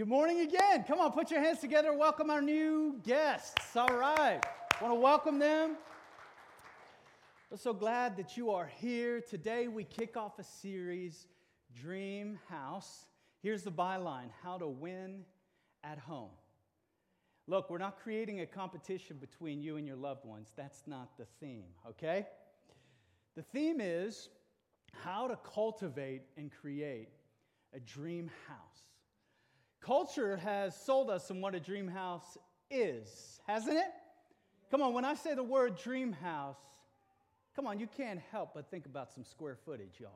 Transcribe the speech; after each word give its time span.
Good 0.00 0.08
morning 0.08 0.40
again. 0.40 0.84
Come 0.88 0.98
on, 0.98 1.12
put 1.12 1.30
your 1.30 1.42
hands 1.42 1.58
together. 1.58 1.92
Welcome 1.92 2.30
our 2.30 2.40
new 2.40 2.98
guests. 3.02 3.76
All 3.76 3.94
right. 3.94 4.40
Want 4.80 4.94
to 4.94 4.98
welcome 4.98 5.38
them. 5.38 5.76
We're 7.50 7.58
so 7.58 7.74
glad 7.74 8.16
that 8.16 8.34
you 8.34 8.50
are 8.50 8.66
here. 8.66 9.20
Today 9.20 9.68
we 9.68 9.84
kick 9.84 10.16
off 10.16 10.38
a 10.38 10.42
series, 10.42 11.26
Dream 11.78 12.38
House. 12.48 13.04
Here's 13.42 13.62
the 13.62 13.70
byline 13.70 14.30
How 14.42 14.56
to 14.56 14.68
Win 14.68 15.26
at 15.84 15.98
Home. 15.98 16.30
Look, 17.46 17.68
we're 17.68 17.76
not 17.76 17.98
creating 18.02 18.40
a 18.40 18.46
competition 18.46 19.18
between 19.18 19.60
you 19.60 19.76
and 19.76 19.86
your 19.86 19.96
loved 19.96 20.24
ones. 20.24 20.48
That's 20.56 20.84
not 20.86 21.18
the 21.18 21.26
theme, 21.40 21.66
okay? 21.86 22.26
The 23.36 23.42
theme 23.42 23.82
is 23.82 24.30
how 24.94 25.28
to 25.28 25.36
cultivate 25.36 26.22
and 26.38 26.50
create 26.50 27.10
a 27.74 27.80
dream 27.80 28.30
house. 28.48 28.89
Culture 29.80 30.36
has 30.36 30.76
sold 30.76 31.10
us 31.10 31.30
on 31.30 31.40
what 31.40 31.54
a 31.54 31.60
dream 31.60 31.88
house 31.88 32.36
is, 32.70 33.40
hasn't 33.46 33.76
it? 33.76 33.90
Come 34.70 34.82
on, 34.82 34.92
when 34.92 35.04
I 35.04 35.14
say 35.14 35.34
the 35.34 35.42
word 35.42 35.76
dream 35.76 36.12
house, 36.12 36.58
come 37.56 37.66
on, 37.66 37.80
you 37.80 37.88
can't 37.96 38.20
help 38.30 38.54
but 38.54 38.70
think 38.70 38.86
about 38.86 39.12
some 39.12 39.24
square 39.24 39.56
footage, 39.64 39.98
y'all. 39.98 40.10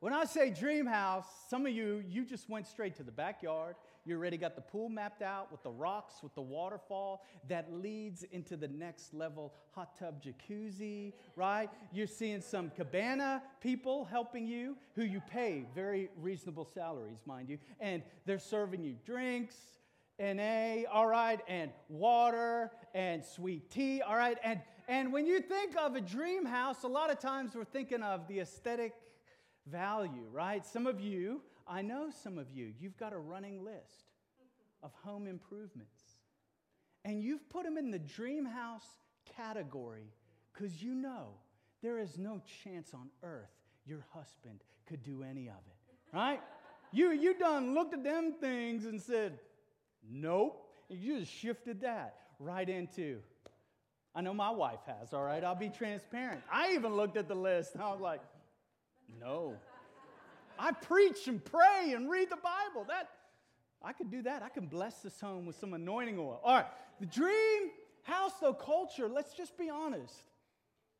When 0.00 0.12
I 0.12 0.24
say 0.26 0.50
dream 0.50 0.86
house, 0.86 1.24
some 1.48 1.64
of 1.64 1.72
you, 1.72 2.04
you 2.08 2.24
just 2.24 2.50
went 2.50 2.66
straight 2.66 2.96
to 2.96 3.02
the 3.02 3.10
backyard. 3.10 3.76
You 4.06 4.16
already 4.16 4.36
got 4.36 4.54
the 4.54 4.62
pool 4.62 4.88
mapped 4.88 5.20
out 5.20 5.50
with 5.50 5.64
the 5.64 5.70
rocks, 5.70 6.22
with 6.22 6.34
the 6.36 6.42
waterfall 6.42 7.24
that 7.48 7.72
leads 7.72 8.22
into 8.22 8.56
the 8.56 8.68
next 8.68 9.12
level 9.12 9.52
hot 9.72 9.98
tub 9.98 10.22
jacuzzi, 10.22 11.12
right? 11.34 11.68
You're 11.92 12.06
seeing 12.06 12.40
some 12.40 12.70
cabana 12.70 13.42
people 13.60 14.04
helping 14.04 14.46
you 14.46 14.76
who 14.94 15.02
you 15.02 15.20
pay 15.28 15.66
very 15.74 16.08
reasonable 16.20 16.64
salaries, 16.64 17.18
mind 17.26 17.48
you, 17.48 17.58
and 17.80 18.02
they're 18.26 18.38
serving 18.38 18.84
you 18.84 18.94
drinks. 19.04 19.56
And 20.18 20.40
a, 20.40 20.86
all 20.90 21.06
right, 21.06 21.40
and 21.46 21.70
water 21.90 22.70
and 22.94 23.22
sweet 23.22 23.70
tea, 23.70 24.00
all 24.00 24.16
right. 24.16 24.38
And, 24.42 24.60
and 24.88 25.12
when 25.12 25.26
you 25.26 25.40
think 25.40 25.76
of 25.76 25.94
a 25.94 26.00
dream 26.00 26.46
house, 26.46 26.84
a 26.84 26.88
lot 26.88 27.10
of 27.10 27.18
times 27.18 27.54
we're 27.54 27.64
thinking 27.64 28.02
of 28.02 28.26
the 28.26 28.40
aesthetic 28.40 28.94
value, 29.66 30.26
right? 30.32 30.64
Some 30.64 30.86
of 30.86 31.00
you, 31.00 31.42
I 31.68 31.82
know 31.82 32.10
some 32.22 32.38
of 32.38 32.50
you, 32.50 32.72
you've 32.78 32.96
got 32.96 33.12
a 33.12 33.18
running 33.18 33.64
list 33.64 34.10
of 34.82 34.92
home 35.02 35.26
improvements. 35.26 36.00
And 37.04 37.22
you've 37.22 37.48
put 37.50 37.64
them 37.64 37.76
in 37.78 37.90
the 37.90 37.98
dream 37.98 38.44
house 38.44 38.86
category 39.36 40.12
because 40.52 40.82
you 40.82 40.94
know 40.94 41.28
there 41.82 41.98
is 41.98 42.18
no 42.18 42.40
chance 42.64 42.92
on 42.94 43.10
earth 43.22 43.50
your 43.84 44.04
husband 44.12 44.60
could 44.86 45.02
do 45.02 45.22
any 45.22 45.48
of 45.48 45.54
it, 45.54 46.16
right? 46.16 46.40
you, 46.92 47.12
you 47.12 47.34
done 47.34 47.74
looked 47.74 47.94
at 47.94 48.02
them 48.02 48.34
things 48.40 48.86
and 48.86 49.00
said, 49.00 49.38
nope. 50.08 50.62
You 50.88 51.20
just 51.20 51.32
shifted 51.32 51.80
that 51.80 52.14
right 52.38 52.68
into, 52.68 53.18
I 54.14 54.20
know 54.20 54.32
my 54.32 54.50
wife 54.50 54.80
has, 54.86 55.12
all 55.12 55.24
right? 55.24 55.42
I'll 55.42 55.54
be 55.54 55.68
transparent. 55.68 56.42
I 56.50 56.72
even 56.74 56.94
looked 56.94 57.16
at 57.16 57.28
the 57.28 57.34
list 57.34 57.72
I 57.78 57.90
was 57.90 58.00
like, 58.00 58.20
no. 59.20 59.56
I 60.58 60.72
preach 60.72 61.28
and 61.28 61.44
pray 61.44 61.92
and 61.94 62.10
read 62.10 62.30
the 62.30 62.36
Bible. 62.36 62.86
That 62.88 63.08
I 63.82 63.92
could 63.92 64.10
do 64.10 64.22
that. 64.22 64.42
I 64.42 64.48
can 64.48 64.66
bless 64.66 65.00
this 65.00 65.20
home 65.20 65.46
with 65.46 65.56
some 65.56 65.74
anointing 65.74 66.18
oil. 66.18 66.40
All 66.42 66.56
right. 66.56 66.66
The 67.00 67.06
dream 67.06 67.70
house, 68.02 68.32
though, 68.40 68.54
culture, 68.54 69.08
let's 69.08 69.34
just 69.34 69.58
be 69.58 69.68
honest. 69.70 70.14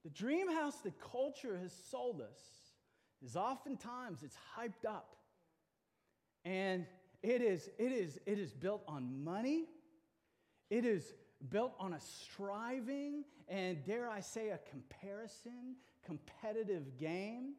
The 0.05 0.11
dream 0.11 0.51
house 0.53 0.77
that 0.85 1.01
culture 1.01 1.59
has 1.59 1.73
sold 1.91 2.21
us 2.21 2.39
is 3.25 3.37
oftentimes 3.37 4.23
it's 4.23 4.37
hyped 4.57 4.89
up. 4.89 5.17
And 6.45 6.87
it 7.23 7.43
is, 7.43 7.69
it 7.79 7.91
is, 7.93 8.21
it 8.27 8.39
is 8.39 8.53
built 8.53 8.83
on 8.87 9.25
money. 9.25 9.65
It 10.71 10.85
is 10.85 11.15
built 11.51 11.75
on 11.81 11.93
a 11.95 12.01
striving 12.01 13.25
and 13.49 13.85
dare 13.85 14.09
I 14.09 14.21
say 14.21 14.51
a 14.51 14.59
comparison, 14.71 15.77
competitive 16.05 16.99
game 16.99 17.55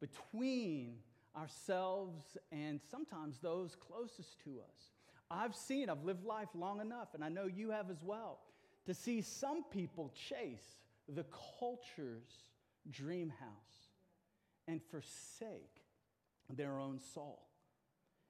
between 0.00 0.96
ourselves 1.36 2.36
and 2.50 2.80
sometimes 2.90 3.38
those 3.38 3.76
closest 3.76 4.40
to 4.44 4.60
us. 4.60 4.90
I've 5.30 5.54
seen, 5.54 5.88
I've 5.88 6.04
lived 6.04 6.24
life 6.24 6.48
long 6.54 6.80
enough, 6.80 7.14
and 7.14 7.24
I 7.24 7.28
know 7.28 7.46
you 7.46 7.70
have 7.70 7.90
as 7.90 8.02
well, 8.02 8.40
to 8.86 8.94
see 8.94 9.22
some 9.22 9.64
people 9.64 10.12
chase 10.28 10.76
the 11.08 11.24
culture's 11.58 12.48
dream 12.90 13.32
house 13.40 13.88
and 14.68 14.80
forsake 14.90 15.84
their 16.50 16.78
own 16.78 16.98
soul 16.98 17.42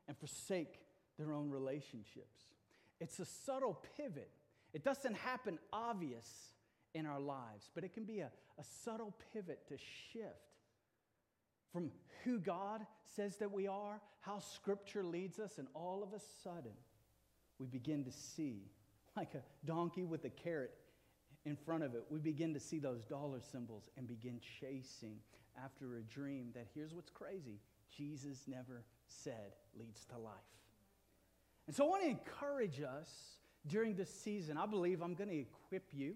and 0.07 0.17
forsake 0.17 0.81
their 1.19 1.33
own 1.33 1.51
relationships. 1.51 2.41
It's 3.01 3.19
a 3.19 3.25
subtle 3.25 3.83
pivot. 3.97 4.31
It 4.73 4.85
doesn't 4.85 5.17
happen 5.17 5.59
obvious 5.73 6.29
in 6.95 7.07
our 7.07 7.21
lives, 7.21 7.71
but 7.75 7.85
it 7.85 7.95
can 7.95 8.05
be 8.05 8.21
a, 8.21 8.31
a 8.59 8.65
subtle 8.85 9.15
pivot 9.33 9.67
to 9.69 9.77
shift 9.77 10.52
from 11.73 11.91
who 12.25 12.39
God 12.39 12.87
says 13.17 13.37
that 13.37 13.51
we 13.51 13.67
are, 13.67 14.01
how 14.21 14.39
Scripture 14.39 15.03
leads 15.03 15.39
us, 15.39 15.59
and 15.59 15.69
all 15.75 16.03
of 16.03 16.13
a 16.13 16.23
sudden, 16.43 16.73
we 17.59 17.67
begin 17.67 18.05
to 18.05 18.13
see, 18.13 18.71
like 19.17 19.35
a 19.35 19.43
donkey 19.67 20.05
with 20.05 20.25
a 20.25 20.31
carrot 20.31 20.73
in 21.45 21.57
front 21.57 21.83
of 21.83 21.95
it, 21.95 22.05
we 22.09 22.21
begin 22.21 22.55
to 22.55 22.61
see 22.61 22.79
those 22.79 23.05
dollar 23.05 23.41
symbols 23.41 23.89
and 23.97 24.07
begin 24.07 24.41
chasing 24.61 25.17
after 25.63 25.97
a 25.97 26.03
dream 26.03 26.49
that 26.55 26.67
here's 26.75 26.95
what's 26.95 27.11
crazy 27.11 27.59
Jesus 27.95 28.45
never 28.47 28.85
said 29.07 29.55
leads 29.79 30.05
to 30.07 30.19
life. 30.19 30.33
And 31.67 31.77
so 31.77 31.85
I 31.85 31.89
want 31.89 32.03
to 32.03 32.09
encourage 32.09 32.81
us 32.81 33.11
during 33.67 33.95
this 33.95 34.13
season. 34.13 34.57
I 34.57 34.67
believe 34.67 35.03
I'm 35.03 35.15
going 35.15 35.29
to 35.31 35.39
equip 35.39 35.85
you 35.93 36.15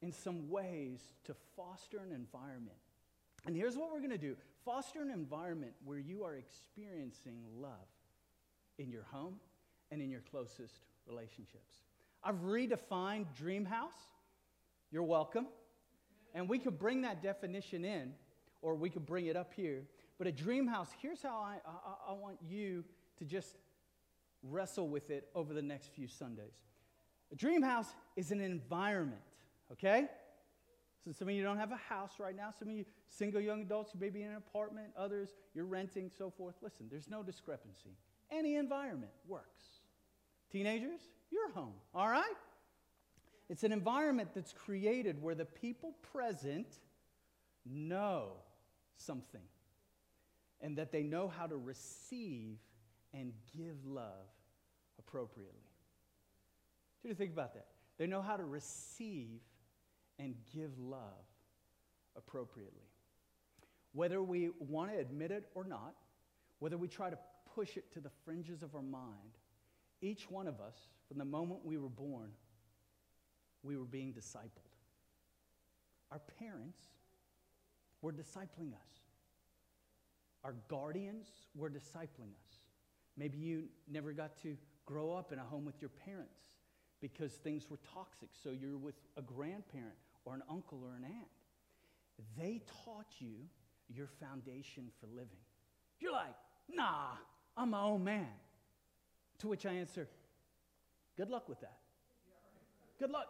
in 0.00 0.12
some 0.12 0.48
ways 0.48 1.00
to 1.24 1.34
foster 1.56 1.98
an 1.98 2.12
environment. 2.12 2.78
And 3.46 3.56
here's 3.56 3.76
what 3.76 3.92
we're 3.92 3.98
going 3.98 4.10
to 4.10 4.18
do 4.18 4.36
Foster 4.64 5.02
an 5.02 5.10
environment 5.10 5.72
where 5.84 5.98
you 5.98 6.24
are 6.24 6.34
experiencing 6.34 7.38
love 7.58 7.88
in 8.78 8.90
your 8.90 9.04
home 9.10 9.36
and 9.90 10.02
in 10.02 10.10
your 10.10 10.22
closest 10.30 10.80
relationships. 11.06 11.74
I've 12.22 12.42
redefined 12.42 13.26
dream 13.36 13.64
house. 13.64 14.08
You're 14.90 15.04
welcome. 15.04 15.46
And 16.34 16.48
we 16.48 16.58
could 16.58 16.78
bring 16.78 17.02
that 17.02 17.22
definition 17.22 17.84
in, 17.84 18.12
or 18.60 18.74
we 18.74 18.90
could 18.90 19.06
bring 19.06 19.26
it 19.26 19.36
up 19.36 19.54
here. 19.54 19.82
But 20.18 20.26
a 20.26 20.32
dream 20.32 20.66
house, 20.66 20.88
here's 21.00 21.22
how 21.22 21.38
I, 21.38 21.56
I, 21.66 22.10
I 22.10 22.12
want 22.12 22.38
you 22.46 22.84
to 23.18 23.24
just 23.24 23.56
wrestle 24.42 24.88
with 24.88 25.10
it 25.10 25.28
over 25.34 25.54
the 25.54 25.62
next 25.62 25.92
few 25.94 26.06
Sundays. 26.06 26.54
A 27.32 27.36
dream 27.36 27.62
house 27.62 27.88
is 28.16 28.30
an 28.30 28.40
environment, 28.40 29.20
okay? 29.72 30.08
So 31.04 31.12
some 31.12 31.28
of 31.28 31.34
you 31.34 31.42
don't 31.42 31.58
have 31.58 31.72
a 31.72 31.76
house 31.76 32.12
right 32.18 32.36
now. 32.36 32.52
Some 32.58 32.68
of 32.68 32.74
you 32.74 32.84
single 33.08 33.40
young 33.40 33.62
adults, 33.62 33.92
you 33.94 34.00
may 34.00 34.10
be 34.10 34.22
in 34.22 34.30
an 34.30 34.36
apartment. 34.36 34.88
Others, 34.96 35.30
you're 35.54 35.64
renting, 35.64 36.10
so 36.16 36.30
forth. 36.30 36.56
Listen, 36.60 36.86
there's 36.90 37.08
no 37.08 37.22
discrepancy. 37.22 37.96
Any 38.30 38.56
environment 38.56 39.12
works. 39.26 39.64
Teenagers, 40.50 41.00
you're 41.30 41.50
home, 41.52 41.74
all 41.94 42.08
right? 42.08 42.24
It's 43.48 43.64
an 43.64 43.72
environment 43.72 44.30
that's 44.34 44.52
created 44.52 45.22
where 45.22 45.34
the 45.34 45.44
people 45.44 45.94
present 46.12 46.66
know 47.64 48.32
something 48.96 49.42
and 50.60 50.76
that 50.76 50.92
they 50.92 51.02
know 51.02 51.28
how 51.28 51.46
to 51.46 51.56
receive 51.56 52.58
and 53.14 53.32
give 53.56 53.76
love 53.86 54.26
appropriately. 54.98 55.54
Do 57.02 57.08
you 57.08 57.14
think 57.14 57.32
about 57.32 57.54
that? 57.54 57.66
They 57.96 58.06
know 58.06 58.20
how 58.20 58.36
to 58.36 58.44
receive 58.44 59.40
and 60.18 60.34
give 60.54 60.78
love 60.78 61.26
appropriately. 62.16 62.88
Whether 63.92 64.22
we 64.22 64.50
want 64.58 64.92
to 64.92 64.98
admit 64.98 65.30
it 65.30 65.46
or 65.54 65.64
not, 65.64 65.94
whether 66.58 66.76
we 66.76 66.88
try 66.88 67.10
to 67.10 67.18
push 67.54 67.76
it 67.76 67.92
to 67.92 68.00
the 68.00 68.10
fringes 68.24 68.62
of 68.62 68.74
our 68.74 68.82
mind, 68.82 69.38
each 70.00 70.30
one 70.30 70.46
of 70.46 70.60
us, 70.60 70.74
from 71.08 71.18
the 71.18 71.24
moment 71.24 71.60
we 71.64 71.78
were 71.78 71.88
born, 71.88 72.30
we 73.62 73.76
were 73.76 73.84
being 73.84 74.12
discipled. 74.12 74.68
Our 76.10 76.20
parents 76.38 76.78
were 78.02 78.12
discipling 78.12 78.72
us. 78.72 79.00
Our 80.44 80.54
guardians 80.68 81.26
were 81.54 81.70
discipling 81.70 82.32
us. 82.46 82.58
Maybe 83.16 83.38
you 83.38 83.64
never 83.90 84.12
got 84.12 84.40
to 84.42 84.56
grow 84.86 85.12
up 85.12 85.32
in 85.32 85.38
a 85.38 85.42
home 85.42 85.64
with 85.64 85.80
your 85.80 85.90
parents 85.90 86.38
because 87.00 87.32
things 87.32 87.68
were 87.68 87.78
toxic, 87.94 88.28
so 88.42 88.50
you're 88.50 88.76
with 88.78 88.94
a 89.16 89.22
grandparent 89.22 89.96
or 90.28 90.34
an 90.34 90.42
uncle 90.50 90.82
or 90.84 90.94
an 90.94 91.04
aunt. 91.04 91.28
They 92.36 92.60
taught 92.84 93.06
you 93.18 93.34
your 93.88 94.08
foundation 94.20 94.90
for 95.00 95.06
living. 95.06 95.38
You're 96.00 96.12
like, 96.12 96.34
nah, 96.68 97.12
I'm 97.56 97.70
my 97.70 97.82
own 97.82 98.04
man. 98.04 98.28
To 99.38 99.48
which 99.48 99.64
I 99.64 99.72
answer, 99.72 100.08
good 101.16 101.30
luck 101.30 101.48
with 101.48 101.60
that. 101.60 101.78
Good 102.98 103.10
luck. 103.10 103.28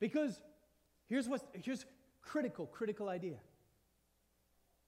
Because 0.00 0.40
here's 1.08 1.28
what 1.28 1.42
here's 1.62 1.84
critical, 2.22 2.66
critical 2.66 3.08
idea. 3.08 3.38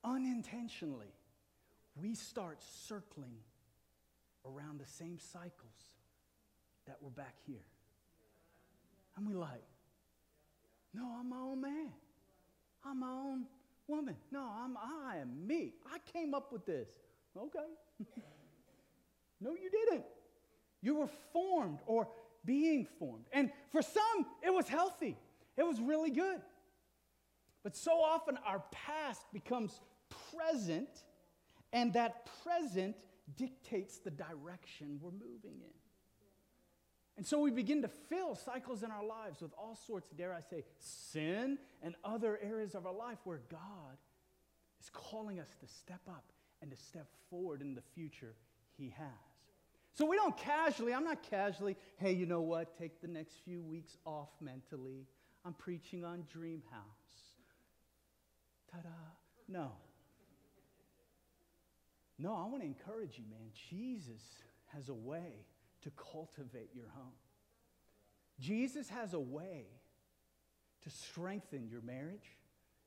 Unintentionally, 0.04 1.12
we 2.00 2.14
start 2.14 2.62
circling 2.86 3.34
around 4.46 4.80
the 4.80 4.86
same 4.86 5.18
cycles 5.18 5.96
that 6.86 7.02
were 7.02 7.10
back 7.10 7.34
here. 7.46 7.66
And 9.16 9.26
we 9.26 9.34
like, 9.34 9.64
no, 10.94 11.14
I'm 11.18 11.28
my 11.28 11.38
own 11.38 11.60
man. 11.60 11.92
I'm 12.84 13.00
my 13.00 13.10
own 13.10 13.44
woman. 13.86 14.16
No, 14.30 14.40
I'm 14.40 14.76
I 14.76 15.16
am 15.16 15.46
me. 15.46 15.74
I 15.86 15.98
came 16.12 16.34
up 16.34 16.52
with 16.52 16.64
this. 16.66 16.88
Okay. 17.36 17.58
no, 19.40 19.50
you 19.54 19.70
didn't. 19.70 20.04
You 20.82 20.96
were 20.96 21.08
formed 21.32 21.80
or 21.86 22.08
being 22.44 22.86
formed. 22.98 23.26
And 23.32 23.50
for 23.70 23.82
some, 23.82 24.26
it 24.42 24.52
was 24.52 24.68
healthy. 24.68 25.16
It 25.56 25.64
was 25.64 25.80
really 25.80 26.10
good. 26.10 26.40
But 27.62 27.76
so 27.76 28.00
often 28.00 28.38
our 28.46 28.62
past 28.70 29.22
becomes 29.32 29.80
present, 30.32 30.88
and 31.72 31.92
that 31.94 32.28
present 32.44 32.96
dictates 33.36 33.98
the 33.98 34.10
direction 34.10 34.98
we're 35.02 35.10
moving 35.10 35.60
in. 35.60 35.87
And 37.18 37.26
so 37.26 37.40
we 37.40 37.50
begin 37.50 37.82
to 37.82 37.88
fill 37.88 38.36
cycles 38.36 38.84
in 38.84 38.92
our 38.92 39.04
lives 39.04 39.42
with 39.42 39.50
all 39.58 39.76
sorts, 39.88 40.08
dare 40.16 40.32
I 40.32 40.40
say, 40.40 40.62
sin 40.78 41.58
and 41.82 41.96
other 42.04 42.38
areas 42.40 42.76
of 42.76 42.86
our 42.86 42.94
life 42.94 43.18
where 43.24 43.40
God 43.50 43.98
is 44.80 44.88
calling 44.92 45.40
us 45.40 45.48
to 45.60 45.66
step 45.66 46.00
up 46.08 46.30
and 46.62 46.70
to 46.70 46.76
step 46.76 47.08
forward 47.28 47.60
in 47.60 47.74
the 47.74 47.82
future 47.92 48.36
He 48.76 48.94
has. 48.96 49.08
So 49.94 50.06
we 50.06 50.14
don't 50.14 50.36
casually, 50.36 50.94
I'm 50.94 51.02
not 51.02 51.28
casually, 51.28 51.76
hey, 51.96 52.12
you 52.12 52.24
know 52.24 52.40
what, 52.40 52.78
take 52.78 53.00
the 53.00 53.08
next 53.08 53.34
few 53.44 53.62
weeks 53.62 53.96
off 54.04 54.28
mentally. 54.40 55.08
I'm 55.44 55.54
preaching 55.54 56.04
on 56.04 56.22
Dream 56.32 56.62
House. 56.70 56.82
Ta 58.70 58.78
da. 58.80 58.90
No. 59.48 59.72
No, 62.16 62.36
I 62.36 62.46
want 62.46 62.62
to 62.62 62.66
encourage 62.66 63.18
you, 63.18 63.24
man. 63.28 63.50
Jesus 63.70 64.22
has 64.72 64.88
a 64.88 64.94
way 64.94 65.46
to 65.82 65.90
cultivate 65.90 66.70
your 66.74 66.88
home. 66.94 67.12
Jesus 68.40 68.88
has 68.88 69.14
a 69.14 69.20
way 69.20 69.66
to 70.82 70.90
strengthen 70.90 71.68
your 71.68 71.80
marriage, 71.82 72.36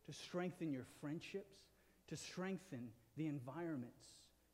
to 0.05 0.13
strengthen 0.13 0.71
your 0.71 0.85
friendships, 0.99 1.57
to 2.07 2.15
strengthen 2.15 2.89
the 3.17 3.27
environments 3.27 4.03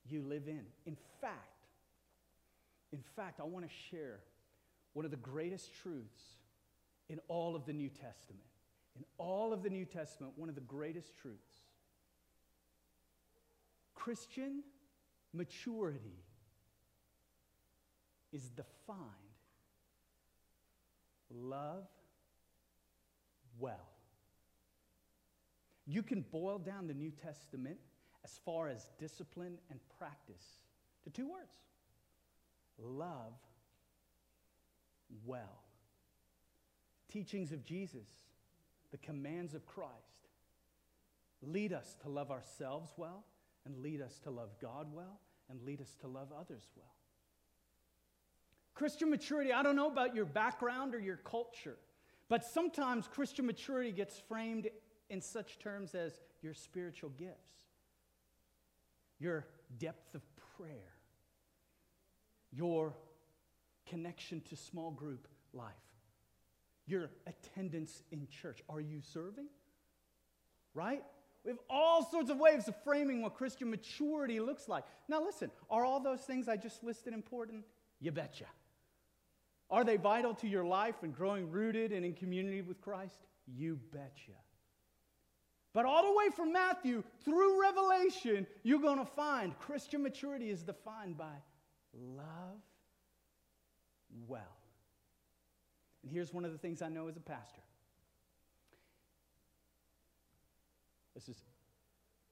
you 0.09 0.21
live 0.21 0.47
in. 0.47 0.65
In 0.85 0.97
fact, 1.21 1.57
in 2.91 3.03
fact, 3.15 3.39
I 3.39 3.43
want 3.43 3.65
to 3.65 3.71
share 3.91 4.19
one 4.93 5.05
of 5.05 5.11
the 5.11 5.17
greatest 5.17 5.69
truths 5.81 6.21
in 7.09 7.19
all 7.27 7.55
of 7.55 7.65
the 7.65 7.73
New 7.73 7.89
Testament. 7.89 8.43
In 8.95 9.03
all 9.17 9.53
of 9.53 9.61
the 9.61 9.69
New 9.69 9.85
Testament, 9.85 10.33
one 10.35 10.49
of 10.49 10.55
the 10.55 10.61
greatest 10.61 11.15
truths. 11.17 11.57
Christian 13.93 14.63
maturity 15.33 16.23
is 18.31 18.49
defined 18.49 19.05
love 21.29 21.87
well. 23.59 23.89
You 25.85 26.03
can 26.03 26.21
boil 26.21 26.59
down 26.59 26.87
the 26.87 26.93
New 26.93 27.11
Testament 27.11 27.77
as 28.23 28.39
far 28.43 28.67
as 28.67 28.87
discipline 28.99 29.57
and 29.69 29.79
practice 29.97 30.43
to 31.03 31.09
two 31.09 31.29
words 31.29 31.55
love 32.79 33.33
well. 35.25 35.63
Teachings 37.09 37.51
of 37.51 37.63
Jesus, 37.63 38.07
the 38.91 38.97
commands 38.97 39.53
of 39.55 39.65
Christ, 39.65 40.27
lead 41.41 41.73
us 41.73 41.95
to 42.03 42.09
love 42.09 42.29
ourselves 42.29 42.91
well, 42.97 43.23
and 43.65 43.77
lead 43.77 44.01
us 44.01 44.19
to 44.19 44.29
love 44.29 44.49
God 44.61 44.87
well, 44.93 45.19
and 45.49 45.61
lead 45.63 45.81
us 45.81 45.95
to 46.01 46.07
love 46.07 46.27
others 46.37 46.69
well. 46.75 46.93
Christian 48.77 49.09
maturity, 49.09 49.51
I 49.51 49.63
don't 49.63 49.75
know 49.75 49.87
about 49.87 50.13
your 50.13 50.25
background 50.25 50.93
or 50.93 50.99
your 50.99 51.17
culture, 51.17 51.77
but 52.29 52.45
sometimes 52.45 53.07
Christian 53.07 53.47
maturity 53.47 53.91
gets 53.91 54.19
framed 54.19 54.69
in 55.09 55.19
such 55.19 55.57
terms 55.57 55.95
as 55.95 56.19
your 56.43 56.53
spiritual 56.53 57.09
gifts, 57.17 57.65
your 59.17 59.47
depth 59.79 60.13
of 60.13 60.21
prayer, 60.55 60.93
your 62.51 62.93
connection 63.87 64.41
to 64.41 64.55
small 64.55 64.91
group 64.91 65.27
life, 65.53 65.73
your 66.85 67.09
attendance 67.25 68.03
in 68.11 68.27
church. 68.27 68.61
Are 68.69 68.79
you 68.79 69.01
serving? 69.01 69.47
Right? 70.75 71.01
We 71.43 71.49
have 71.49 71.59
all 71.67 72.05
sorts 72.05 72.29
of 72.29 72.37
ways 72.37 72.67
of 72.67 72.75
framing 72.83 73.23
what 73.23 73.33
Christian 73.33 73.71
maturity 73.71 74.39
looks 74.39 74.69
like. 74.69 74.83
Now, 75.07 75.23
listen, 75.23 75.49
are 75.67 75.83
all 75.83 75.99
those 75.99 76.21
things 76.21 76.47
I 76.47 76.57
just 76.57 76.83
listed 76.83 77.15
important? 77.15 77.65
You 77.99 78.11
betcha. 78.11 78.45
Are 79.69 79.83
they 79.83 79.97
vital 79.97 80.33
to 80.35 80.47
your 80.47 80.63
life 80.63 80.95
and 81.03 81.13
growing 81.13 81.51
rooted 81.51 81.91
and 81.91 82.05
in 82.05 82.13
community 82.13 82.61
with 82.61 82.81
Christ? 82.81 83.17
You 83.45 83.79
betcha. 83.91 84.37
But 85.73 85.85
all 85.85 86.03
the 86.03 86.17
way 86.17 86.29
from 86.35 86.53
Matthew 86.53 87.03
through 87.23 87.61
Revelation, 87.61 88.47
you're 88.63 88.79
going 88.79 88.97
to 88.97 89.05
find 89.05 89.57
Christian 89.59 90.01
maturity 90.01 90.49
is 90.49 90.63
defined 90.63 91.17
by 91.17 91.35
love 91.93 92.61
well. 94.27 94.57
And 96.03 96.11
here's 96.11 96.33
one 96.33 96.45
of 96.45 96.51
the 96.51 96.57
things 96.57 96.81
I 96.81 96.89
know 96.89 97.07
as 97.07 97.17
a 97.17 97.21
pastor. 97.21 97.61
This 101.13 101.29
is 101.29 101.43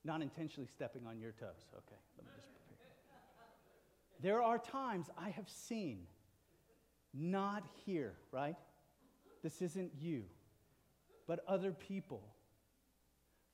not 0.03 0.21
intentionally 0.21 0.67
stepping 0.67 1.05
on 1.07 1.19
your 1.19 1.31
toes. 1.31 1.65
Okay, 1.73 1.99
let 2.17 2.25
me 2.25 2.31
just 2.35 2.47
prepare. 2.67 2.87
There 4.21 4.41
are 4.41 4.57
times 4.57 5.07
I 5.17 5.29
have 5.31 5.49
seen, 5.49 6.07
not 7.17 7.63
here, 7.85 8.13
right? 8.31 8.55
This 9.43 9.61
isn't 9.61 9.91
you, 9.99 10.23
but 11.27 11.43
other 11.47 11.71
people 11.71 12.23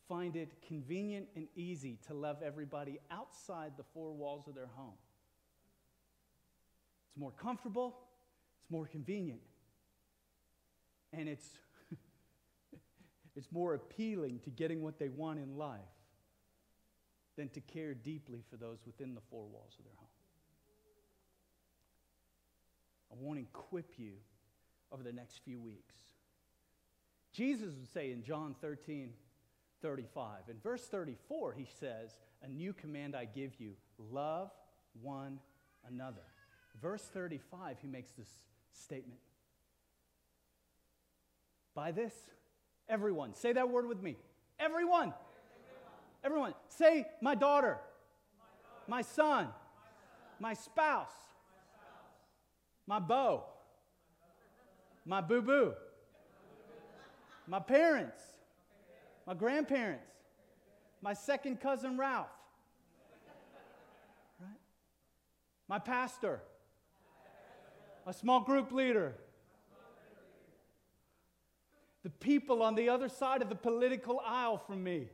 find 0.07 0.35
it 0.35 0.51
convenient 0.67 1.27
and 1.35 1.47
easy 1.55 1.97
to 2.07 2.13
love 2.13 2.37
everybody 2.45 2.99
outside 3.09 3.73
the 3.77 3.83
four 3.93 4.11
walls 4.11 4.47
of 4.47 4.55
their 4.55 4.69
home. 4.75 4.97
It's 7.07 7.17
more 7.17 7.31
comfortable, 7.31 7.97
it's 8.61 8.71
more 8.71 8.87
convenient, 8.87 9.41
and 11.13 11.29
it's, 11.29 11.47
it's 13.35 13.51
more 13.51 13.73
appealing 13.73 14.39
to 14.43 14.49
getting 14.49 14.81
what 14.81 14.99
they 14.99 15.09
want 15.09 15.39
in 15.39 15.57
life 15.57 15.79
than 17.37 17.49
to 17.49 17.61
care 17.61 17.93
deeply 17.93 18.43
for 18.49 18.57
those 18.57 18.79
within 18.85 19.15
the 19.15 19.21
four 19.29 19.45
walls 19.45 19.75
of 19.79 19.85
their 19.85 19.95
home. 19.97 20.07
I 23.11 23.15
want 23.19 23.39
to 23.39 23.43
equip 23.43 23.97
you 23.97 24.13
over 24.91 25.03
the 25.03 25.13
next 25.13 25.41
few 25.43 25.59
weeks. 25.59 25.95
Jesus 27.33 27.73
would 27.73 27.91
say 27.91 28.11
in 28.11 28.23
John 28.23 28.55
13, 28.61 29.11
35, 29.81 30.49
in 30.49 30.57
verse 30.61 30.83
34, 30.85 31.53
he 31.53 31.67
says, 31.79 32.11
A 32.43 32.47
new 32.47 32.73
command 32.73 33.15
I 33.15 33.25
give 33.25 33.59
you 33.59 33.73
love 33.97 34.51
one 35.01 35.39
another. 35.87 36.21
Verse 36.81 37.03
35, 37.13 37.77
he 37.81 37.87
makes 37.87 38.11
this 38.11 38.27
statement. 38.73 39.19
By 41.73 41.91
this, 41.91 42.13
everyone, 42.89 43.33
say 43.33 43.53
that 43.53 43.69
word 43.69 43.87
with 43.87 44.01
me. 44.01 44.17
Everyone. 44.59 45.13
Everyone. 45.13 45.23
everyone. 46.23 46.53
Say, 46.69 47.07
my 47.21 47.35
daughter, 47.35 47.77
my, 48.87 49.01
son, 49.01 49.47
my, 50.39 50.53
spouse, 50.53 51.13
my 52.91 52.99
beau, 52.99 53.45
my 55.05 55.21
boo 55.21 55.41
boo, 55.41 55.73
my 57.47 57.57
parents, 57.57 58.21
my 59.25 59.33
grandparents, 59.33 60.11
my 61.01 61.13
second 61.13 61.61
cousin 61.61 61.97
Ralph, 61.97 62.27
right? 64.41 64.59
My 65.69 65.79
pastor, 65.79 66.41
a 68.05 68.11
small 68.11 68.41
group 68.41 68.73
leader, 68.73 69.15
the 72.03 72.09
people 72.09 72.61
on 72.61 72.75
the 72.75 72.89
other 72.89 73.07
side 73.07 73.41
of 73.41 73.47
the 73.47 73.55
political 73.55 74.21
aisle 74.25 74.57
from 74.57 74.83
me. 74.83 75.07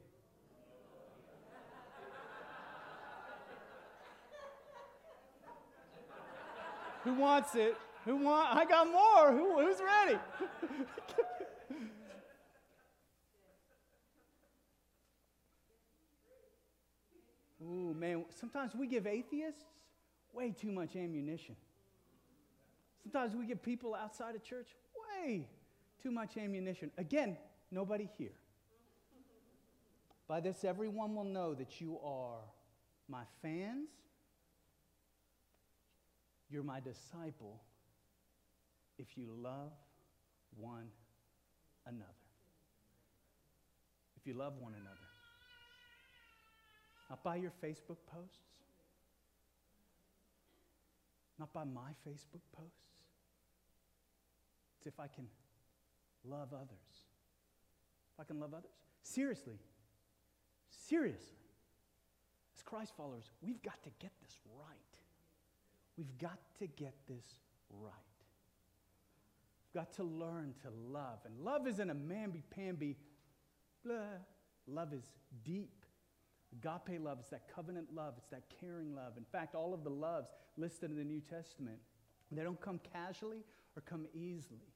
Who 7.07 7.13
wants 7.13 7.55
it? 7.55 7.77
Who 8.03 8.17
want? 8.17 8.53
I 8.53 8.65
got 8.65 8.91
more. 8.91 9.31
Who, 9.31 9.61
who's 9.61 9.77
ready? 9.79 10.19
Ooh, 17.63 17.93
man, 17.97 18.25
sometimes 18.37 18.75
we 18.75 18.87
give 18.87 19.07
atheists 19.07 19.63
way 20.33 20.51
too 20.51 20.73
much 20.73 20.97
ammunition. 20.97 21.55
Sometimes 23.03 23.33
we 23.37 23.45
give 23.45 23.63
people 23.63 23.95
outside 23.95 24.35
of 24.35 24.43
church 24.43 24.67
way 25.23 25.47
too 26.03 26.11
much 26.11 26.35
ammunition. 26.35 26.91
Again, 26.97 27.37
nobody 27.71 28.09
here. 28.17 28.35
By 30.27 30.41
this, 30.41 30.65
everyone 30.65 31.15
will 31.15 31.23
know 31.23 31.53
that 31.53 31.79
you 31.79 31.97
are 32.03 32.39
my 33.07 33.23
fans 33.41 33.87
You're 36.49 36.63
my 36.63 36.79
disciple 36.79 37.61
if 38.97 39.17
you 39.17 39.27
love 39.41 39.71
one 40.55 40.89
another. 41.85 42.05
If 44.19 44.25
you 44.25 44.33
love 44.33 44.53
one 44.59 44.73
another. 44.73 44.95
Not 47.09 47.23
by 47.23 47.35
your 47.37 47.51
Facebook 47.63 47.97
posts, 48.11 48.57
not 51.39 51.53
by 51.53 51.63
my 51.63 51.91
Facebook 52.07 52.41
posts. 52.51 53.03
It's 54.77 54.87
if 54.87 54.99
I 54.99 55.07
can 55.07 55.27
love 56.25 56.49
others. 56.53 57.05
If 58.13 58.19
I 58.19 58.23
can 58.23 58.39
love 58.39 58.53
others. 58.53 58.71
Seriously, 59.03 59.59
seriously, 60.69 61.37
as 62.55 62.63
Christ 62.63 62.93
followers, 62.97 63.29
we've 63.41 63.61
got 63.61 63.81
to 63.83 63.89
get 63.99 64.11
this 64.21 64.37
right. 64.59 64.96
We've 65.97 66.17
got 66.19 66.39
to 66.59 66.67
get 66.67 66.93
this 67.07 67.25
right. 67.71 67.91
We've 69.73 69.81
got 69.81 69.93
to 69.93 70.03
learn 70.03 70.53
to 70.61 70.69
love. 70.91 71.19
And 71.25 71.39
love 71.43 71.67
isn't 71.67 71.89
a 71.89 71.95
mamby-pamby, 71.95 72.97
blah. 73.83 73.95
Love 74.67 74.93
is 74.93 75.03
deep. 75.43 75.85
Agape 76.53 77.01
love 77.01 77.19
is 77.19 77.29
that 77.29 77.53
covenant 77.53 77.93
love. 77.93 78.13
It's 78.17 78.29
that 78.29 78.43
caring 78.61 78.95
love. 78.95 79.13
In 79.17 79.25
fact, 79.25 79.55
all 79.55 79.73
of 79.73 79.83
the 79.83 79.89
loves 79.89 80.29
listed 80.55 80.91
in 80.91 80.97
the 80.97 81.03
New 81.03 81.21
Testament, 81.21 81.79
they 82.31 82.43
don't 82.43 82.61
come 82.61 82.79
casually 82.93 83.43
or 83.75 83.81
come 83.81 84.05
easily. 84.13 84.73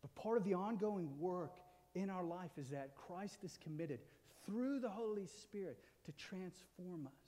But 0.00 0.14
part 0.14 0.38
of 0.38 0.44
the 0.44 0.54
ongoing 0.54 1.08
work 1.18 1.58
in 1.94 2.10
our 2.10 2.24
life 2.24 2.52
is 2.58 2.68
that 2.70 2.96
Christ 2.96 3.44
is 3.44 3.58
committed 3.62 4.00
through 4.44 4.80
the 4.80 4.88
Holy 4.88 5.26
Spirit 5.26 5.78
to 6.04 6.12
transform 6.12 7.06
us 7.06 7.21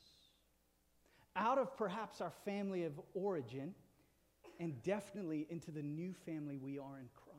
out 1.37 1.59
of 1.59 1.77
perhaps 1.77 2.21
our 2.21 2.33
family 2.45 2.85
of 2.85 2.93
origin 3.15 3.75
and 4.61 4.83
definitely 4.83 5.47
into 5.51 5.71
the 5.71 5.83
new 5.83 6.15
family 6.27 6.57
we 6.57 6.79
are 6.79 6.99
in 6.99 7.09
Christ. 7.15 7.35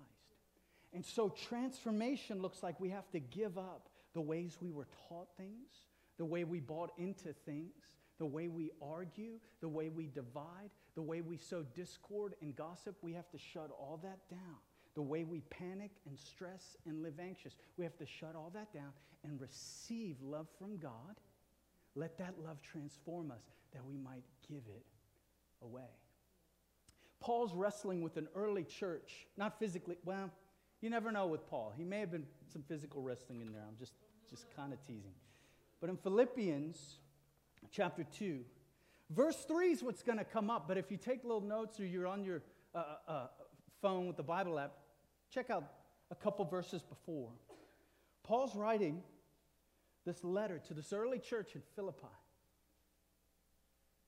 And 0.94 1.06
so 1.06 1.30
transformation 1.30 2.42
looks 2.42 2.64
like 2.64 2.80
we 2.80 2.90
have 2.90 3.10
to 3.12 3.20
give 3.20 3.58
up 3.58 3.90
the 4.14 4.22
ways 4.22 4.58
we 4.62 4.72
were 4.72 4.88
taught 5.10 5.28
things, 5.38 5.68
the 6.18 6.26
way 6.26 6.44
we 6.44 6.60
bought 6.60 6.92
into 6.98 7.34
things, 7.46 7.96
the 8.18 8.26
way 8.26 8.48
we 8.48 8.72
argue, 8.82 9.34
the 9.60 9.68
way 9.68 9.90
we 9.90 10.08
divide, 10.08 10.70
the 10.96 11.02
way 11.02 11.22
we 11.22 11.38
sow 11.38 11.64
discord 11.74 12.36
and 12.42 12.56
gossip. 12.56 12.96
We 13.02 13.14
have 13.14 13.30
to 13.32 13.38
shut 13.38 13.70
all 13.72 14.00
that 14.04 14.20
down. 14.30 14.56
The 14.96 15.02
way 15.02 15.26
we 15.26 15.42
panic 15.50 15.92
and 16.08 16.18
stress 16.18 16.78
and 16.86 17.04
live 17.04 17.20
anxious. 17.20 17.56
We 17.76 17.84
have 17.84 17.98
to 17.98 18.06
shut 18.06 18.34
all 18.34 18.50
that 18.54 18.74
down 18.74 18.94
and 19.26 19.42
receive 19.42 20.16
love 20.22 20.48
from 20.58 20.78
God. 20.78 21.20
Let 21.96 22.18
that 22.20 22.36
love 22.42 22.62
transform 22.62 23.32
us 23.32 23.44
that 23.76 23.86
we 23.86 23.98
might 23.98 24.24
give 24.50 24.64
it 24.68 24.86
away. 25.62 25.92
Paul's 27.20 27.54
wrestling 27.54 28.02
with 28.02 28.18
an 28.18 28.28
early 28.36 28.64
church, 28.64 29.28
not 29.38 29.60
physically, 29.60 29.98
well, 30.04 30.32
you 30.82 30.90
never 30.90 31.12
know 31.12 31.28
with 31.28 31.48
Paul. 31.48 31.74
He 31.76 31.84
may 31.84 32.00
have 32.00 32.12
been 32.12 32.26
some 32.52 32.64
physical 32.64 33.02
wrestling 33.02 33.42
in 33.42 33.52
there. 33.52 33.64
I'm 33.68 33.78
just, 33.78 33.94
just 34.30 34.46
kind 34.56 34.74
of 34.74 34.82
teasing. 34.86 35.14
But 35.82 35.90
in 35.90 35.98
Philippians 35.98 36.98
chapter 37.72 38.04
2, 38.04 38.42
verse 39.10 39.46
3 39.48 39.72
is 39.72 39.84
what's 39.84 40.04
going 40.04 40.18
to 40.18 40.26
come 40.26 40.50
up. 40.50 40.68
But 40.68 40.78
if 40.78 40.92
you 40.92 40.98
take 40.98 41.24
little 41.24 41.42
notes 41.42 41.80
or 41.80 41.86
you're 41.86 42.08
on 42.08 42.24
your 42.24 42.42
uh, 42.74 42.78
uh, 42.78 43.12
uh, 43.12 43.28
phone 43.82 44.08
with 44.08 44.18
the 44.18 44.24
Bible 44.24 44.60
app, 44.60 44.74
check 45.32 45.50
out 45.50 45.64
a 46.12 46.16
couple 46.16 46.46
verses 46.46 46.84
before. 46.84 47.32
Paul's 48.24 48.56
writing 48.56 49.02
this 50.06 50.24
letter 50.24 50.60
to 50.68 50.74
this 50.74 50.94
early 50.94 51.20
church 51.20 51.56
in 51.56 51.62
Philippi, 51.76 52.08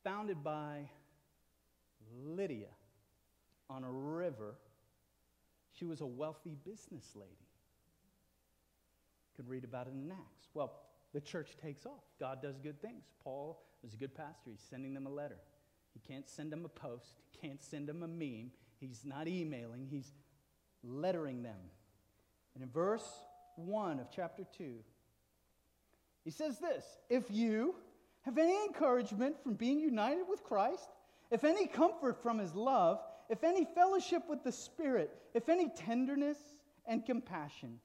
founded 0.07 0.41
by 0.41 0.89
Lydia 2.25 2.69
on 3.69 3.83
a 3.83 3.91
river. 3.91 4.55
She 5.73 5.83
was 5.83 5.99
a 5.99 6.05
wealthy 6.05 6.55
business 6.63 7.11
lady. 7.13 7.27
You 9.27 9.43
can 9.43 9.51
read 9.51 9.65
about 9.65 9.87
it 9.87 9.93
in 9.95 10.09
Acts. 10.09 10.47
Well, 10.53 10.71
the 11.13 11.19
church 11.19 11.57
takes 11.61 11.85
off. 11.85 12.05
God 12.21 12.41
does 12.41 12.57
good 12.57 12.81
things. 12.81 13.03
Paul 13.21 13.61
was 13.83 13.95
a 13.95 13.97
good 13.97 14.15
pastor. 14.15 14.49
He's 14.49 14.63
sending 14.69 14.93
them 14.93 15.07
a 15.07 15.09
letter. 15.09 15.39
He 15.93 15.99
can't 15.99 16.29
send 16.29 16.53
them 16.53 16.63
a 16.63 16.69
post, 16.69 17.19
he 17.29 17.45
can't 17.45 17.61
send 17.61 17.89
them 17.89 18.01
a 18.01 18.07
meme. 18.07 18.51
He's 18.79 19.01
not 19.03 19.27
emailing, 19.27 19.87
he's 19.89 20.13
lettering 20.83 21.43
them. 21.43 21.59
And 22.53 22.63
in 22.63 22.69
verse 22.69 23.23
1 23.57 23.99
of 23.99 24.07
chapter 24.09 24.45
2, 24.57 24.75
he 26.23 26.31
says 26.31 26.59
this 26.59 26.85
If 27.09 27.25
you 27.29 27.75
have 28.27 28.37
any 28.37 28.61
encouragement 28.65 29.41
from 29.41 29.53
being 29.53 29.79
united 29.79 30.23
with 30.27 30.43
Christ, 30.43 30.89
if 31.31 31.45
any 31.45 31.65
comfort 31.65 32.21
from 32.21 32.39
his 32.39 32.53
love, 32.53 32.99
if 33.29 33.41
any 33.41 33.63
fellowship 33.63 34.23
with 34.27 34.43
the 34.43 34.51
Spirit, 34.51 35.09
if 35.33 35.47
any 35.47 35.69
tenderness 35.69 36.37
and 36.85 37.05
compassion, 37.05 37.79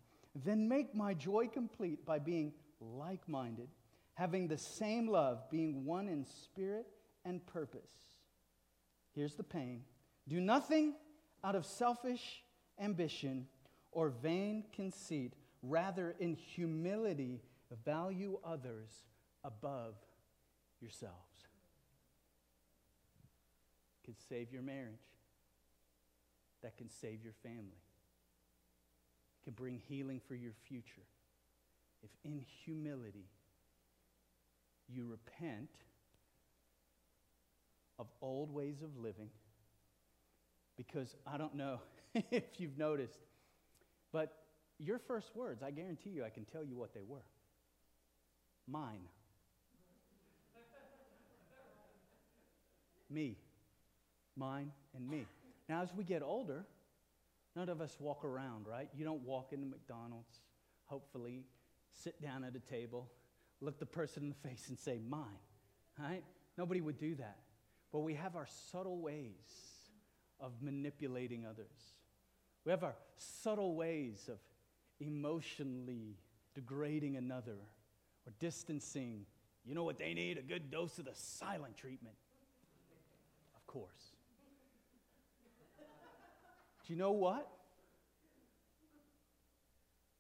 then 0.45 0.69
make 0.69 0.97
my 0.97 1.15
joy 1.15 1.47
complete 1.47 2.05
by 2.05 2.19
being 2.19 2.53
like 2.81 3.29
minded, 3.29 3.69
having 4.15 4.49
the 4.49 4.59
same 4.59 5.07
love, 5.07 5.49
being 5.49 5.85
one 5.85 6.09
in 6.09 6.25
spirit 6.25 6.89
and 7.25 7.47
purpose. 7.47 7.93
Here's 9.15 9.35
the 9.35 9.45
pain. 9.45 9.83
Do 10.27 10.41
nothing 10.41 10.95
out 11.45 11.55
of 11.55 11.65
selfish 11.65 12.43
ambition 12.81 13.47
or 13.93 14.09
vain 14.09 14.65
conceit. 14.75 15.35
Rather, 15.63 16.17
in 16.19 16.35
humility, 16.35 17.43
value 17.85 18.41
others 18.45 18.91
above 19.45 19.95
yourselves. 20.83 21.17
Can 24.05 24.15
save 24.29 24.53
your 24.53 24.63
marriage. 24.63 24.99
That 26.63 26.77
can 26.77 26.91
save 26.91 27.23
your 27.23 27.35
family. 27.43 27.81
Can 29.45 29.55
bring 29.55 29.81
healing 29.89 30.21
for 30.27 30.35
your 30.35 30.53
future. 30.69 31.07
If 32.03 32.11
in 32.25 32.45
humility 32.65 33.27
you 34.89 35.07
repent 35.07 35.71
of 37.99 38.09
old 38.21 38.53
ways 38.53 38.83
of 38.83 38.97
living 38.97 39.31
because 40.77 41.15
I 41.27 41.39
don't 41.39 41.55
know 41.55 41.81
if 42.31 42.45
you've 42.59 42.77
noticed, 42.77 43.21
but 44.13 44.35
your 44.79 44.99
first 44.99 45.35
words, 45.37 45.63
I 45.63 45.71
guarantee 45.71 46.11
you, 46.11 46.25
I 46.25 46.31
can 46.31 46.45
tell 46.45 46.65
you 46.65 46.77
what 46.77 46.95
they 46.95 47.03
were. 47.07 47.25
Mine. 48.67 49.07
Me. 53.13 53.37
Mine 54.37 54.73
and 54.97 55.09
me. 55.09 55.27
Now, 55.69 55.83
as 55.83 55.93
we 55.95 56.05
get 56.05 56.23
older, 56.23 56.65
none 57.55 57.69
of 57.69 57.81
us 57.81 57.97
walk 58.01 58.25
around, 58.25 58.67
right? 58.67 58.89
You 58.97 59.05
don't 59.05 59.23
walk 59.23 59.53
into 59.53 59.67
McDonald's, 59.67 60.41
hopefully, 60.87 61.45
sit 61.93 62.21
down 62.23 62.45
at 62.45 62.55
a 62.57 62.61
table, 62.61 63.11
look 63.61 63.79
the 63.79 63.87
person 63.87 64.25
in 64.25 64.29
the 64.31 64.49
face, 64.49 64.69
and 64.69 64.79
say, 64.79 64.99
Mine, 65.09 65.27
right? 65.99 66.23
Nobody 66.57 66.81
would 66.81 66.99
do 66.99 67.15
that. 67.17 67.39
But 67.93 68.01
we 68.01 68.15
have 68.15 68.37
our 68.37 68.47
subtle 68.71 68.99
ways 68.99 69.33
of 70.41 70.53
manipulating 70.61 71.47
others. 71.47 71.95
We 72.65 72.71
have 72.71 72.83
our 72.83 72.97
subtle 73.17 73.75
ways 73.75 74.29
of 74.29 74.39
emotionally 75.01 76.17
degrading 76.55 77.17
another 77.17 77.59
or 78.27 78.33
distancing. 78.39 79.27
You 79.65 79.75
know 79.75 79.85
what 79.85 79.99
they 79.99 80.15
need? 80.15 80.39
A 80.39 80.43
good 80.43 80.71
dose 80.71 80.99
of 80.99 81.05
the 81.05 81.15
silent 81.15 81.77
treatment. 81.77 82.15
Course. 83.73 84.13
Do 86.87 86.93
you 86.93 86.99
know 86.99 87.13
what? 87.13 87.49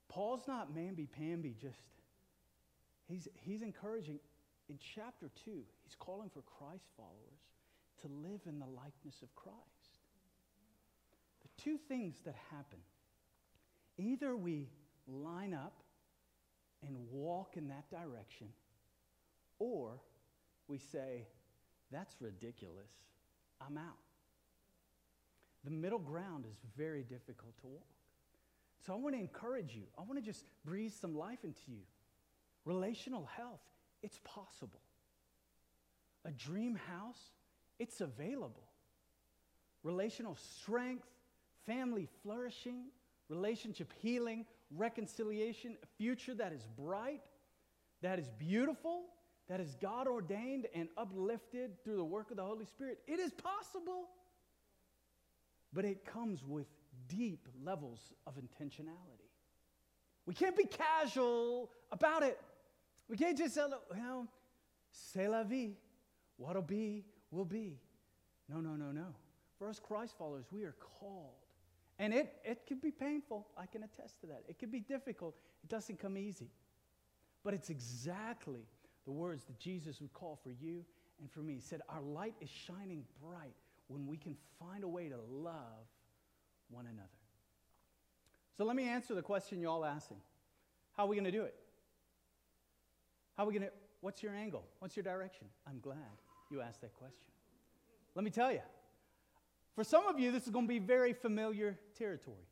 Paul's 0.09 0.42
not 0.47 0.75
mamby 0.75 1.09
pamby, 1.11 1.56
just, 1.61 1.78
he's, 3.09 3.28
he's 3.35 3.62
encouraging. 3.62 4.18
In 4.68 4.78
chapter 4.94 5.30
2, 5.44 5.50
he's 5.85 5.97
calling 5.99 6.30
for 6.30 6.42
Christ 6.42 6.85
followers 6.97 7.40
to 8.00 8.09
live 8.09 8.40
in 8.47 8.59
the 8.59 8.66
likeness 8.66 9.23
of 9.23 9.35
Christ 9.35 9.99
The 11.42 11.62
two 11.62 11.76
things 11.88 12.16
that 12.25 12.35
happen. 12.50 12.78
Either 13.99 14.37
we 14.37 14.71
line 15.06 15.52
up 15.52 15.82
and 16.87 16.97
walk 17.11 17.56
in 17.56 17.68
that 17.68 17.90
direction, 17.90 18.49
or 19.59 20.00
we 20.68 20.78
say, 20.78 21.26
That's 21.90 22.14
ridiculous. 22.21 22.90
I'm 23.66 23.78
out. 23.78 23.99
The 25.64 25.71
middle 25.71 25.99
ground 25.99 26.45
is 26.50 26.57
very 26.76 27.02
difficult 27.02 27.57
to 27.61 27.66
walk. 27.66 27.87
So 28.85 28.92
I 28.92 28.97
want 28.97 29.14
to 29.14 29.21
encourage 29.21 29.75
you. 29.75 29.85
I 29.97 30.02
want 30.02 30.16
to 30.16 30.25
just 30.25 30.45
breathe 30.64 30.92
some 30.92 31.16
life 31.16 31.38
into 31.45 31.61
you. 31.69 31.83
Relational 32.64 33.28
health, 33.37 33.61
it's 34.02 34.21
possible. 34.25 34.81
A 36.25 36.31
dream 36.31 36.75
house, 36.75 37.31
it's 37.78 38.00
available. 38.00 38.69
Relational 39.85 40.37
strength, 40.37 41.07
family 41.66 42.09
flourishing, 42.23 42.87
relationship 43.28 43.92
healing, 44.00 44.47
reconciliation, 44.76 45.76
a 45.83 45.87
future 45.99 46.35
that 46.35 46.52
is 46.52 46.66
bright, 46.76 47.23
that 48.02 48.19
is 48.19 48.31
beautiful, 48.38 49.04
that 49.49 49.61
is 49.61 49.75
God 49.80 50.06
ordained 50.06 50.66
and 50.75 50.88
uplifted 50.96 51.82
through 51.84 51.96
the 51.96 52.04
work 52.04 52.30
of 52.30 52.37
the 52.37 52.44
Holy 52.44 52.64
Spirit. 52.64 53.00
It 53.06 53.18
is 53.18 53.32
possible, 53.32 54.08
but 55.72 55.84
it 55.84 56.04
comes 56.04 56.44
with 56.44 56.66
deep 57.08 57.49
levels 57.64 58.12
of 58.26 58.34
intentionality. 58.37 59.28
We 60.26 60.34
can't 60.34 60.56
be 60.56 60.64
casual 60.64 61.70
about 61.90 62.22
it. 62.22 62.38
We 63.08 63.16
can't 63.16 63.37
just 63.37 63.54
say, 63.54 63.62
well, 63.90 64.28
c'est 64.92 65.28
la 65.28 65.42
vie. 65.42 65.72
What'll 66.37 66.62
be, 66.62 67.04
will 67.30 67.44
be. 67.44 67.78
No, 68.49 68.61
no, 68.61 68.76
no, 68.76 68.92
no. 68.92 69.06
For 69.58 69.68
us 69.68 69.80
Christ 69.80 70.14
followers, 70.16 70.46
we 70.50 70.64
are 70.64 70.75
called. 70.99 71.34
And 71.99 72.12
it, 72.12 72.34
it 72.44 72.66
can 72.66 72.78
be 72.78 72.90
painful. 72.90 73.46
I 73.56 73.66
can 73.66 73.82
attest 73.82 74.20
to 74.20 74.26
that. 74.28 74.44
It 74.49 74.58
can 74.58 74.70
be 74.70 74.80
difficult. 74.80 75.34
It 75.62 75.70
doesn't 75.70 75.99
come 75.99 76.16
easy. 76.16 76.50
But 77.44 77.54
it's 77.54 77.70
exactly 77.70 78.66
the 79.04 79.12
words 79.12 79.44
that 79.44 79.59
Jesus 79.59 80.00
would 80.00 80.12
call 80.12 80.38
for 80.42 80.50
you 80.50 80.85
and 81.21 81.30
for 81.30 81.40
me. 81.40 81.54
He 81.54 81.61
said, 81.61 81.80
Our 81.88 82.00
light 82.00 82.35
is 82.40 82.49
shining 82.49 83.04
bright 83.23 83.54
when 83.88 84.06
we 84.06 84.16
can 84.16 84.37
find 84.59 84.85
a 84.85 84.88
way 84.88 85.09
to 85.09 85.16
love 85.30 85.87
one 86.71 86.87
another. 86.87 87.09
So 88.56 88.64
let 88.64 88.76
me 88.76 88.88
answer 88.88 89.14
the 89.14 89.23
question 89.23 89.61
you're 89.61 89.71
all 89.71 89.85
asking 89.85 90.18
How 90.97 91.04
are 91.04 91.09
we 91.09 91.16
going 91.16 91.25
to 91.25 91.32
do 91.32 91.42
it? 91.42 91.54
How 93.37 93.44
are 93.44 93.47
we 93.47 93.54
going 93.54 93.66
to, 93.66 93.73
what's 94.02 94.23
your 94.23 94.35
angle? 94.35 94.64
What's 94.78 94.97
your 94.97 95.04
direction? 95.04 95.47
I'm 95.66 95.80
glad 95.80 95.97
you 96.50 96.61
asked 96.61 96.82
that 96.82 96.92
question. 96.94 97.28
Let 98.14 98.25
me 98.25 98.30
tell 98.30 98.52
you, 98.52 98.61
for 99.75 99.85
some 99.85 100.06
of 100.06 100.18
you, 100.18 100.30
this 100.30 100.44
is 100.44 100.50
going 100.50 100.66
to 100.66 100.68
be 100.68 100.78
very 100.78 101.14
familiar 101.14 101.78
territory. 101.97 102.47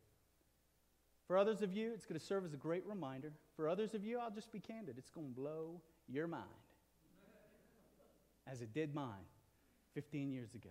For 1.26 1.36
others 1.36 1.60
of 1.60 1.72
you, 1.72 1.92
it's 1.94 2.06
going 2.06 2.18
to 2.18 2.24
serve 2.24 2.44
as 2.44 2.54
a 2.54 2.56
great 2.56 2.84
reminder. 2.86 3.32
For 3.54 3.68
others 3.68 3.94
of 3.94 4.02
you, 4.02 4.18
I'll 4.18 4.30
just 4.30 4.50
be 4.50 4.58
candid. 4.58 4.96
It's 4.96 5.10
going 5.10 5.28
to 5.28 5.34
blow 5.34 5.80
your 6.10 6.26
mind, 6.26 6.44
as 8.46 8.62
it 8.62 8.74
did 8.74 8.94
mine 8.94 9.26
15 9.94 10.30
years 10.30 10.54
ago. 10.54 10.70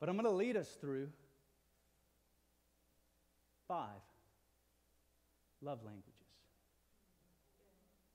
But 0.00 0.08
I'm 0.08 0.14
going 0.16 0.26
to 0.26 0.30
lead 0.30 0.56
us 0.56 0.68
through 0.80 1.08
five 3.66 4.00
love 5.60 5.80
languages 5.84 6.14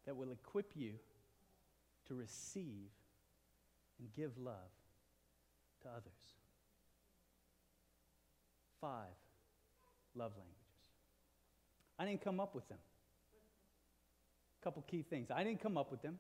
that 0.06 0.16
will 0.16 0.32
equip 0.32 0.72
you 0.76 0.94
to 2.08 2.16
receive 2.16 2.90
and 4.00 4.14
give 4.16 4.38
love 4.38 4.54
to 5.82 5.90
others. 5.90 6.36
Five 8.82 9.16
love 10.16 10.32
languages. 10.32 10.54
I 11.98 12.06
didn't 12.06 12.22
come 12.22 12.40
up 12.40 12.56
with 12.56 12.68
them. 12.70 12.80
Couple 14.64 14.82
key 14.90 15.02
things. 15.02 15.30
I 15.30 15.44
didn't 15.44 15.62
come 15.62 15.78
up 15.78 15.92
with 15.92 16.02
them. 16.02 16.18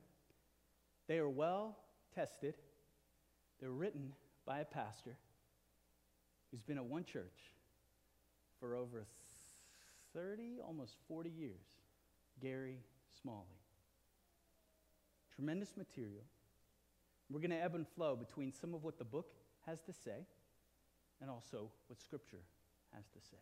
They 1.08 1.18
are 1.18 1.30
well 1.30 1.78
tested. 2.14 2.56
They're 3.62 3.72
written 3.72 4.12
by 4.46 4.60
a 4.60 4.66
pastor 4.66 5.16
who's 6.52 6.62
been 6.62 6.78
at 6.78 6.84
one 6.84 7.06
church 7.06 7.54
for 8.60 8.76
over 8.76 9.06
30, 10.14 10.60
almost 10.66 10.96
40 11.08 11.30
years, 11.30 11.54
Gary 12.42 12.80
Smalley. 13.22 13.60
Tremendous 15.36 15.76
material. 15.78 16.24
We're 17.30 17.40
going 17.40 17.52
to 17.52 17.62
ebb 17.62 17.76
and 17.76 17.88
flow 17.88 18.16
between 18.16 18.52
some 18.52 18.74
of 18.74 18.84
what 18.84 18.98
the 19.00 19.06
book 19.06 19.32
has 19.66 19.82
to 19.84 19.94
say 19.94 20.28
and 21.22 21.30
also 21.30 21.72
what 21.88 22.00
Scripture 22.00 22.44
has 22.94 23.06
to 23.06 23.20
say. 23.32 23.38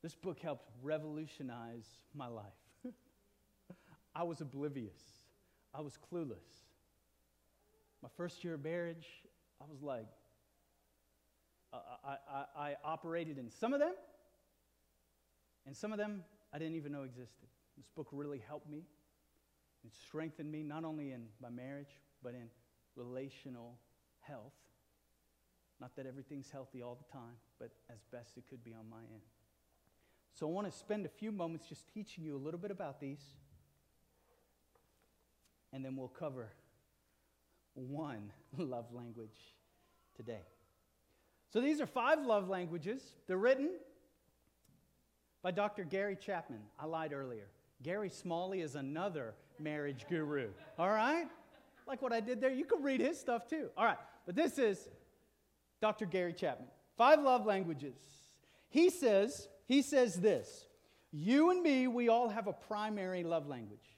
This 0.00 0.14
book 0.14 0.38
helped 0.38 0.68
revolutionize 0.82 1.86
my 2.14 2.28
life. 2.28 2.44
I 4.14 4.22
was 4.22 4.40
oblivious, 4.40 5.00
I 5.74 5.80
was 5.80 5.98
clueless. 6.12 6.62
My 8.02 8.08
first 8.16 8.44
year 8.44 8.54
of 8.54 8.62
marriage, 8.62 9.06
I 9.60 9.64
was 9.68 9.82
like, 9.82 10.06
I, 11.72 12.16
I, 12.30 12.44
I 12.56 12.76
operated 12.84 13.38
in 13.38 13.50
some 13.50 13.72
of 13.72 13.80
them, 13.80 13.94
and 15.66 15.76
some 15.76 15.90
of 15.90 15.98
them 15.98 16.22
I 16.52 16.58
didn't 16.58 16.76
even 16.76 16.92
know 16.92 17.02
existed. 17.02 17.48
This 17.76 17.88
book 17.96 18.08
really 18.12 18.42
helped 18.46 18.70
me 18.70 18.84
and 19.82 19.92
strengthened 20.06 20.50
me, 20.50 20.62
not 20.62 20.84
only 20.84 21.12
in 21.12 21.26
my 21.42 21.50
marriage, 21.50 21.98
but 22.22 22.34
in 22.34 22.48
relational 22.94 23.78
health. 24.20 24.52
Not 25.80 25.96
that 25.96 26.06
everything's 26.06 26.50
healthy 26.50 26.82
all 26.82 26.94
the 26.94 27.12
time, 27.12 27.34
but 27.58 27.70
as 27.90 27.98
best 28.12 28.36
it 28.36 28.44
could 28.48 28.62
be 28.62 28.72
on 28.72 28.88
my 28.88 29.00
end. 29.00 29.22
So 30.32 30.46
I 30.46 30.50
want 30.50 30.70
to 30.70 30.76
spend 30.76 31.06
a 31.06 31.08
few 31.08 31.32
moments 31.32 31.66
just 31.68 31.88
teaching 31.92 32.24
you 32.24 32.36
a 32.36 32.38
little 32.38 32.60
bit 32.60 32.70
about 32.70 33.00
these, 33.00 33.20
and 35.74 35.84
then 35.84 35.96
we'll 35.96 36.08
cover 36.08 36.52
one 37.74 38.30
love 38.58 38.86
language 38.92 39.54
today. 40.16 40.42
So 41.52 41.60
these 41.60 41.80
are 41.80 41.86
five 41.86 42.24
love 42.24 42.48
languages. 42.48 43.02
They're 43.26 43.36
written 43.36 43.70
by 45.42 45.50
Dr. 45.50 45.84
Gary 45.84 46.16
Chapman. 46.16 46.60
I 46.78 46.86
lied 46.86 47.12
earlier. 47.12 47.48
Gary 47.82 48.08
Smalley 48.08 48.60
is 48.60 48.76
another 48.76 49.34
marriage 49.58 50.06
guru. 50.08 50.48
All 50.78 50.90
right? 50.90 51.26
Like 51.86 52.00
what 52.00 52.12
I 52.12 52.20
did 52.20 52.40
there. 52.40 52.50
You 52.50 52.64
can 52.64 52.82
read 52.82 53.00
his 53.00 53.18
stuff 53.18 53.46
too. 53.46 53.68
All 53.76 53.84
right. 53.84 53.98
But 54.26 54.36
this 54.36 54.58
is 54.58 54.88
Dr. 55.82 56.06
Gary 56.06 56.32
Chapman. 56.32 56.68
Five 56.96 57.20
love 57.20 57.44
languages. 57.44 57.96
He 58.70 58.90
says, 58.90 59.48
he 59.66 59.82
says 59.82 60.14
this 60.14 60.66
You 61.12 61.50
and 61.50 61.62
me, 61.62 61.88
we 61.88 62.08
all 62.08 62.28
have 62.28 62.46
a 62.46 62.52
primary 62.52 63.24
love 63.24 63.48
language. 63.48 63.93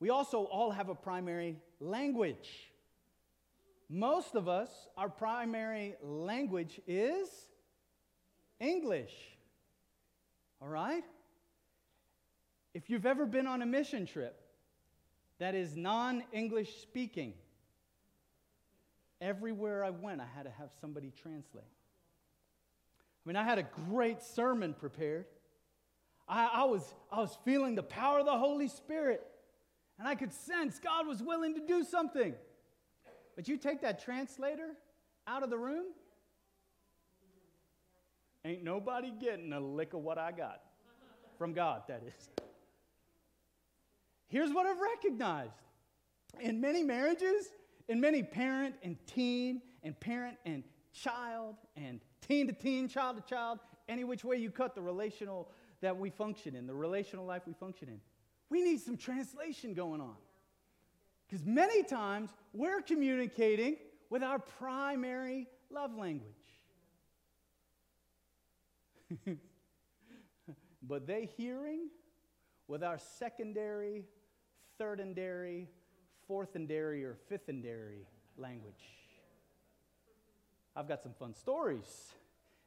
We 0.00 0.10
also 0.10 0.44
all 0.44 0.70
have 0.70 0.88
a 0.88 0.94
primary 0.94 1.56
language. 1.80 2.70
Most 3.88 4.34
of 4.34 4.48
us, 4.48 4.70
our 4.96 5.08
primary 5.08 5.94
language 6.02 6.80
is 6.86 7.28
English. 8.60 9.14
All 10.60 10.68
right? 10.68 11.04
If 12.74 12.90
you've 12.90 13.06
ever 13.06 13.26
been 13.26 13.46
on 13.46 13.62
a 13.62 13.66
mission 13.66 14.06
trip 14.06 14.40
that 15.38 15.54
is 15.54 15.76
non 15.76 16.22
English 16.32 16.80
speaking, 16.82 17.32
everywhere 19.20 19.84
I 19.84 19.90
went, 19.90 20.20
I 20.20 20.26
had 20.36 20.44
to 20.44 20.50
have 20.50 20.70
somebody 20.80 21.12
translate. 21.22 21.64
I 21.64 23.28
mean, 23.28 23.36
I 23.36 23.42
had 23.42 23.58
a 23.58 23.66
great 23.88 24.22
sermon 24.22 24.74
prepared. 24.74 25.26
I, 26.28 26.48
I, 26.52 26.64
was, 26.64 26.94
I 27.10 27.20
was 27.20 27.36
feeling 27.44 27.74
the 27.74 27.82
power 27.82 28.20
of 28.20 28.26
the 28.26 28.38
Holy 28.38 28.68
Spirit, 28.68 29.26
and 29.98 30.06
I 30.06 30.14
could 30.14 30.32
sense 30.32 30.78
God 30.78 31.06
was 31.06 31.22
willing 31.22 31.54
to 31.54 31.60
do 31.60 31.84
something. 31.84 32.34
But 33.36 33.48
you 33.48 33.56
take 33.56 33.82
that 33.82 34.02
translator 34.04 34.70
out 35.26 35.42
of 35.42 35.50
the 35.50 35.58
room, 35.58 35.86
ain't 38.44 38.64
nobody 38.64 39.12
getting 39.20 39.52
a 39.52 39.60
lick 39.60 39.94
of 39.94 40.00
what 40.00 40.18
I 40.18 40.32
got. 40.32 40.60
From 41.36 41.52
God, 41.52 41.82
that 41.86 42.02
is. 42.04 42.30
Here's 44.26 44.52
what 44.52 44.66
I've 44.66 44.80
recognized 44.80 45.52
in 46.40 46.60
many 46.60 46.82
marriages, 46.82 47.46
in 47.88 48.00
many 48.00 48.22
parent 48.22 48.74
and 48.82 48.96
teen, 49.06 49.62
and 49.84 49.98
parent 49.98 50.36
and 50.44 50.64
child, 50.92 51.56
and 51.76 52.00
teen 52.26 52.48
to 52.48 52.52
teen, 52.52 52.88
child 52.88 53.16
to 53.16 53.22
child, 53.22 53.60
any 53.88 54.04
which 54.04 54.24
way 54.24 54.36
you 54.36 54.50
cut 54.50 54.74
the 54.74 54.82
relational 54.82 55.48
that 55.80 55.96
we 55.96 56.10
function 56.10 56.56
in, 56.56 56.66
the 56.66 56.74
relational 56.74 57.24
life 57.24 57.42
we 57.46 57.54
function 57.54 57.88
in. 57.88 58.00
We 58.50 58.62
need 58.62 58.80
some 58.80 58.96
translation 58.96 59.74
going 59.74 60.00
on. 60.00 60.16
Because 61.28 61.44
many 61.44 61.82
times 61.82 62.30
we're 62.52 62.80
communicating 62.80 63.76
with 64.08 64.22
our 64.22 64.38
primary 64.38 65.46
love 65.70 65.94
language. 65.94 66.32
but 70.82 71.06
they 71.06 71.28
hearing 71.36 71.88
with 72.66 72.82
our 72.82 72.98
secondary 72.98 74.04
thirdendary, 74.80 75.66
fourthendary, 76.30 77.02
or 77.02 77.18
fifthendary 77.30 78.04
language. 78.36 78.74
I've 80.76 80.88
got 80.88 81.02
some 81.02 81.12
fun 81.12 81.34
stories 81.34 82.12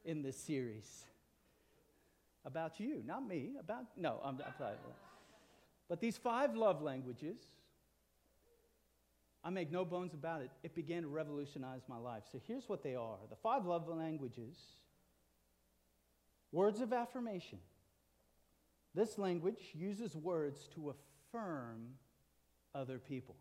in 0.03 0.21
this 0.21 0.37
series 0.37 1.05
about 2.43 2.79
you, 2.79 3.01
not 3.05 3.25
me, 3.25 3.51
about, 3.59 3.85
no, 3.95 4.19
I'm, 4.23 4.39
I'm 4.45 4.53
sorry. 4.57 4.75
But 5.91 5.99
these 5.99 6.15
five 6.15 6.55
love 6.55 6.81
languages, 6.81 7.35
I 9.43 9.49
make 9.49 9.73
no 9.73 9.83
bones 9.83 10.13
about 10.13 10.41
it, 10.41 10.49
it 10.63 10.73
began 10.73 11.01
to 11.01 11.09
revolutionize 11.09 11.81
my 11.89 11.97
life. 11.97 12.23
So 12.31 12.39
here's 12.47 12.69
what 12.69 12.81
they 12.81 12.95
are 12.95 13.17
the 13.29 13.35
five 13.35 13.65
love 13.65 13.89
languages 13.89 14.55
words 16.53 16.79
of 16.79 16.93
affirmation. 16.93 17.59
This 18.95 19.17
language 19.17 19.59
uses 19.73 20.15
words 20.15 20.69
to 20.75 20.95
affirm 20.95 21.95
other 22.73 22.97
people. 22.97 23.35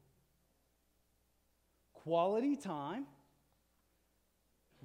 Quality 1.92 2.56
time. 2.56 3.06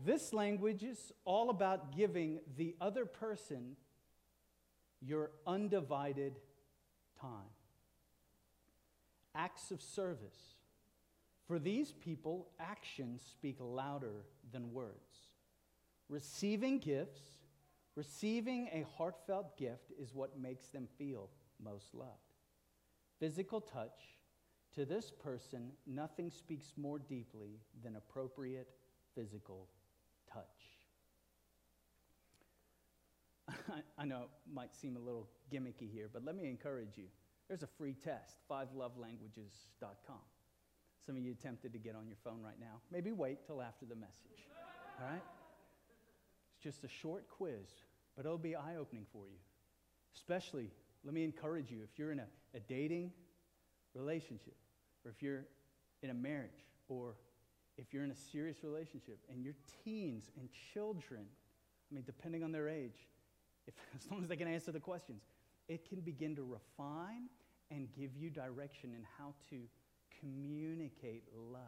This 0.06 0.34
language 0.34 0.84
is 0.84 1.12
all 1.24 1.50
about 1.50 1.98
giving 1.98 2.42
the 2.58 2.76
other 2.80 3.08
person 3.08 3.76
your 5.02 5.32
undivided 5.48 6.36
time. 7.20 7.55
Acts 9.36 9.72
of 9.72 9.82
service. 9.82 10.56
For 11.48 11.60
these 11.60 11.92
people, 11.92 12.48
actions 12.60 13.22
speak 13.30 13.58
louder 13.60 14.26
than 14.52 14.74
words. 14.74 15.30
Receiving 16.10 16.80
gifts, 16.80 17.22
receiving 17.96 18.70
a 18.72 18.86
heartfelt 18.98 19.58
gift 19.58 19.92
is 20.00 20.14
what 20.14 20.40
makes 20.40 20.68
them 20.70 20.88
feel 20.98 21.30
most 21.64 21.94
loved. 21.94 22.10
Physical 23.20 23.62
touch, 23.62 24.18
to 24.76 24.86
this 24.86 25.10
person, 25.12 25.72
nothing 25.88 26.30
speaks 26.30 26.74
more 26.76 27.00
deeply 27.00 27.60
than 27.82 27.96
appropriate 27.96 28.68
physical 29.14 29.70
touch. 30.32 30.44
I 33.98 34.06
know 34.06 34.24
it 34.24 34.30
might 34.54 34.76
seem 34.76 34.98
a 34.98 35.00
little 35.00 35.30
gimmicky 35.52 35.90
here, 35.92 36.10
but 36.12 36.26
let 36.26 36.36
me 36.36 36.50
encourage 36.50 36.98
you. 36.98 37.06
There's 37.48 37.64
a 37.64 37.68
free 37.68 37.94
test, 37.94 38.38
fivelovelanguages.com. 38.50 40.24
Some 41.06 41.18
of 41.18 41.24
you 41.24 41.36
tempted 41.36 41.74
to 41.74 41.80
get 41.80 41.96
on 41.96 42.08
your 42.08 42.18
phone 42.24 42.42
right 42.44 42.60
now. 42.60 42.82
Maybe 42.92 43.12
wait 43.12 43.46
till 43.46 43.62
after 43.62 43.86
the 43.86 43.96
message. 43.96 44.48
All 45.00 45.08
right? 45.08 45.22
It's 46.56 46.64
just 46.64 46.84
a 46.84 46.88
short 46.88 47.30
quiz, 47.30 47.68
but 48.16 48.26
it'll 48.26 48.38
be 48.38 48.56
eye 48.56 48.78
opening 48.80 49.06
for 49.14 49.28
you. 49.28 49.38
Especially, 50.16 50.72
let 51.04 51.14
me 51.14 51.24
encourage 51.24 51.70
you 51.70 51.82
if 51.84 52.00
you're 52.00 52.12
in 52.12 52.20
a, 52.20 52.28
a 52.56 52.60
dating 52.62 53.12
relationship, 53.94 54.56
or 55.04 55.12
if 55.12 55.22
you're 55.22 55.46
in 56.02 56.10
a 56.10 56.14
marriage, 56.14 56.66
or 56.88 57.16
if 57.78 57.94
you're 57.94 58.04
in 58.04 58.12
a 58.12 58.16
serious 58.16 58.64
relationship 58.64 59.20
and 59.30 59.44
your 59.44 59.54
teens 59.84 60.32
and 60.40 60.50
children, 60.74 61.26
I 61.92 61.94
mean, 61.94 62.04
depending 62.06 62.44
on 62.44 62.52
their 62.52 62.68
age, 62.68 63.08
if, 63.68 63.74
as 63.96 64.10
long 64.10 64.24
as 64.24 64.30
they 64.30 64.38
can 64.38 64.48
answer 64.48 64.72
the 64.72 64.80
questions, 64.80 65.22
it 65.68 65.88
can 65.88 66.02
begin 66.02 66.36
to 66.36 66.44
refine 66.44 67.30
and 67.72 67.88
give 67.98 68.16
you 68.16 68.30
direction 68.30 68.92
in 68.96 69.06
how 69.18 69.34
to 69.50 69.58
communicate 70.20 71.24
love 71.36 71.62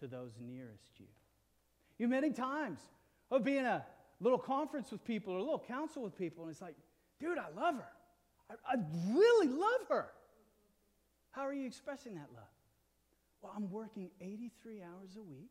to 0.00 0.06
those 0.06 0.32
nearest 0.40 0.98
you. 0.98 1.06
You 1.98 2.08
many 2.08 2.30
times 2.30 2.80
oh, 3.30 3.36
I'll 3.36 3.42
be 3.42 3.56
in 3.56 3.64
a 3.64 3.84
little 4.20 4.38
conference 4.38 4.90
with 4.90 5.04
people 5.04 5.32
or 5.32 5.38
a 5.38 5.42
little 5.42 5.64
council 5.66 6.02
with 6.02 6.16
people, 6.16 6.44
and 6.44 6.52
it's 6.52 6.60
like, 6.60 6.76
dude, 7.18 7.38
I 7.38 7.48
love 7.56 7.76
her. 7.76 7.88
I, 8.50 8.74
I 8.74 8.76
really 9.12 9.48
love 9.48 9.88
her. 9.88 10.06
How 11.30 11.42
are 11.42 11.54
you 11.54 11.66
expressing 11.66 12.14
that 12.14 12.28
love? 12.34 12.44
Well, 13.40 13.52
I'm 13.56 13.70
working 13.70 14.10
83 14.20 14.82
hours 14.82 15.16
a 15.16 15.22
week, 15.22 15.50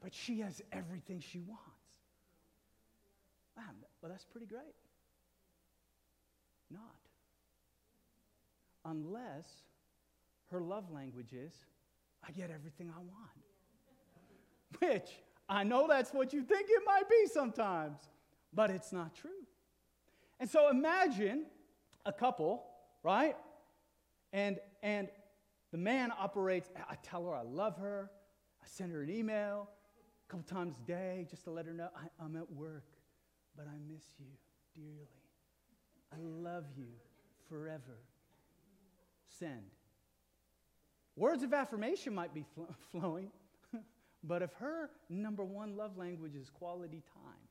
but 0.00 0.14
she 0.14 0.40
has 0.40 0.62
everything 0.72 1.20
she 1.20 1.40
wants. 1.40 1.62
Wow, 3.56 3.64
well, 4.00 4.10
that's 4.10 4.24
pretty 4.24 4.46
great. 4.46 4.74
Not. 6.72 6.82
Unless 8.84 9.46
her 10.50 10.60
love 10.60 10.90
language 10.90 11.32
is, 11.32 11.52
I 12.26 12.32
get 12.32 12.50
everything 12.50 12.90
I 12.90 12.98
want. 12.98 13.40
Which 14.78 15.10
I 15.48 15.64
know 15.64 15.86
that's 15.88 16.12
what 16.12 16.32
you 16.32 16.42
think 16.42 16.68
it 16.68 16.82
might 16.86 17.08
be 17.08 17.26
sometimes, 17.32 17.98
but 18.52 18.70
it's 18.70 18.92
not 18.92 19.14
true. 19.14 19.30
And 20.40 20.48
so 20.48 20.70
imagine 20.70 21.46
a 22.04 22.12
couple, 22.12 22.64
right? 23.02 23.36
And 24.32 24.58
and 24.82 25.08
the 25.70 25.78
man 25.78 26.12
operates, 26.18 26.68
I 26.76 26.96
tell 27.02 27.24
her 27.26 27.34
I 27.34 27.42
love 27.42 27.78
her, 27.78 28.10
I 28.62 28.66
send 28.66 28.92
her 28.92 29.02
an 29.02 29.10
email 29.10 29.68
a 30.28 30.30
couple 30.30 30.44
times 30.44 30.74
a 30.82 30.86
day 30.86 31.26
just 31.28 31.44
to 31.44 31.50
let 31.50 31.66
her 31.66 31.72
know 31.72 31.88
I, 31.96 32.24
I'm 32.24 32.36
at 32.36 32.50
work, 32.50 32.84
but 33.56 33.66
I 33.66 33.78
miss 33.92 34.04
you 34.18 34.26
dearly. 34.74 35.21
I 36.12 36.16
love 36.20 36.64
you 36.76 36.88
forever. 37.48 37.98
Send. 39.38 39.62
Words 41.16 41.42
of 41.42 41.52
affirmation 41.52 42.14
might 42.14 42.34
be 42.34 42.44
fl- 42.54 42.62
flowing, 42.90 43.30
but 44.24 44.42
if 44.42 44.52
her 44.54 44.90
number 45.08 45.44
one 45.44 45.76
love 45.76 45.96
language 45.96 46.34
is 46.34 46.50
quality 46.50 47.02
time, 47.14 47.48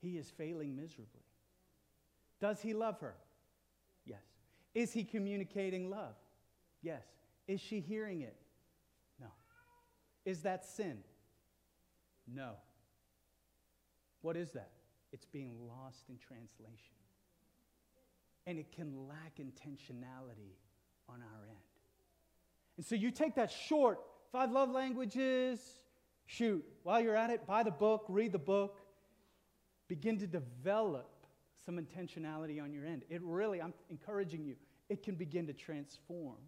he 0.00 0.16
is 0.16 0.30
failing 0.30 0.76
miserably. 0.76 1.22
Does 2.40 2.60
he 2.60 2.72
love 2.72 3.00
her? 3.00 3.14
Yes. 4.04 4.22
Is 4.74 4.92
he 4.92 5.04
communicating 5.04 5.90
love? 5.90 6.14
Yes. 6.82 7.04
Is 7.48 7.60
she 7.60 7.80
hearing 7.80 8.20
it? 8.20 8.36
No. 9.20 9.28
Is 10.24 10.42
that 10.42 10.64
sin? 10.64 10.98
No. 12.32 12.52
What 14.20 14.36
is 14.36 14.52
that? 14.52 14.70
It's 15.12 15.24
being 15.26 15.56
lost 15.66 16.04
in 16.08 16.18
translation. 16.18 16.97
And 18.48 18.58
it 18.58 18.72
can 18.72 19.06
lack 19.06 19.36
intentionality 19.36 20.56
on 21.06 21.20
our 21.20 21.46
end. 21.46 21.58
And 22.78 22.86
so 22.86 22.94
you 22.94 23.10
take 23.10 23.34
that 23.34 23.50
short, 23.50 24.00
five 24.32 24.50
love 24.50 24.70
languages, 24.70 25.60
shoot, 26.24 26.64
while 26.82 26.98
you're 26.98 27.14
at 27.14 27.28
it, 27.28 27.46
buy 27.46 27.62
the 27.62 27.70
book, 27.70 28.06
read 28.08 28.32
the 28.32 28.38
book, 28.38 28.80
begin 29.86 30.18
to 30.20 30.26
develop 30.26 31.10
some 31.66 31.78
intentionality 31.78 32.62
on 32.62 32.72
your 32.72 32.86
end. 32.86 33.02
It 33.10 33.20
really, 33.22 33.60
I'm 33.60 33.74
encouraging 33.90 34.44
you, 34.44 34.56
it 34.88 35.02
can 35.02 35.14
begin 35.14 35.46
to 35.48 35.52
transform, 35.52 36.38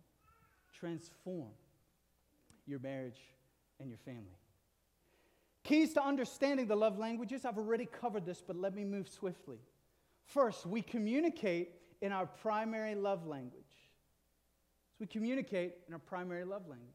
transform 0.73 1.51
your 2.67 2.79
marriage 2.79 3.21
and 3.79 3.91
your 3.91 3.99
family. 3.99 4.39
Keys 5.65 5.93
to 5.93 6.03
understanding 6.03 6.67
the 6.67 6.77
love 6.77 6.99
languages, 6.99 7.45
I've 7.45 7.59
already 7.59 7.85
covered 7.85 8.25
this, 8.25 8.41
but 8.41 8.57
let 8.57 8.75
me 8.75 8.87
move 8.87 9.07
swiftly. 9.07 9.59
First, 10.25 10.65
we 10.65 10.81
communicate 10.81 11.73
in 12.01 12.13
our 12.13 12.27
primary 12.27 12.95
love 12.95 13.27
language. 13.27 13.65
So 14.93 14.97
we 15.01 15.07
communicate 15.07 15.75
in 15.87 15.93
our 15.93 16.01
primary 16.01 16.45
love 16.45 16.63
languages. 16.69 16.95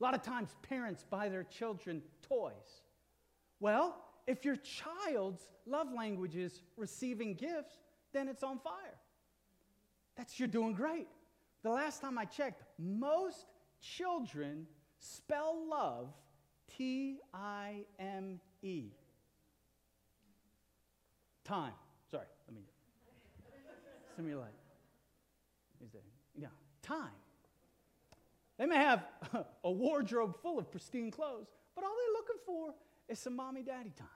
A 0.00 0.02
lot 0.02 0.14
of 0.14 0.22
times, 0.22 0.56
parents 0.62 1.04
buy 1.08 1.28
their 1.28 1.44
children 1.44 2.02
toys. 2.22 2.82
Well, 3.60 3.96
if 4.26 4.44
your 4.44 4.56
child's 4.56 5.48
love 5.66 5.92
language 5.92 6.36
is 6.36 6.62
receiving 6.76 7.34
gifts, 7.34 7.74
then 8.12 8.28
it's 8.28 8.42
on 8.42 8.58
fire. 8.58 8.98
That's 10.16 10.38
you're 10.38 10.48
doing 10.48 10.72
great. 10.72 11.06
The 11.62 11.70
last 11.70 12.00
time 12.00 12.16
I 12.18 12.24
checked, 12.24 12.62
most 12.78 13.46
children 13.80 14.66
spell 14.98 15.66
love 15.68 16.08
T 16.76 17.18
I 17.34 17.84
M 17.98 18.40
E. 18.62 18.92
Time. 21.44 21.72
Some 24.20 24.26
of 24.26 24.32
you 24.32 24.38
like, 24.38 24.52
is 25.82 25.92
that, 25.92 26.02
yeah, 26.38 26.48
time. 26.82 27.08
They 28.58 28.66
may 28.66 28.76
have 28.76 29.02
a 29.64 29.70
wardrobe 29.70 30.36
full 30.42 30.58
of 30.58 30.70
pristine 30.70 31.10
clothes, 31.10 31.46
but 31.74 31.84
all 31.84 31.90
they're 31.90 32.12
looking 32.12 32.36
for 32.44 32.74
is 33.08 33.18
some 33.18 33.34
mommy 33.34 33.62
daddy 33.62 33.94
time. 33.96 34.08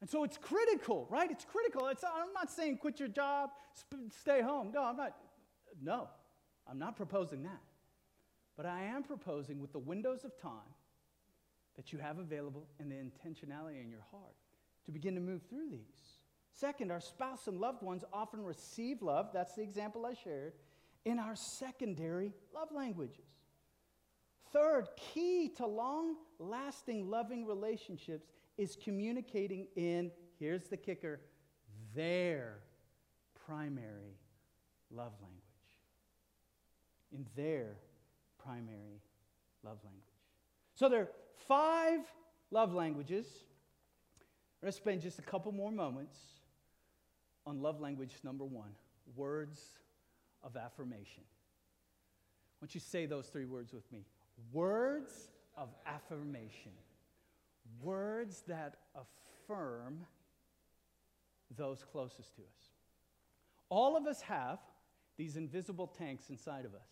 And 0.00 0.08
so 0.08 0.24
it's 0.24 0.38
critical, 0.38 1.06
right? 1.10 1.30
It's 1.30 1.44
critical. 1.44 1.88
It's, 1.88 2.04
I'm 2.04 2.32
not 2.32 2.50
saying 2.50 2.78
quit 2.78 2.98
your 2.98 3.10
job, 3.10 3.50
sp- 3.76 4.08
stay 4.18 4.40
home. 4.40 4.70
No, 4.72 4.82
I'm 4.82 4.96
not. 4.96 5.14
No, 5.82 6.08
I'm 6.66 6.78
not 6.78 6.96
proposing 6.96 7.42
that. 7.42 7.60
But 8.56 8.64
I 8.64 8.84
am 8.84 9.02
proposing 9.02 9.60
with 9.60 9.74
the 9.74 9.78
windows 9.78 10.24
of 10.24 10.38
time 10.40 10.72
that 11.76 11.92
you 11.92 11.98
have 11.98 12.18
available 12.18 12.66
and 12.80 12.90
the 12.90 12.94
intentionality 12.94 13.82
in 13.84 13.90
your 13.90 14.06
heart 14.10 14.36
to 14.86 14.90
begin 14.90 15.14
to 15.16 15.20
move 15.20 15.42
through 15.50 15.68
these. 15.70 16.13
Second, 16.54 16.92
our 16.92 17.00
spouse 17.00 17.48
and 17.48 17.58
loved 17.58 17.82
ones 17.82 18.04
often 18.12 18.44
receive 18.44 19.02
love, 19.02 19.30
that's 19.34 19.54
the 19.56 19.62
example 19.62 20.06
I 20.06 20.14
shared, 20.14 20.52
in 21.04 21.18
our 21.18 21.34
secondary 21.34 22.32
love 22.54 22.68
languages. 22.72 23.26
Third, 24.52 24.86
key 24.96 25.50
to 25.56 25.66
long 25.66 26.14
lasting 26.38 27.10
loving 27.10 27.44
relationships 27.44 28.28
is 28.56 28.76
communicating 28.82 29.66
in, 29.74 30.12
here's 30.38 30.68
the 30.68 30.76
kicker, 30.76 31.20
their 31.92 32.58
primary 33.46 34.16
love 34.92 35.12
language. 35.20 35.42
In 37.12 37.26
their 37.34 37.78
primary 38.38 39.02
love 39.64 39.78
language. 39.82 40.04
So 40.76 40.88
there 40.88 41.00
are 41.00 41.10
five 41.48 42.00
love 42.52 42.72
languages. 42.72 43.26
I'm 44.62 44.66
going 44.66 44.72
to 44.72 44.76
spend 44.76 45.00
just 45.00 45.18
a 45.18 45.22
couple 45.22 45.50
more 45.50 45.72
moments 45.72 46.16
on 47.46 47.60
love 47.60 47.80
language 47.80 48.16
number 48.22 48.44
one 48.44 48.70
words 49.16 49.60
of 50.42 50.56
affirmation. 50.56 51.22
I 51.22 52.64
want 52.64 52.74
you 52.74 52.80
say 52.80 53.06
those 53.06 53.26
three 53.26 53.44
words 53.44 53.72
with 53.72 53.90
me 53.92 54.04
words 54.52 55.28
of 55.56 55.68
affirmation. 55.86 56.72
Words 57.82 58.42
that 58.46 58.76
affirm 58.94 60.04
those 61.56 61.84
closest 61.90 62.34
to 62.36 62.42
us. 62.42 62.70
All 63.68 63.96
of 63.96 64.06
us 64.06 64.20
have 64.22 64.58
these 65.16 65.36
invisible 65.36 65.86
tanks 65.86 66.30
inside 66.30 66.64
of 66.64 66.74
us. 66.74 66.88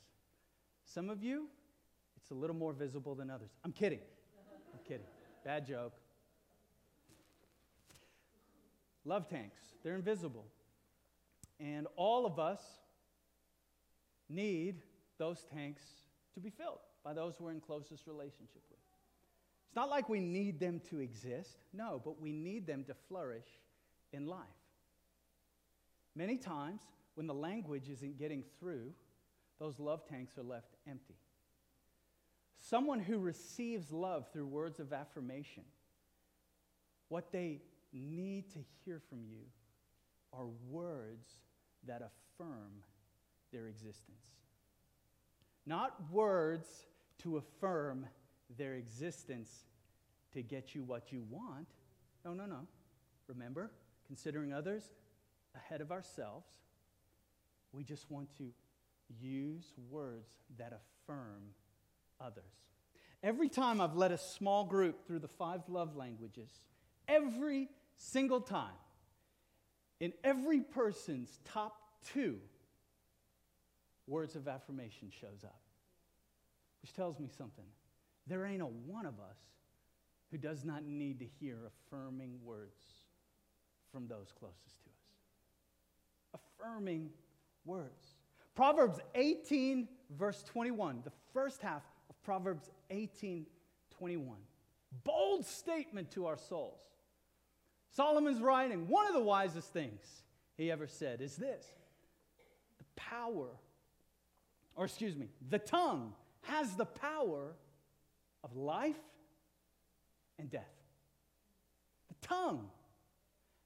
Some 0.85 1.11
of 1.11 1.23
you, 1.23 1.49
it's 2.17 2.31
a 2.31 2.35
little 2.35 2.57
more 2.57 2.73
visible 2.73 3.15
than 3.15 3.31
others. 3.31 3.51
I'm 3.65 3.73
kidding. 3.73 4.01
I'm 4.73 4.81
kidding. 4.87 5.07
Bad 5.45 5.67
joke. 5.67 5.93
Love 9.05 9.29
tanks, 9.29 9.61
they're 9.83 9.97
invisible. 9.97 10.47
And 11.59 11.87
all 11.97 12.27
of 12.27 12.39
us 12.39 12.63
need 14.29 14.83
those 15.19 15.45
tanks 15.53 15.83
to 16.35 16.41
be 16.41 16.51
filled 16.51 16.79
by 17.05 17.13
those 17.13 17.35
we're 17.39 17.51
in 17.51 17.61
closest 17.61 18.07
relationship 18.07 18.63
with. 18.71 18.79
It's 19.69 19.77
not 19.77 19.89
like 19.89 20.09
we 20.09 20.21
need 20.21 20.61
them 20.61 20.81
to 20.91 20.99
exist, 20.99 21.65
no, 21.73 22.01
but 22.05 22.21
we 22.21 22.33
need 22.33 22.67
them 22.67 22.85
to 22.85 22.95
flourish 23.09 23.47
in 24.13 24.27
life. 24.27 24.47
Many 26.15 26.37
times, 26.37 26.83
when 27.15 27.27
the 27.27 27.35
language 27.35 27.89
isn't 27.89 28.19
getting 28.19 28.45
through, 28.59 28.93
those 29.59 29.79
love 29.79 30.07
tanks 30.07 30.37
are 30.37 30.43
left 30.43 30.75
empty. 30.89 31.15
Someone 32.59 33.01
who 33.01 33.19
receives 33.19 33.91
love 33.91 34.27
through 34.33 34.47
words 34.47 34.79
of 34.79 34.93
affirmation, 34.93 35.65
what 37.09 37.33
they 37.33 37.61
need 37.93 38.51
to 38.53 38.59
hear 38.85 39.01
from 39.09 39.25
you 39.25 39.43
are 40.33 40.47
words 40.71 41.29
that 41.87 42.03
affirm 42.03 42.73
their 43.53 43.67
existence. 43.67 44.27
Not 45.67 46.11
words 46.11 46.67
to 47.23 47.37
affirm 47.37 48.07
their 48.57 48.75
existence 48.75 49.51
to 50.33 50.43
get 50.43 50.75
you 50.75 50.83
what 50.83 51.13
you 51.13 51.25
want. 51.31 51.69
No, 52.25 52.33
no, 52.33 52.47
no. 52.47 52.67
Remember, 53.29 53.71
considering 54.07 54.53
others 54.53 54.85
ahead 55.55 55.81
of 55.81 55.93
ourselves, 55.93 56.49
we 57.73 57.85
just 57.85 58.11
want 58.11 58.29
to 58.39 58.53
use 59.21 59.73
words 59.91 60.31
that 60.59 60.73
affirm 60.73 61.55
others. 62.21 62.45
Every 63.23 63.49
time 63.49 63.81
I've 63.81 63.95
led 63.95 64.13
a 64.13 64.19
small 64.19 64.65
group 64.65 65.07
through 65.07 65.21
the 65.21 65.29
five 65.29 65.61
love 65.69 65.97
languages, 65.97 66.51
every 67.07 67.69
single 67.97 68.41
time, 68.41 68.75
in 70.01 70.13
every 70.25 70.61
person's 70.61 71.39
top 71.45 71.77
two, 72.13 72.39
words 74.07 74.37
of 74.37 74.49
affirmation 74.49 75.11
shows 75.11 75.45
up. 75.45 75.61
Which 76.83 76.93
tells 76.93 77.21
me 77.21 77.29
something. 77.37 77.65
There 78.27 78.45
ain't 78.45 78.63
a 78.63 78.67
one 78.67 79.07
of 79.07 79.15
us 79.21 79.39
who 80.31 80.39
does 80.39 80.65
not 80.65 80.85
need 80.85 81.21
to 81.21 81.27
hear 81.39 81.59
affirming 81.67 82.39
words 82.43 82.83
from 83.93 84.09
those 84.09 84.33
closest 84.39 84.83
to 84.85 84.91
us. 84.91 86.41
Affirming 86.59 87.11
words. 87.65 88.17
Proverbs 88.55 88.99
18, 89.15 89.89
verse 90.19 90.43
21, 90.43 91.03
the 91.05 91.13
first 91.33 91.63
half 91.63 91.83
of 92.11 92.21
Proverbs 92.23 92.71
18, 92.91 93.47
21. 93.97 94.37
Bold 95.05 95.47
statement 95.47 96.11
to 96.11 96.27
our 96.27 96.37
souls. 96.37 96.81
Solomon's 97.95 98.41
writing, 98.41 98.89
one 98.89 99.07
of 99.07 99.13
the 99.13 99.21
wisest 99.21 99.73
things 99.73 100.01
he 100.57 100.71
ever 100.71 100.87
said 100.87 101.21
is 101.21 101.37
this 101.37 101.67
the 102.79 102.85
power, 102.97 103.49
or 104.75 104.85
excuse 104.87 105.17
me, 105.17 105.29
the 105.51 105.59
tongue 105.59 106.15
has 106.43 106.75
the 106.75 106.87
power 106.87 107.55
of 108.43 108.57
life 108.57 108.97
and 110.39 110.51
death. 110.51 110.73
The 112.09 112.27
tongue 112.27 112.69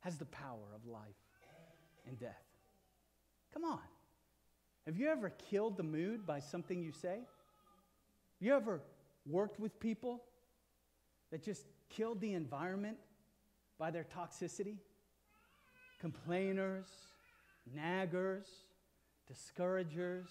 has 0.00 0.16
the 0.16 0.24
power 0.26 0.74
of 0.74 0.86
life 0.86 1.06
and 2.06 2.18
death. 2.18 2.44
Come 3.52 3.64
on. 3.64 3.80
Have 4.86 4.96
you 4.96 5.08
ever 5.08 5.30
killed 5.50 5.76
the 5.76 5.82
mood 5.82 6.26
by 6.26 6.40
something 6.40 6.82
you 6.82 6.92
say? 6.92 7.16
Have 7.16 8.46
you 8.46 8.54
ever 8.54 8.82
worked 9.24 9.58
with 9.58 9.78
people 9.80 10.22
that 11.30 11.42
just 11.42 11.64
killed 11.88 12.20
the 12.20 12.34
environment 12.34 12.98
by 13.78 13.90
their 13.90 14.04
toxicity? 14.04 14.76
Complainers, 16.00 16.86
naggers, 17.76 18.46
discouragers, 19.26 20.28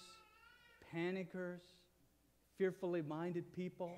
panickers, 0.92 1.62
fearfully 2.56 3.02
minded 3.02 3.52
people. 3.54 3.90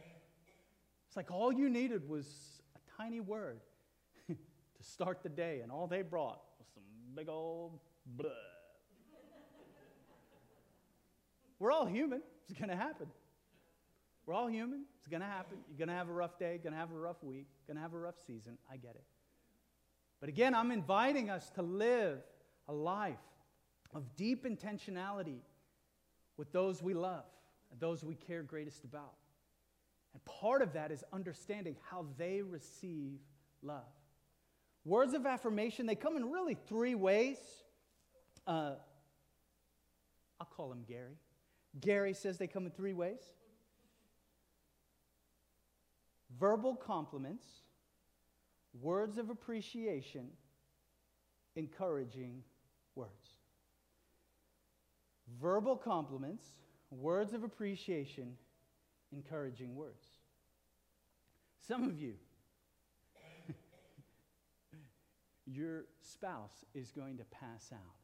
It's 1.07 1.17
like 1.17 1.31
all 1.31 1.53
you 1.53 1.69
needed 1.69 2.09
was 2.09 2.27
a 2.77 3.01
tiny 3.01 3.21
word 3.21 3.61
to 4.29 4.37
start 4.83 5.23
the 5.23 5.29
day, 5.29 5.61
and 5.63 5.71
all 5.71 5.87
they 5.87 6.03
brought 6.03 6.41
was 6.59 6.69
some 6.75 6.83
big 7.15 7.29
old 7.29 7.79
blah. 8.07 8.31
We're 11.59 11.73
all 11.73 11.87
human. 11.87 12.23
It's 12.49 12.59
going 12.59 12.71
to 12.71 12.77
happen. 12.77 13.09
We're 14.27 14.35
all 14.35 14.47
human. 14.47 14.85
It's 14.99 15.09
going 15.09 15.23
to 15.23 15.27
happen. 15.27 15.59
You're 15.69 15.79
going 15.79 15.89
to 15.89 15.95
have 15.95 16.09
a 16.09 16.13
rough 16.13 16.39
day, 16.39 16.61
going 16.63 16.73
to 16.73 16.79
have 16.79 16.93
a 16.93 16.99
rough 16.99 17.23
week, 17.23 17.47
going 17.67 17.77
to 17.77 17.83
have 17.83 17.95
a 17.95 17.99
rough 17.99 18.15
season. 18.27 18.59
I 18.71 18.77
get 18.77 18.95
it. 18.95 19.05
But 20.21 20.29
again, 20.29 20.55
I'm 20.55 20.71
inviting 20.71 21.31
us 21.31 21.51
to 21.51 21.63
live 21.63 22.19
a 22.69 22.73
life 22.73 23.17
of 23.95 24.17
deep 24.17 24.45
intentionality 24.45 25.39
with 26.37 26.53
those 26.53 26.83
we 26.83 26.95
love 26.95 27.25
and 27.71 27.81
those 27.81 28.05
we 28.05 28.15
care 28.15 28.43
greatest 28.43 28.85
about. 28.85 29.15
And 30.13 30.25
part 30.25 30.63
of 30.63 30.73
that 30.73 30.91
is 30.91 31.05
understanding 31.13 31.77
how 31.91 32.07
they 32.17 32.43
receive 32.43 33.19
love. 33.63 33.83
Words 34.85 35.15
of 35.15 35.27
affirmation, 35.27 35.87
they 35.87 35.95
come 35.95 36.17
in 36.17 36.31
really 36.31 36.57
three 36.69 36.95
ways. 36.95 37.39
Uh, 38.47 38.73
I'll 40.41 40.47
call 40.47 40.73
him 40.73 40.85
Gary. 40.87 41.19
Gary 41.81 42.15
says 42.15 42.39
they 42.39 42.47
come 42.47 42.65
in 42.65 42.73
three 42.73 42.95
ways 42.95 43.21
verbal 46.39 46.75
compliments, 46.75 47.47
words 48.81 49.19
of 49.19 49.31
appreciation, 49.31 50.29
encouraging 51.57 52.43
words. 52.95 53.39
Verbal 55.41 55.77
compliments, 55.77 56.45
words 56.91 57.33
of 57.33 57.45
appreciation, 57.45 58.35
encouraging 59.13 59.75
words. 59.75 60.07
Some 61.67 61.85
of 61.85 62.01
you, 62.01 62.15
your 65.47 65.85
spouse 66.01 66.65
is 66.75 66.91
going 66.91 67.19
to 67.19 67.25
pass 67.25 67.71
out 67.73 67.99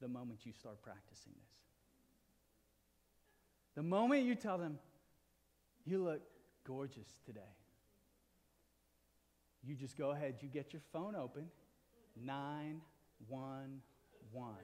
the 0.00 0.08
moment 0.08 0.40
you 0.44 0.52
start 0.52 0.80
practicing 0.82 1.32
this. 1.36 1.50
The 3.74 3.82
moment 3.82 4.24
you 4.24 4.34
tell 4.34 4.56
them, 4.56 4.78
you 5.84 6.02
look 6.02 6.22
gorgeous 6.66 7.08
today, 7.26 7.40
you 9.66 9.74
just 9.74 9.96
go 9.96 10.10
ahead, 10.10 10.34
you 10.40 10.48
get 10.48 10.72
your 10.72 10.82
phone 10.92 11.16
open, 11.16 11.46
911. 12.22 14.54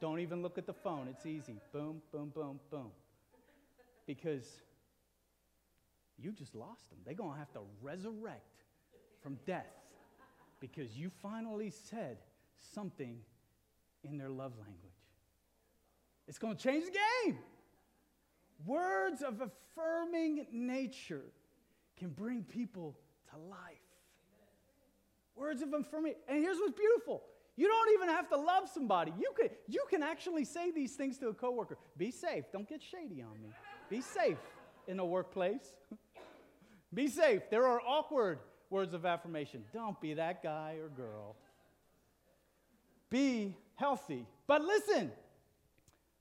Don't 0.00 0.20
even 0.20 0.42
look 0.42 0.58
at 0.58 0.66
the 0.66 0.72
phone, 0.72 1.08
it's 1.08 1.26
easy. 1.26 1.60
Boom, 1.72 2.02
boom, 2.12 2.30
boom, 2.34 2.60
boom. 2.70 2.90
Because 4.06 4.44
you 6.18 6.32
just 6.32 6.54
lost 6.54 6.90
them. 6.90 6.98
They're 7.04 7.14
going 7.14 7.32
to 7.32 7.38
have 7.38 7.52
to 7.52 7.60
resurrect 7.82 8.62
from 9.22 9.38
death 9.46 9.66
because 10.60 10.96
you 10.96 11.10
finally 11.22 11.70
said 11.70 12.18
something 12.74 13.18
in 14.02 14.18
their 14.18 14.28
love 14.28 14.52
language. 14.58 14.78
It's 16.26 16.38
going 16.38 16.56
to 16.56 16.62
change 16.62 16.84
the 16.84 16.98
game. 17.24 17.38
Words 18.64 19.22
of 19.22 19.42
affirming 19.42 20.46
nature 20.52 21.24
can 21.98 22.10
bring 22.10 22.42
people 22.42 22.96
to 23.30 23.38
life. 23.38 23.83
Words 25.36 25.62
of 25.62 25.72
affirming. 25.72 26.14
And 26.28 26.38
here's 26.42 26.58
what's 26.58 26.76
beautiful. 26.76 27.22
You 27.56 27.68
don't 27.68 27.92
even 27.94 28.08
have 28.08 28.28
to 28.30 28.36
love 28.36 28.68
somebody. 28.72 29.12
You 29.18 29.32
can, 29.38 29.50
you 29.68 29.84
can 29.88 30.02
actually 30.02 30.44
say 30.44 30.70
these 30.70 30.94
things 30.94 31.18
to 31.18 31.28
a 31.28 31.34
coworker. 31.34 31.78
Be 31.96 32.10
safe. 32.10 32.44
Don't 32.52 32.68
get 32.68 32.82
shady 32.82 33.22
on 33.22 33.40
me. 33.42 33.50
Be 33.88 34.00
safe 34.00 34.38
in 34.88 34.96
the 34.96 35.04
workplace. 35.04 35.72
be 36.94 37.08
safe. 37.08 37.42
There 37.50 37.66
are 37.66 37.80
awkward 37.80 38.40
words 38.70 38.94
of 38.94 39.06
affirmation. 39.06 39.64
Don't 39.72 40.00
be 40.00 40.14
that 40.14 40.42
guy 40.42 40.76
or 40.80 40.88
girl. 40.88 41.36
Be 43.10 43.56
healthy. 43.76 44.26
But 44.48 44.62
listen, 44.62 45.12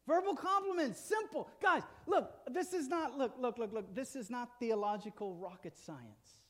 Verbal 0.05 0.35
compliments, 0.35 0.99
simple. 0.99 1.47
Guys, 1.61 1.83
look, 2.07 2.31
this 2.51 2.73
is 2.73 2.89
not, 2.89 3.17
look, 3.17 3.33
look, 3.39 3.57
look, 3.57 3.71
look, 3.71 3.95
this 3.95 4.15
is 4.15 4.29
not 4.29 4.49
theological 4.59 5.35
rocket 5.35 5.77
science. 5.77 6.42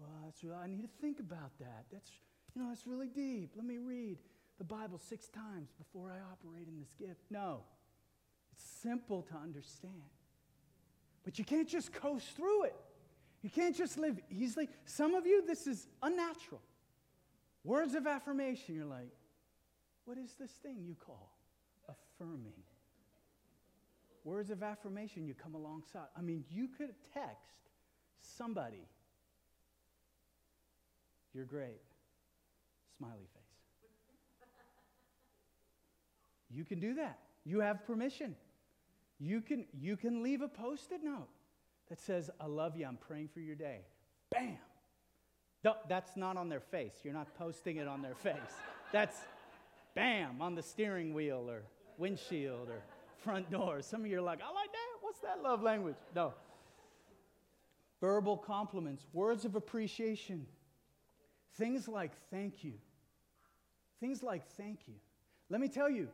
Well, 0.00 0.10
that's 0.24 0.42
I 0.44 0.66
need 0.66 0.82
to 0.82 0.88
think 1.00 1.20
about 1.20 1.58
that. 1.60 1.84
That's, 1.92 2.10
you 2.54 2.62
know, 2.62 2.68
that's 2.68 2.86
really 2.86 3.08
deep. 3.08 3.52
Let 3.54 3.66
me 3.66 3.78
read 3.78 4.18
the 4.58 4.64
Bible 4.64 4.98
six 4.98 5.28
times 5.28 5.70
before 5.78 6.10
I 6.10 6.18
operate 6.32 6.66
in 6.66 6.78
this 6.80 6.94
gift. 6.98 7.20
No, 7.30 7.60
it's 8.52 8.64
simple 8.82 9.22
to 9.22 9.34
understand. 9.36 9.92
But 11.22 11.38
you 11.38 11.44
can't 11.44 11.68
just 11.68 11.92
coast 11.92 12.26
through 12.36 12.64
it. 12.64 12.76
You 13.42 13.50
can't 13.50 13.76
just 13.76 13.98
live 13.98 14.18
easily. 14.30 14.68
Some 14.86 15.14
of 15.14 15.26
you, 15.26 15.44
this 15.46 15.66
is 15.66 15.86
unnatural. 16.02 16.62
Words 17.62 17.94
of 17.94 18.06
affirmation, 18.06 18.74
you're 18.74 18.86
like, 18.86 19.10
what 20.06 20.16
is 20.16 20.34
this 20.38 20.50
thing 20.62 20.78
you 20.86 20.94
call? 20.94 21.30
affirming. 22.20 22.62
Words 24.24 24.50
of 24.50 24.62
affirmation, 24.62 25.26
you 25.26 25.34
come 25.34 25.54
alongside. 25.54 26.08
I 26.16 26.20
mean, 26.20 26.44
you 26.50 26.68
could 26.68 26.94
text 27.14 27.70
somebody, 28.20 28.86
you're 31.34 31.44
great, 31.44 31.80
smiley 32.98 33.28
face. 33.32 33.40
You 36.50 36.64
can 36.64 36.80
do 36.80 36.94
that. 36.94 37.18
you 37.44 37.60
have 37.60 37.86
permission. 37.86 38.34
You 39.18 39.40
can, 39.40 39.66
you 39.78 39.96
can 39.96 40.22
leave 40.22 40.40
a 40.42 40.48
post 40.48 40.92
it 40.92 41.02
note 41.04 41.28
that 41.88 42.00
says, 42.00 42.30
I 42.40 42.46
love 42.46 42.76
you, 42.76 42.86
I'm 42.86 42.96
praying 42.96 43.28
for 43.32 43.40
your 43.40 43.54
day. 43.54 43.80
Bam! 44.30 44.56
That's 45.88 46.16
not 46.16 46.36
on 46.36 46.48
their 46.48 46.60
face. 46.60 46.94
You're 47.04 47.14
not 47.14 47.34
posting 47.34 47.76
it 47.76 47.86
on 47.86 48.00
their 48.00 48.14
face. 48.14 48.34
That's 48.92 49.16
bam 49.94 50.40
on 50.40 50.54
the 50.54 50.62
steering 50.62 51.12
wheel 51.12 51.46
or 51.48 51.62
windshield 51.98 52.68
or 52.68 52.82
front 53.18 53.50
door. 53.50 53.82
Some 53.82 54.00
of 54.00 54.06
you 54.06 54.18
are 54.18 54.22
like, 54.22 54.40
I 54.40 54.52
like 54.52 54.72
that. 54.72 55.02
What's 55.02 55.20
that 55.20 55.42
love 55.42 55.62
language? 55.62 55.96
No. 56.14 56.32
Verbal 58.00 58.38
compliments, 58.38 59.04
words 59.12 59.44
of 59.44 59.54
appreciation, 59.54 60.46
things 61.56 61.88
like 61.88 62.12
thank 62.30 62.64
you. 62.64 62.74
Things 64.00 64.22
like 64.22 64.46
thank 64.56 64.88
you. 64.88 64.94
Let 65.48 65.60
me 65.60 65.68
tell 65.68 65.90
you, 65.90 66.08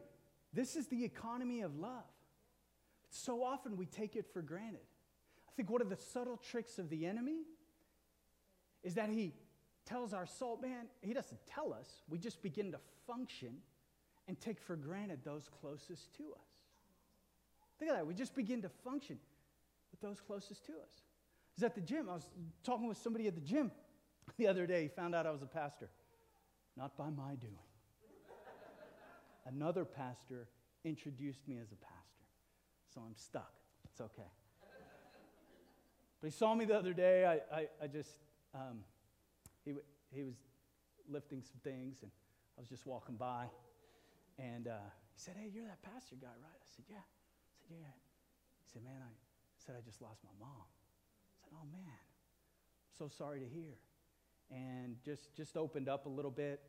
this 0.52 0.76
is 0.76 0.86
the 0.86 1.04
economy 1.04 1.60
of 1.60 1.76
love. 1.76 2.04
So 3.10 3.42
often 3.44 3.76
we 3.76 3.86
take 3.86 4.16
it 4.16 4.26
for 4.32 4.42
granted. 4.42 4.80
I 5.48 5.52
think 5.56 5.70
one 5.70 5.80
of 5.80 5.88
the 5.88 5.96
subtle 5.96 6.36
tricks 6.36 6.78
of 6.78 6.90
the 6.90 7.06
enemy 7.06 7.42
is 8.82 8.94
that 8.94 9.08
he 9.08 9.32
tells 9.84 10.12
our 10.12 10.26
soul, 10.26 10.58
man, 10.60 10.86
he 11.00 11.14
doesn't 11.14 11.40
tell 11.46 11.72
us. 11.72 12.02
We 12.08 12.18
just 12.18 12.42
begin 12.42 12.72
to 12.72 12.78
function 13.06 13.58
and 14.28 14.38
take 14.40 14.60
for 14.60 14.76
granted 14.76 15.20
those 15.24 15.48
closest 15.60 16.14
to 16.16 16.24
us. 16.24 16.48
Think 17.78 17.90
of 17.90 17.98
that. 17.98 18.06
We 18.06 18.14
just 18.14 18.34
begin 18.34 18.62
to 18.62 18.68
function 18.68 19.18
with 19.90 20.00
those 20.00 20.20
closest 20.20 20.64
to 20.66 20.72
us. 20.72 20.90
I 20.98 21.52
was 21.56 21.62
at 21.62 21.74
the 21.74 21.80
gym. 21.80 22.08
I 22.10 22.14
was 22.14 22.28
talking 22.64 22.88
with 22.88 22.98
somebody 22.98 23.28
at 23.28 23.34
the 23.34 23.40
gym 23.40 23.70
the 24.38 24.46
other 24.46 24.66
day. 24.66 24.82
He 24.82 24.88
found 24.88 25.14
out 25.14 25.26
I 25.26 25.30
was 25.30 25.42
a 25.42 25.46
pastor. 25.46 25.88
Not 26.76 26.96
by 26.96 27.10
my 27.10 27.34
doing. 27.36 27.56
Another 29.46 29.84
pastor 29.84 30.48
introduced 30.84 31.46
me 31.48 31.58
as 31.58 31.72
a 31.72 31.76
pastor. 31.76 32.24
So 32.92 33.00
I'm 33.00 33.14
stuck. 33.16 33.52
It's 33.90 34.00
okay. 34.00 34.30
But 36.20 36.26
he 36.26 36.36
saw 36.36 36.54
me 36.54 36.64
the 36.64 36.76
other 36.76 36.92
day. 36.92 37.24
I, 37.24 37.56
I, 37.56 37.68
I 37.82 37.86
just, 37.86 38.10
um, 38.54 38.80
he, 39.64 39.74
he 40.12 40.24
was 40.24 40.34
lifting 41.08 41.42
some 41.42 41.60
things, 41.62 41.98
and 42.02 42.10
I 42.56 42.60
was 42.60 42.68
just 42.68 42.86
walking 42.86 43.16
by. 43.16 43.46
And 44.38 44.66
uh, 44.66 44.90
he 45.14 45.20
said, 45.20 45.34
Hey, 45.38 45.50
you're 45.52 45.66
that 45.66 45.82
pastor 45.82 46.16
guy, 46.20 46.34
right? 46.42 46.58
I 46.60 46.68
said, 46.74 46.84
Yeah. 46.88 47.04
I 47.04 47.60
said, 47.68 47.76
Yeah. 47.80 47.96
He 48.64 48.66
said, 48.72 48.82
Man, 48.82 49.00
I 49.00 49.12
said, 49.56 49.76
I 49.78 49.82
just 49.84 50.02
lost 50.02 50.20
my 50.24 50.34
mom. 50.40 50.66
I 50.66 51.36
said, 51.44 51.52
Oh, 51.54 51.66
man, 51.70 51.94
I'm 51.94 52.96
so 52.98 53.08
sorry 53.08 53.40
to 53.40 53.46
hear. 53.46 53.78
And 54.50 54.96
just, 55.04 55.34
just 55.36 55.56
opened 55.56 55.88
up 55.88 56.06
a 56.06 56.08
little 56.08 56.30
bit 56.30 56.60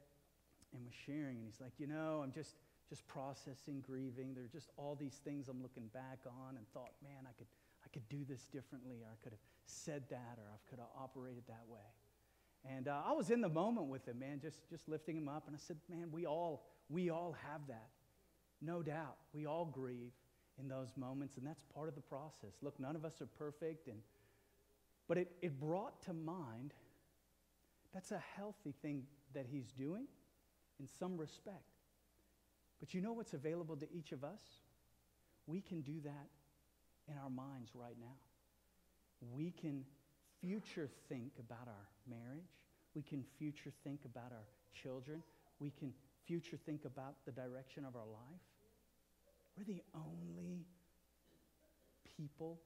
and 0.74 0.84
was 0.84 0.94
sharing. 1.06 1.38
And 1.38 1.46
he's 1.46 1.62
like, 1.62 1.74
You 1.78 1.88
know, 1.88 2.22
I'm 2.24 2.32
just, 2.32 2.56
just 2.90 3.08
processing, 3.08 3.84
grieving. 3.86 4.34
There 4.34 4.44
are 4.44 4.52
just 4.52 4.70
all 4.78 4.96
these 4.96 5.20
things 5.24 5.48
I'm 5.48 5.62
looking 5.62 5.88
back 5.94 6.20
on 6.26 6.58
and 6.58 6.68
thought, 6.74 6.92
Man, 7.04 7.26
I 7.26 7.34
could, 7.38 7.48
I 7.86 7.90
could 7.90 8.08
do 8.10 8.26
this 8.28 8.48
differently, 8.48 8.98
or 9.02 9.08
I 9.08 9.18
could 9.24 9.32
have 9.32 9.46
said 9.66 10.04
that, 10.10 10.38
or 10.38 10.50
I 10.52 10.58
could 10.70 10.80
have 10.80 10.90
operated 10.98 11.44
that 11.48 11.63
way. 11.70 11.80
And 12.76 12.88
uh, 12.88 13.02
I 13.06 13.13
was 13.13 13.30
in 13.30 13.42
the 13.42 13.50
moment 13.50 13.88
with 13.88 14.08
him, 14.08 14.20
man, 14.20 14.40
just, 14.42 14.68
just 14.70 14.90
lifting 14.90 15.16
him 15.16 15.30
up. 15.30 15.44
And 15.48 15.56
I 15.56 15.60
said, 15.60 15.78
Man, 15.90 16.10
we 16.12 16.26
all, 16.26 16.66
we 16.90 17.10
all 17.10 17.36
have 17.50 17.62
that. 17.68 17.90
No 18.62 18.82
doubt. 18.82 19.18
We 19.34 19.46
all 19.46 19.66
grieve 19.66 20.12
in 20.60 20.68
those 20.68 20.90
moments, 20.98 21.38
and 21.38 21.46
that's 21.46 21.63
part 21.74 21.88
of 21.88 21.96
the 21.96 22.02
process. 22.02 22.54
Look, 22.62 22.80
none 22.80 22.96
of 22.96 23.06
us 23.06 23.22
are 23.22 23.28
perfect, 23.28 23.88
and, 23.88 24.00
but 25.08 25.18
it, 25.18 25.32
it 25.42 25.60
brought 25.60 26.02
to 26.04 26.13
mind 26.13 26.74
that's 27.98 28.12
a 28.12 28.22
healthy 28.38 28.76
thing 28.84 29.02
that 29.34 29.48
he's 29.52 29.72
doing 29.72 30.06
in 30.80 30.88
some 31.00 31.18
respect. 31.18 31.74
But 32.80 32.94
you 32.94 33.02
know 33.02 33.12
what's 33.12 33.34
available 33.34 33.76
to 33.76 33.88
each 33.92 34.12
of 34.12 34.24
us? 34.24 34.40
We 35.48 35.62
can 35.62 35.82
do 35.82 36.00
that 36.04 36.28
in 37.08 37.16
our 37.18 37.32
minds 37.32 37.72
right 37.74 37.96
now. 38.00 38.14
We 39.34 39.50
can 39.50 39.84
future 40.40 40.88
think 41.10 41.32
about 41.40 41.68
our 41.68 41.88
marriage. 42.08 42.54
We 42.94 43.02
can 43.02 43.24
future 43.40 43.74
think 43.84 44.02
about 44.06 44.32
our 44.32 44.46
children. 44.80 45.24
We 45.60 45.72
can 45.72 45.92
future 46.28 46.60
think 46.68 46.86
about 46.86 47.16
the 47.26 47.32
direction 47.32 47.84
of 47.84 47.96
our 47.96 48.06
life. 48.06 48.46
We're 49.58 49.64
the 49.64 49.82
only 49.96 50.68
people, 52.16 52.60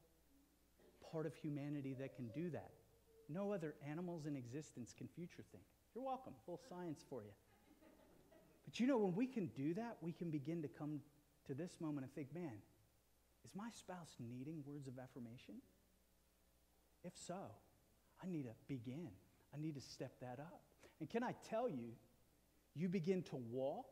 part 1.10 1.26
of 1.26 1.34
humanity 1.36 1.96
that 2.02 2.18
can 2.18 2.28
do 2.36 2.50
that. 2.50 2.72
No 3.32 3.54
other 3.54 3.76
animals 3.90 4.26
in 4.26 4.36
existence 4.36 4.94
can 4.98 5.08
future 5.08 5.44
think. 5.52 5.64
You're 5.96 6.04
welcome. 6.04 6.34
Full 6.46 6.60
science 6.70 7.04
for 7.10 7.24
you. 7.24 7.32
But 8.66 8.80
you 8.80 8.88
know, 8.88 8.98
when 8.98 9.16
we 9.16 9.28
can 9.28 9.48
do 9.48 9.74
that, 9.76 9.98
we 10.02 10.12
can 10.12 10.30
begin 10.30 10.62
to 10.62 10.68
come 10.68 11.00
to 11.48 11.54
this 11.54 11.80
moment 11.80 12.06
and 12.06 12.14
think, 12.14 12.34
man, 12.34 12.54
is 13.44 13.52
my 13.56 13.70
spouse 13.78 14.16
needing 14.20 14.64
words 14.66 14.88
of 14.88 15.00
affirmation? 15.00 15.56
If 17.04 17.14
so, 17.16 17.40
I 18.24 18.28
need 18.28 18.44
to 18.44 18.54
begin. 18.68 19.10
I 19.54 19.60
need 19.60 19.76
to 19.76 19.82
step 19.82 20.12
that 20.22 20.40
up. 20.40 20.62
And 21.00 21.10
can 21.10 21.24
I 21.24 21.34
tell 21.50 21.68
you, 21.68 21.94
you 22.76 22.88
begin 22.88 23.24
to 23.24 23.36
walk 23.52 23.88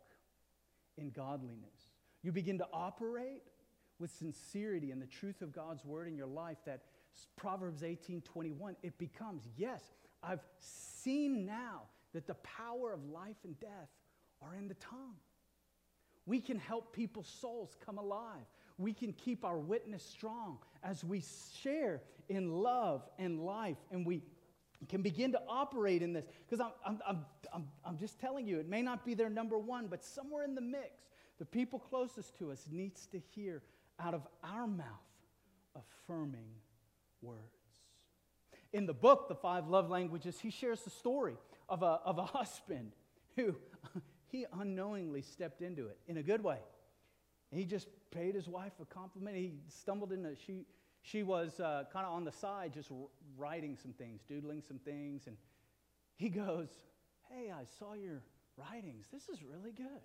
in 0.97 1.09
godliness. 1.09 1.89
You 2.21 2.31
begin 2.31 2.57
to 2.59 2.67
operate 2.71 3.43
with 3.97 4.11
sincerity 4.11 4.91
and 4.91 5.01
the 5.01 5.07
truth 5.07 5.41
of 5.41 5.51
God's 5.51 5.83
word 5.83 6.07
in 6.07 6.15
your 6.15 6.27
life 6.27 6.57
that 6.65 6.81
Proverbs 7.35 7.83
18 7.83 8.21
21, 8.21 8.75
it 8.83 8.97
becomes, 8.97 9.47
yes, 9.57 9.81
I've 10.21 10.43
seen 10.59 11.45
now 11.45 11.83
that 12.13 12.27
the 12.27 12.35
power 12.35 12.91
of 12.91 13.03
life 13.05 13.37
and 13.43 13.59
death 13.59 13.89
are 14.41 14.55
in 14.55 14.67
the 14.67 14.73
tongue. 14.75 15.15
We 16.25 16.39
can 16.39 16.59
help 16.59 16.93
people's 16.93 17.27
souls 17.27 17.75
come 17.85 17.97
alive. 17.97 18.45
We 18.77 18.93
can 18.93 19.13
keep 19.13 19.43
our 19.43 19.57
witness 19.57 20.03
strong 20.03 20.59
as 20.83 21.03
we 21.03 21.23
share 21.61 22.01
in 22.29 22.51
love 22.51 23.07
and 23.17 23.39
life 23.39 23.77
and 23.91 24.05
we 24.05 24.21
can 24.87 25.01
begin 25.01 25.31
to 25.33 25.41
operate 25.49 26.01
in 26.01 26.13
this. 26.13 26.25
Because 26.47 26.65
I'm, 26.85 26.99
I'm, 27.05 27.25
I'm, 27.53 27.67
I'm, 27.83 27.97
just 27.97 28.19
telling 28.19 28.47
you, 28.47 28.59
it 28.59 28.69
may 28.69 28.81
not 28.81 29.05
be 29.05 29.13
their 29.13 29.29
number 29.29 29.57
one, 29.57 29.87
but 29.87 30.03
somewhere 30.03 30.45
in 30.45 30.55
the 30.55 30.61
mix, 30.61 31.09
the 31.37 31.45
people 31.45 31.79
closest 31.79 32.37
to 32.37 32.51
us 32.51 32.67
needs 32.71 33.07
to 33.07 33.19
hear 33.19 33.61
out 33.99 34.13
of 34.13 34.25
our 34.43 34.67
mouth 34.67 34.85
affirming 35.75 36.47
words. 37.21 37.57
In 38.71 38.85
the 38.85 38.93
book, 38.93 39.27
The 39.27 39.35
Five 39.35 39.67
Love 39.67 39.89
Languages, 39.89 40.39
he 40.39 40.51
shares 40.51 40.81
the 40.81 40.89
story 40.89 41.35
of 41.67 41.83
a, 41.83 41.99
of 42.05 42.17
a 42.17 42.23
husband 42.37 42.91
who 43.35 43.55
he 44.27 44.45
unknowingly 44.59 45.21
stepped 45.21 45.61
into 45.61 45.87
it 45.87 45.97
in 46.07 46.17
a 46.17 46.23
good 46.23 46.43
way. 46.43 46.59
He 47.51 47.65
just 47.65 47.87
paid 48.11 48.35
his 48.35 48.47
wife 48.47 48.73
a 48.81 48.85
compliment. 48.85 49.35
He 49.35 49.53
stumbled 49.69 50.11
into, 50.11 50.35
she, 50.45 50.65
she 51.01 51.23
was 51.23 51.59
uh, 51.59 51.85
kind 51.91 52.05
of 52.05 52.13
on 52.13 52.23
the 52.23 52.31
side, 52.31 52.73
just 52.73 52.91
writing 53.37 53.75
some 53.81 53.93
things, 53.93 54.21
doodling 54.27 54.61
some 54.61 54.77
things. 54.77 55.23
And 55.25 55.35
he 56.15 56.29
goes, 56.29 56.69
Hey, 57.31 57.51
I 57.51 57.63
saw 57.79 57.93
your 57.93 58.21
writings. 58.57 59.07
This 59.11 59.29
is 59.29 59.43
really 59.43 59.71
good. 59.71 60.01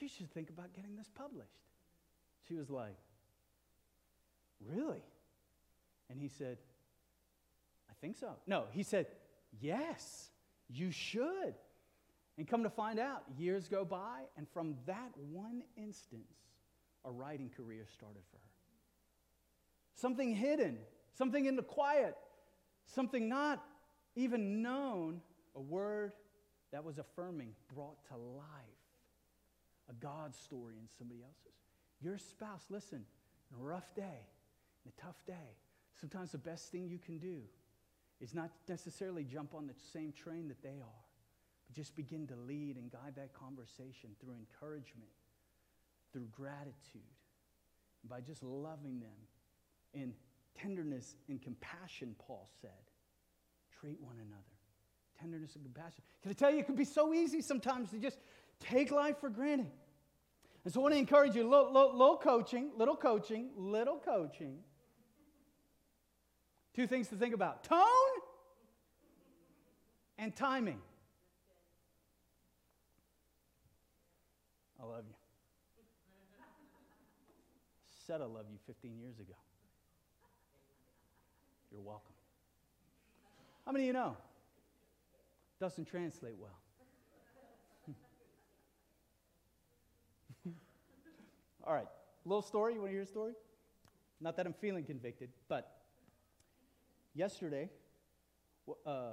You 0.00 0.08
should 0.08 0.30
think 0.32 0.50
about 0.50 0.74
getting 0.74 0.96
this 0.96 1.08
published. 1.14 1.60
She 2.48 2.54
was 2.54 2.68
like, 2.68 2.96
Really? 4.60 5.02
And 6.10 6.18
he 6.18 6.28
said, 6.28 6.58
I 7.90 7.94
think 8.00 8.16
so. 8.16 8.32
No, 8.46 8.64
he 8.72 8.82
said, 8.82 9.06
Yes, 9.60 10.30
you 10.68 10.90
should. 10.90 11.54
And 12.36 12.48
come 12.48 12.64
to 12.64 12.70
find 12.70 12.98
out, 12.98 13.22
years 13.38 13.68
go 13.68 13.84
by, 13.84 14.22
and 14.36 14.48
from 14.48 14.74
that 14.86 15.12
one 15.30 15.62
instance, 15.76 16.34
a 17.04 17.10
writing 17.10 17.50
career 17.56 17.86
started 17.92 18.22
for 18.30 18.38
her. 18.38 18.42
Something 19.94 20.34
hidden, 20.34 20.78
something 21.16 21.46
in 21.46 21.54
the 21.54 21.62
quiet, 21.62 22.16
something 22.86 23.28
not 23.28 23.62
even 24.16 24.62
known, 24.62 25.20
a 25.54 25.60
word 25.60 26.12
that 26.72 26.82
was 26.82 26.98
affirming, 26.98 27.50
brought 27.72 28.04
to 28.08 28.16
life. 28.16 28.48
A 29.88 29.92
God 29.92 30.34
story 30.34 30.74
in 30.80 30.88
somebody 30.98 31.20
else's. 31.22 31.54
Your 32.00 32.18
spouse, 32.18 32.64
listen, 32.68 33.04
in 33.50 33.60
a 33.60 33.62
rough 33.62 33.94
day, 33.94 34.26
in 34.84 34.92
a 34.96 35.00
tough 35.00 35.24
day, 35.26 35.56
sometimes 36.00 36.32
the 36.32 36.38
best 36.38 36.70
thing 36.70 36.88
you 36.88 36.98
can 36.98 37.18
do 37.18 37.42
is 38.20 38.34
not 38.34 38.50
necessarily 38.68 39.24
jump 39.24 39.54
on 39.54 39.66
the 39.66 39.74
same 39.92 40.12
train 40.12 40.48
that 40.48 40.62
they 40.62 40.80
are 40.80 41.04
but 41.66 41.74
just 41.74 41.96
begin 41.96 42.26
to 42.26 42.36
lead 42.36 42.76
and 42.76 42.90
guide 42.90 43.14
that 43.16 43.32
conversation 43.32 44.10
through 44.20 44.34
encouragement, 44.34 45.10
through 46.12 46.26
gratitude, 46.30 47.02
by 48.08 48.20
just 48.20 48.42
loving 48.42 49.00
them 49.00 49.16
in 49.94 50.12
tenderness 50.60 51.16
and 51.28 51.40
compassion, 51.40 52.14
Paul 52.18 52.48
said. 52.60 52.70
Treat 53.80 54.00
one 54.00 54.16
another. 54.16 54.42
Tenderness 55.18 55.54
and 55.56 55.64
compassion. 55.64 56.02
Can 56.22 56.30
I 56.30 56.34
tell 56.34 56.50
you, 56.50 56.58
it 56.58 56.66
can 56.66 56.74
be 56.74 56.84
so 56.84 57.14
easy 57.14 57.40
sometimes 57.40 57.90
to 57.90 57.98
just 57.98 58.18
take 58.60 58.90
life 58.90 59.18
for 59.20 59.30
granted. 59.30 59.70
And 60.64 60.72
so 60.72 60.80
I 60.80 60.82
want 60.82 60.94
to 60.94 60.98
encourage 60.98 61.34
you, 61.34 61.48
little, 61.48 61.72
little, 61.72 61.92
little 61.92 62.16
coaching, 62.16 62.70
little 62.76 62.96
coaching, 62.96 63.50
little 63.56 63.98
coaching. 63.98 64.58
Two 66.74 66.86
things 66.86 67.08
to 67.08 67.16
think 67.16 67.34
about 67.34 67.62
tone 67.62 67.86
and 70.18 70.34
timing. 70.34 70.80
I 74.80 74.84
love 74.84 75.04
you. 75.06 75.14
said 78.06 78.20
I 78.20 78.26
love 78.26 78.44
you 78.50 78.58
15 78.66 78.98
years 78.98 79.18
ago. 79.18 79.32
You're 81.72 81.80
welcome. 81.80 82.12
How 83.64 83.72
many 83.72 83.84
of 83.84 83.86
you 83.86 83.92
know? 83.94 84.16
Doesn't 85.58 85.86
translate 85.86 86.34
well. 86.38 86.58
All 91.64 91.72
right, 91.72 91.86
little 92.26 92.42
story. 92.42 92.74
You 92.74 92.80
want 92.80 92.90
to 92.90 92.94
hear 92.94 93.02
a 93.02 93.06
story? 93.06 93.32
Not 94.20 94.36
that 94.36 94.44
I'm 94.44 94.52
feeling 94.52 94.84
convicted, 94.84 95.30
but 95.48 95.83
yesterday, 97.14 97.70
uh, 98.86 99.12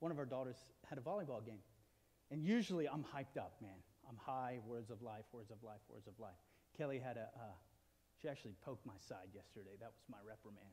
one 0.00 0.10
of 0.10 0.18
our 0.18 0.26
daughters 0.26 0.56
had 0.88 0.98
a 0.98 1.00
volleyball 1.00 1.44
game. 1.44 1.60
And 2.30 2.42
usually 2.42 2.88
I'm 2.88 3.04
hyped 3.04 3.38
up, 3.38 3.54
man. 3.60 3.76
I'm 4.08 4.16
high, 4.16 4.58
words 4.66 4.90
of 4.90 5.02
life, 5.02 5.24
words 5.32 5.50
of 5.50 5.62
life, 5.62 5.80
words 5.88 6.06
of 6.06 6.18
life. 6.18 6.34
Kelly 6.76 6.98
had 6.98 7.16
a, 7.16 7.28
uh, 7.36 7.54
she 8.20 8.28
actually 8.28 8.54
poked 8.64 8.86
my 8.86 8.94
side 8.98 9.28
yesterday. 9.34 9.76
That 9.80 9.90
was 9.90 10.02
my 10.10 10.18
reprimand. 10.26 10.64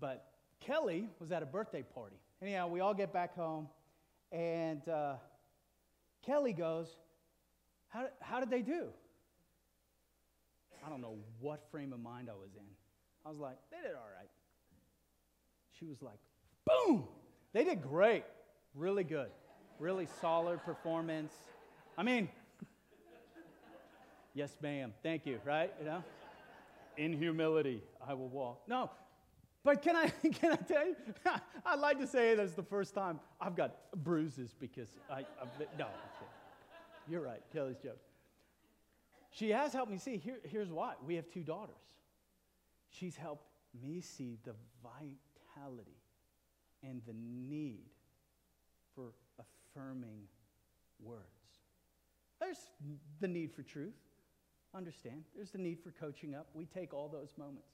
But 0.00 0.26
Kelly 0.60 1.08
was 1.18 1.32
at 1.32 1.42
a 1.42 1.46
birthday 1.46 1.82
party. 1.82 2.16
Anyhow, 2.42 2.68
we 2.68 2.80
all 2.80 2.94
get 2.94 3.12
back 3.12 3.34
home, 3.34 3.68
and 4.32 4.86
uh, 4.88 5.14
Kelly 6.24 6.52
goes, 6.52 6.88
how, 7.88 8.06
how 8.20 8.40
did 8.40 8.50
they 8.50 8.62
do? 8.62 8.88
I 10.84 10.88
don't 10.88 11.02
know 11.02 11.16
what 11.40 11.70
frame 11.70 11.92
of 11.92 12.00
mind 12.00 12.28
I 12.30 12.34
was 12.34 12.54
in. 12.56 12.64
I 13.26 13.28
was 13.28 13.38
like, 13.38 13.58
they 13.70 13.76
did 13.86 13.94
all 13.94 14.08
right. 14.16 14.28
She 15.80 15.86
was 15.86 16.02
like, 16.02 16.18
boom! 16.66 17.04
They 17.52 17.64
did 17.64 17.82
great. 17.82 18.24
Really 18.74 19.02
good. 19.02 19.30
Really 19.78 20.06
solid 20.20 20.62
performance. 20.64 21.32
I 21.96 22.02
mean, 22.02 22.28
yes, 24.34 24.54
ma'am. 24.62 24.92
Thank 25.02 25.26
you, 25.26 25.40
right? 25.44 25.72
You 25.80 25.86
know? 25.86 26.04
In 26.98 27.12
humility, 27.14 27.82
I 28.06 28.12
will 28.12 28.28
walk. 28.28 28.60
No, 28.68 28.90
but 29.64 29.82
can 29.82 29.96
I, 29.96 30.08
can 30.32 30.52
I 30.52 30.56
tell 30.56 30.86
you? 30.86 30.96
I'd 31.66 31.78
like 31.78 31.98
to 32.00 32.06
say 32.06 32.34
that's 32.34 32.52
the 32.52 32.62
first 32.62 32.94
time 32.94 33.20
I've 33.40 33.56
got 33.56 33.76
bruises 34.04 34.54
because 34.58 34.88
I, 35.10 35.20
I've, 35.40 35.78
no, 35.78 35.86
you're 37.08 37.22
right, 37.22 37.40
Kelly's 37.52 37.78
joke. 37.78 37.98
She 39.32 39.50
has 39.50 39.72
helped 39.72 39.90
me 39.90 39.98
see, 39.98 40.16
here, 40.18 40.38
here's 40.44 40.70
why. 40.70 40.94
We 41.06 41.14
have 41.14 41.30
two 41.30 41.42
daughters. 41.42 41.76
She's 42.90 43.16
helped 43.16 43.46
me 43.82 44.00
see 44.00 44.38
the 44.44 44.52
vitality 45.60 45.96
and 46.82 47.02
the 47.06 47.14
need 47.14 47.90
for 48.94 49.12
affirming 49.38 50.22
words. 51.02 51.24
There's 52.40 52.70
the 53.20 53.28
need 53.28 53.52
for 53.52 53.62
truth. 53.62 53.94
Understand. 54.74 55.24
There's 55.34 55.50
the 55.50 55.58
need 55.58 55.78
for 55.82 55.90
coaching 55.90 56.34
up. 56.34 56.48
We 56.54 56.64
take 56.64 56.94
all 56.94 57.08
those 57.08 57.34
moments. 57.36 57.72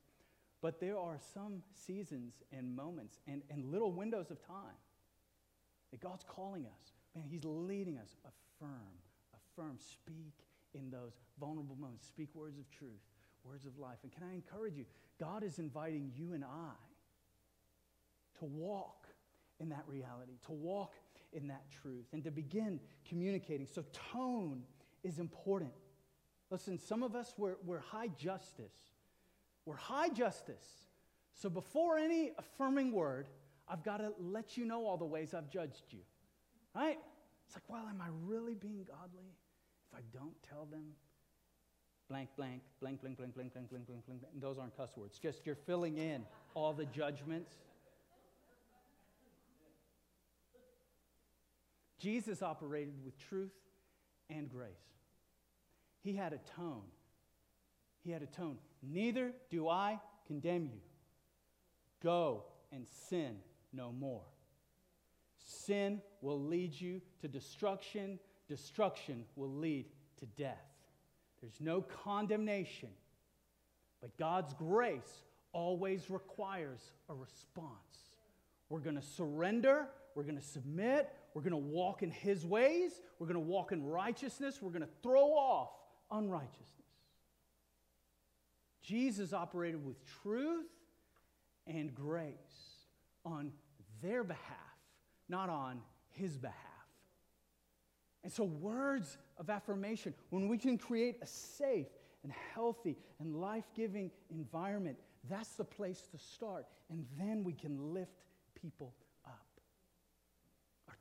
But 0.63 0.81
there 0.81 0.99
are 0.99 1.19
some 1.35 1.63
seasons 1.73 2.43
and 2.51 2.75
moments 2.75 3.21
and, 3.29 3.43
and 3.51 3.65
little 3.71 3.93
windows 3.93 4.31
of 4.31 4.45
time 4.45 4.79
that 5.91 6.01
God's 6.01 6.25
calling 6.27 6.67
us. 6.67 6.93
Man, 7.15 7.27
He's 7.29 7.45
leading 7.45 7.99
us. 7.99 8.17
Affirm, 8.25 8.97
affirm, 9.35 9.79
speak 9.79 10.33
in 10.75 10.91
those 10.91 11.13
vulnerable 11.39 11.77
moments. 11.77 12.07
Speak 12.07 12.35
words 12.35 12.59
of 12.59 12.69
truth, 12.71 13.03
words 13.45 13.67
of 13.67 13.79
life. 13.79 13.99
And 14.03 14.11
can 14.11 14.25
I 14.25 14.35
encourage 14.35 14.77
you? 14.77 14.87
God 15.21 15.45
is 15.45 15.59
inviting 15.59 16.11
you 16.17 16.33
and 16.33 16.43
I 16.43 16.73
to 18.39 18.45
walk 18.45 19.07
in 19.61 19.69
that 19.71 19.85
reality, 19.87 20.39
to 20.47 20.53
walk 20.53 20.93
in 21.33 21.49
that 21.49 21.65
truth, 21.83 22.07
and 22.13 22.23
to 22.25 22.31
begin 22.31 22.81
communicating. 23.09 23.67
So, 23.67 23.85
tone 24.13 24.63
is 25.03 25.19
important. 25.19 25.73
Listen, 26.51 26.79
some 26.79 27.03
of 27.03 27.15
us, 27.15 27.35
we're, 27.37 27.57
we're 27.65 27.81
high 27.81 28.09
justice. 28.09 28.77
We're 29.65 29.77
high 29.77 30.09
justice. 30.09 30.65
So, 31.35 31.49
before 31.51 31.99
any 31.99 32.33
affirming 32.39 32.93
word, 32.93 33.29
I've 33.69 33.83
got 33.83 33.99
to 33.99 34.13
let 34.21 34.57
you 34.57 34.65
know 34.65 34.87
all 34.87 34.97
the 34.97 35.05
ways 35.05 35.35
I've 35.35 35.51
judged 35.51 35.85
you. 35.91 36.01
Right? 36.75 36.99
It's 37.47 37.57
like, 37.57 37.65
well, 37.69 37.87
am 37.89 38.01
I 38.01 38.09
really 38.25 38.55
being 38.55 38.85
godly 38.85 39.33
if 39.91 39.99
I 39.99 40.01
don't 40.13 40.35
tell 40.49 40.67
them 40.67 40.85
blank, 42.09 42.29
blank, 42.37 42.63
blank, 42.81 43.01
blank, 43.01 43.17
blank, 43.17 43.35
blank, 43.35 43.51
blank, 43.51 43.69
blank, 43.69 43.87
blank, 43.87 44.07
blank. 44.07 44.23
Those 44.41 44.59
aren't 44.59 44.77
cuss 44.77 44.97
words. 44.97 45.19
Just 45.19 45.45
you're 45.45 45.55
filling 45.55 45.99
in 45.99 46.25
all 46.55 46.73
the 46.73 46.87
judgments. 46.87 47.57
Jesus 51.99 52.43
operated 52.43 52.95
with 53.05 53.19
truth 53.19 53.55
and 54.29 54.49
grace. 54.49 54.71
He 56.03 56.15
had 56.15 56.33
a 56.33 56.39
tone. 56.57 56.83
He 58.05 58.11
had 58.11 58.23
a 58.23 58.27
tone. 58.27 58.59
Neither 58.83 59.33
do 59.51 59.69
I 59.69 60.01
condemn 60.27 60.67
you. 60.67 60.81
Go 62.03 62.45
and 62.73 62.87
sin 63.09 63.37
no 63.73 63.93
more. 63.93 64.23
Sin 65.39 66.01
will 66.21 66.41
lead 66.41 66.79
you 66.79 67.01
to 67.21 67.29
destruction, 67.29 68.19
destruction 68.49 69.25
will 69.37 69.53
lead 69.53 69.87
to 70.19 70.27
death. 70.27 70.65
There's 71.41 71.61
no 71.61 71.83
condemnation, 71.83 72.89
but 74.01 74.17
God's 74.17 74.55
grace 74.55 75.23
always 75.53 76.11
requires 76.11 76.81
a 77.09 77.15
response. 77.15 78.11
We're 78.69 78.81
going 78.81 78.97
to 78.97 79.03
surrender, 79.03 79.87
we're 80.15 80.25
going 80.25 80.39
to 80.39 80.43
submit, 80.43 81.13
we're 81.37 81.43
going 81.43 81.51
to 81.51 81.59
walk 81.59 82.03
in 82.03 82.11
His 82.11 82.47
ways, 82.47 83.03
we're 83.19 83.27
going 83.27 83.35
to 83.35 83.41
walk 83.41 83.71
in 83.71 83.85
righteousness, 83.85 84.63
we're 84.63 84.71
going 84.71 84.81
to 84.81 84.89
throw 85.03 85.33
off 85.33 85.69
unrighteousness. 86.11 86.71
Jesus 88.83 89.35
operated 89.35 89.85
with 89.85 89.97
truth 90.23 90.65
and 91.67 91.95
grace 91.95 92.87
on 93.27 93.53
their 94.03 94.25
behalf, 94.25 94.41
not 95.29 95.51
on 95.51 95.83
His 96.09 96.39
behalf. 96.39 96.57
And 98.25 98.33
so, 98.33 98.45
words 98.45 99.19
of 99.37 99.51
affirmation, 99.51 100.15
when 100.31 100.49
we 100.49 100.57
can 100.57 100.79
create 100.79 101.19
a 101.21 101.27
safe 101.27 101.89
and 102.23 102.33
healthy 102.55 102.97
and 103.21 103.37
life 103.37 103.67
giving 103.77 104.11
environment, 104.31 104.97
that's 105.29 105.51
the 105.51 105.65
place 105.65 106.09
to 106.13 106.19
start. 106.19 106.65
And 106.89 107.05
then 107.19 107.45
we 107.45 107.53
can 107.53 107.93
lift 107.93 108.25
people. 108.55 108.95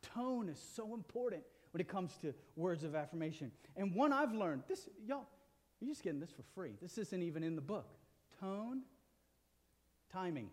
Our 0.04 0.24
tone 0.24 0.50
is 0.50 0.60
so 0.76 0.94
important 0.94 1.44
when 1.72 1.82
it 1.82 1.88
comes 1.88 2.18
to 2.22 2.34
words 2.56 2.84
of 2.84 2.96
affirmation. 2.96 3.52
And 3.76 3.94
one 3.94 4.14
I've 4.14 4.34
learned, 4.34 4.64
this, 4.68 4.88
y'all, 5.06 5.28
you're 5.80 5.90
just 5.90 6.04
getting 6.04 6.20
this 6.20 6.32
for 6.32 6.44
free. 6.54 6.72
This 6.82 6.98
isn't 6.98 7.22
even 7.22 7.44
in 7.44 7.56
the 7.56 7.62
book. 7.62 7.94
Tone, 8.40 8.82
timing. 10.12 10.50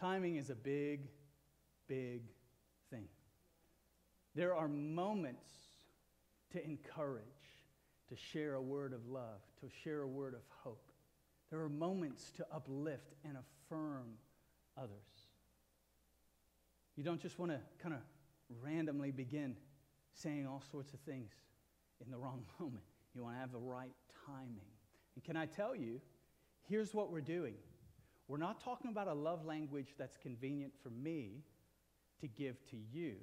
Timing 0.00 0.36
is 0.36 0.50
a 0.50 0.54
big, 0.54 1.08
big 1.86 2.22
thing. 2.90 3.04
There 4.34 4.54
are 4.54 4.68
moments 4.68 5.50
to 6.52 6.64
encourage, 6.64 7.24
to 8.08 8.16
share 8.16 8.54
a 8.54 8.62
word 8.62 8.92
of 8.92 9.06
love, 9.06 9.40
to 9.60 9.68
share 9.82 10.02
a 10.02 10.08
word 10.08 10.34
of 10.34 10.40
hope. 10.62 10.90
There 11.50 11.60
are 11.60 11.68
moments 11.68 12.32
to 12.36 12.46
uplift 12.52 13.14
and 13.24 13.36
affirm 13.36 14.14
others. 14.76 15.13
You 16.96 17.02
don't 17.04 17.20
just 17.20 17.38
want 17.38 17.52
to 17.52 17.58
kind 17.82 17.94
of 17.94 18.00
randomly 18.62 19.10
begin 19.10 19.56
saying 20.12 20.46
all 20.46 20.62
sorts 20.70 20.92
of 20.92 21.00
things 21.00 21.32
in 22.04 22.10
the 22.10 22.18
wrong 22.18 22.44
moment. 22.60 22.84
You 23.14 23.22
want 23.22 23.36
to 23.36 23.40
have 23.40 23.52
the 23.52 23.58
right 23.58 23.94
timing. 24.26 24.70
And 25.14 25.24
can 25.24 25.36
I 25.36 25.46
tell 25.46 25.74
you, 25.74 26.00
here's 26.68 26.94
what 26.94 27.10
we're 27.10 27.20
doing. 27.20 27.54
We're 28.26 28.38
not 28.38 28.60
talking 28.60 28.90
about 28.90 29.08
a 29.08 29.14
love 29.14 29.44
language 29.44 29.94
that's 29.98 30.16
convenient 30.16 30.72
for 30.82 30.90
me 30.90 31.42
to 32.20 32.28
give 32.28 32.56
to 32.70 32.76
you. 32.92 33.16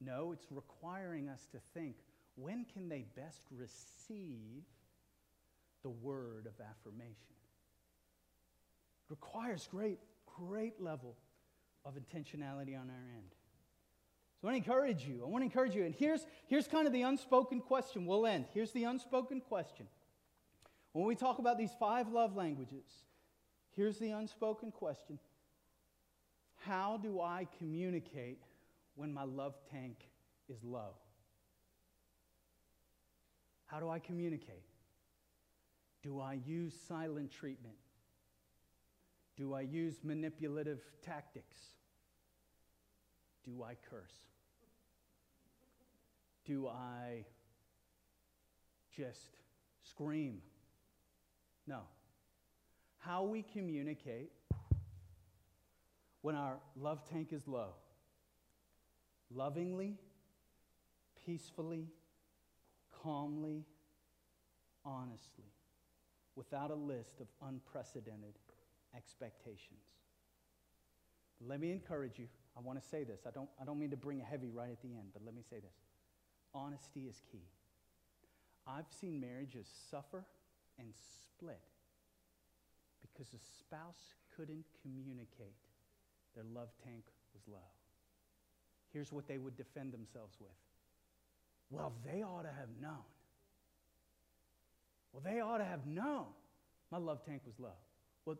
No, 0.00 0.32
it's 0.32 0.46
requiring 0.50 1.28
us 1.28 1.46
to 1.52 1.58
think 1.74 1.96
when 2.36 2.64
can 2.72 2.88
they 2.88 3.04
best 3.16 3.42
receive 3.50 4.64
the 5.82 5.90
word 5.90 6.46
of 6.46 6.52
affirmation? 6.64 7.36
It 9.04 9.10
requires 9.10 9.68
great, 9.70 9.98
great 10.26 10.80
level 10.80 11.16
of 11.88 11.94
intentionality 11.94 12.78
on 12.78 12.90
our 12.90 13.06
end. 13.16 13.34
So 14.40 14.46
I 14.46 14.52
want 14.52 14.64
to 14.64 14.70
encourage 14.70 15.04
you. 15.04 15.22
I 15.24 15.28
want 15.28 15.42
to 15.42 15.46
encourage 15.46 15.74
you. 15.74 15.84
And 15.84 15.94
here's, 15.94 16.26
here's 16.46 16.68
kind 16.68 16.86
of 16.86 16.92
the 16.92 17.02
unspoken 17.02 17.60
question. 17.60 18.06
We'll 18.06 18.26
end. 18.26 18.44
Here's 18.52 18.70
the 18.72 18.84
unspoken 18.84 19.40
question. 19.40 19.86
When 20.92 21.06
we 21.06 21.16
talk 21.16 21.38
about 21.38 21.58
these 21.58 21.72
five 21.80 22.08
love 22.08 22.36
languages, 22.36 22.84
here's 23.74 23.98
the 23.98 24.10
unspoken 24.10 24.70
question 24.70 25.18
How 26.66 26.98
do 27.02 27.20
I 27.20 27.48
communicate 27.58 28.42
when 28.94 29.12
my 29.12 29.24
love 29.24 29.56
tank 29.72 29.96
is 30.48 30.62
low? 30.62 30.94
How 33.66 33.80
do 33.80 33.88
I 33.88 33.98
communicate? 33.98 34.64
Do 36.02 36.20
I 36.20 36.38
use 36.46 36.74
silent 36.86 37.32
treatment? 37.32 37.74
Do 39.36 39.54
I 39.54 39.60
use 39.60 40.00
manipulative 40.02 40.80
tactics? 41.02 41.56
Do 43.48 43.62
I 43.64 43.76
curse? 43.90 44.12
Do 46.44 46.68
I 46.68 47.24
just 48.94 49.38
scream? 49.82 50.42
No. 51.66 51.80
how 52.98 53.24
we 53.24 53.42
communicate 53.54 54.30
when 56.22 56.34
our 56.34 56.58
love 56.76 57.02
tank 57.08 57.32
is 57.32 57.46
low. 57.48 57.70
Lovingly, 59.30 59.96
peacefully, 61.24 61.86
calmly, 63.02 63.64
honestly, 64.84 65.52
without 66.36 66.70
a 66.70 66.74
list 66.74 67.20
of 67.20 67.28
unprecedented 67.46 68.34
expectations. 68.96 69.84
Let 71.40 71.60
me 71.60 71.70
encourage 71.72 72.18
you. 72.18 72.26
I 72.58 72.60
want 72.60 72.82
to 72.82 72.88
say 72.88 73.04
this. 73.04 73.20
I 73.26 73.30
don't, 73.30 73.48
I 73.60 73.64
don't 73.64 73.78
mean 73.78 73.90
to 73.90 73.96
bring 73.96 74.20
a 74.20 74.24
heavy 74.24 74.50
right 74.50 74.70
at 74.70 74.82
the 74.82 74.88
end, 74.88 75.10
but 75.12 75.24
let 75.24 75.34
me 75.34 75.42
say 75.48 75.56
this. 75.60 75.76
Honesty 76.52 77.06
is 77.08 77.22
key. 77.30 77.46
I've 78.66 78.90
seen 79.00 79.20
marriages 79.20 79.68
suffer 79.90 80.24
and 80.78 80.88
split 80.92 81.60
because 83.00 83.30
the 83.30 83.38
spouse 83.58 84.14
couldn't 84.36 84.64
communicate. 84.82 85.54
Their 86.34 86.44
love 86.52 86.70
tank 86.84 87.04
was 87.32 87.42
low. 87.46 87.68
Here's 88.92 89.12
what 89.12 89.28
they 89.28 89.38
would 89.38 89.56
defend 89.56 89.92
themselves 89.92 90.36
with 90.40 90.50
Well, 91.70 91.92
they 92.04 92.22
ought 92.22 92.42
to 92.42 92.48
have 92.48 92.68
known. 92.80 93.04
Well, 95.12 95.22
they 95.24 95.40
ought 95.40 95.58
to 95.58 95.64
have 95.64 95.86
known 95.86 96.26
my 96.90 96.98
love 96.98 97.24
tank 97.24 97.42
was 97.46 97.58
low. 97.58 97.76
Well, 98.24 98.36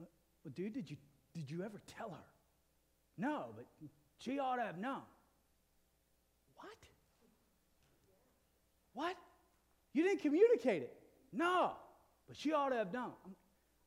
uh, 0.00 0.04
well 0.44 0.52
dude, 0.54 0.74
did 0.74 0.90
you, 0.90 0.96
did 1.32 1.50
you 1.50 1.62
ever 1.62 1.80
tell 1.86 2.10
her? 2.10 2.33
No, 3.16 3.46
but 3.56 3.66
she 4.18 4.38
ought 4.38 4.56
to 4.56 4.62
have 4.62 4.78
known. 4.78 5.02
What? 6.56 6.76
What? 8.94 9.16
You 9.92 10.02
didn't 10.02 10.22
communicate 10.22 10.82
it. 10.82 10.96
No, 11.32 11.72
but 12.26 12.36
she 12.36 12.52
ought 12.52 12.70
to 12.70 12.76
have 12.76 12.92
known. 12.92 13.12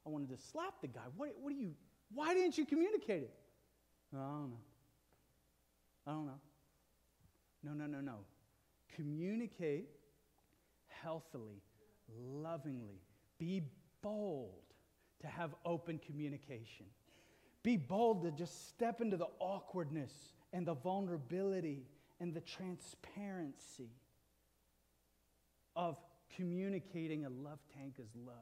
I 0.05 0.09
wanted 0.09 0.29
to 0.29 0.37
slap 0.37 0.81
the 0.81 0.87
guy. 0.87 1.01
What, 1.15 1.29
what 1.41 1.49
do 1.49 1.55
you, 1.55 1.73
why 2.13 2.33
didn't 2.33 2.57
you 2.57 2.65
communicate 2.65 3.23
it? 3.23 3.33
I 4.13 4.17
don't 4.17 4.49
know. 4.49 4.59
I 6.05 6.11
don't 6.11 6.25
know. 6.25 6.39
No, 7.63 7.73
no, 7.73 7.85
no, 7.85 7.99
no. 7.99 8.19
Communicate 8.95 9.89
healthily, 10.87 11.61
lovingly. 12.17 13.01
Be 13.37 13.63
bold 14.01 14.63
to 15.21 15.27
have 15.27 15.53
open 15.65 15.99
communication. 15.99 16.85
Be 17.63 17.77
bold 17.77 18.23
to 18.23 18.31
just 18.31 18.69
step 18.69 19.01
into 19.01 19.17
the 19.17 19.27
awkwardness 19.39 20.11
and 20.53 20.65
the 20.65 20.75
vulnerability 20.75 21.85
and 22.19 22.33
the 22.33 22.41
transparency 22.41 23.91
of 25.75 25.97
communicating 26.35 27.25
a 27.25 27.29
love 27.29 27.59
tank 27.75 27.95
is 27.99 28.09
low. 28.15 28.33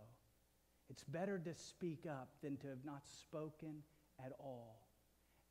It's 0.90 1.04
better 1.04 1.40
to 1.40 1.54
speak 1.56 2.06
up 2.08 2.30
than 2.44 2.58
to 2.58 2.68
have 2.68 2.86
not 2.86 3.04
spoken 3.08 3.84
at 4.24 4.32
all 4.40 4.88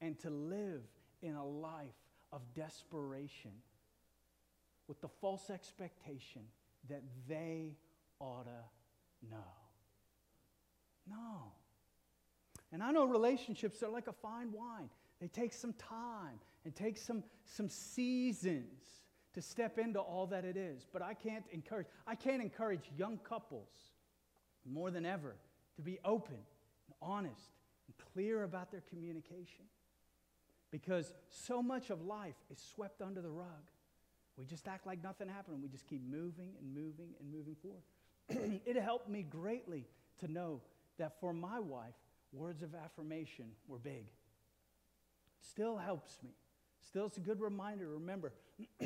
and 0.00 0.18
to 0.20 0.30
live 0.30 0.82
in 1.22 1.34
a 1.34 1.44
life 1.44 1.88
of 2.32 2.40
desperation 2.54 3.52
with 4.86 5.00
the 5.00 5.08
false 5.08 5.50
expectation 5.50 6.42
that 6.88 7.02
they 7.28 7.76
ought 8.20 8.44
to 8.44 9.30
know. 9.30 9.36
No. 11.08 11.52
And 12.74 12.82
I 12.82 12.90
know 12.90 13.04
relationships 13.04 13.84
are 13.84 13.88
like 13.88 14.08
a 14.08 14.12
fine 14.12 14.50
wine. 14.50 14.90
They 15.20 15.28
take 15.28 15.52
some 15.52 15.74
time 15.74 16.40
and 16.64 16.74
take 16.74 16.98
some, 16.98 17.22
some 17.44 17.68
seasons 17.68 18.82
to 19.34 19.40
step 19.40 19.78
into 19.78 20.00
all 20.00 20.26
that 20.26 20.44
it 20.44 20.56
is. 20.56 20.84
But 20.92 21.00
I 21.00 21.14
can't 21.14 21.44
encourage, 21.52 21.86
I 22.04 22.16
can't 22.16 22.42
encourage 22.42 22.90
young 22.98 23.18
couples 23.18 23.68
more 24.68 24.90
than 24.90 25.06
ever 25.06 25.36
to 25.76 25.82
be 25.82 26.00
open 26.04 26.34
and 26.34 26.96
honest 27.00 27.52
and 27.86 27.94
clear 28.12 28.42
about 28.42 28.72
their 28.72 28.82
communication. 28.90 29.66
Because 30.72 31.14
so 31.30 31.62
much 31.62 31.90
of 31.90 32.02
life 32.02 32.34
is 32.50 32.58
swept 32.74 33.00
under 33.00 33.22
the 33.22 33.30
rug. 33.30 33.70
We 34.36 34.46
just 34.46 34.66
act 34.66 34.84
like 34.84 35.00
nothing 35.00 35.28
happened. 35.28 35.54
And 35.54 35.62
we 35.62 35.68
just 35.68 35.86
keep 35.86 36.02
moving 36.02 36.50
and 36.60 36.74
moving 36.74 37.10
and 37.20 37.32
moving 37.32 37.54
forward. 37.54 37.84
it 38.66 38.74
helped 38.82 39.08
me 39.08 39.22
greatly 39.22 39.86
to 40.18 40.26
know 40.26 40.60
that 40.98 41.20
for 41.20 41.32
my 41.32 41.60
wife, 41.60 41.94
words 42.34 42.62
of 42.62 42.74
affirmation 42.74 43.46
were 43.68 43.78
big. 43.78 44.06
Still 45.40 45.76
helps 45.76 46.18
me. 46.22 46.30
Still, 46.80 47.06
it's 47.06 47.16
a 47.16 47.20
good 47.20 47.40
reminder. 47.40 47.88
Remember, 47.88 48.32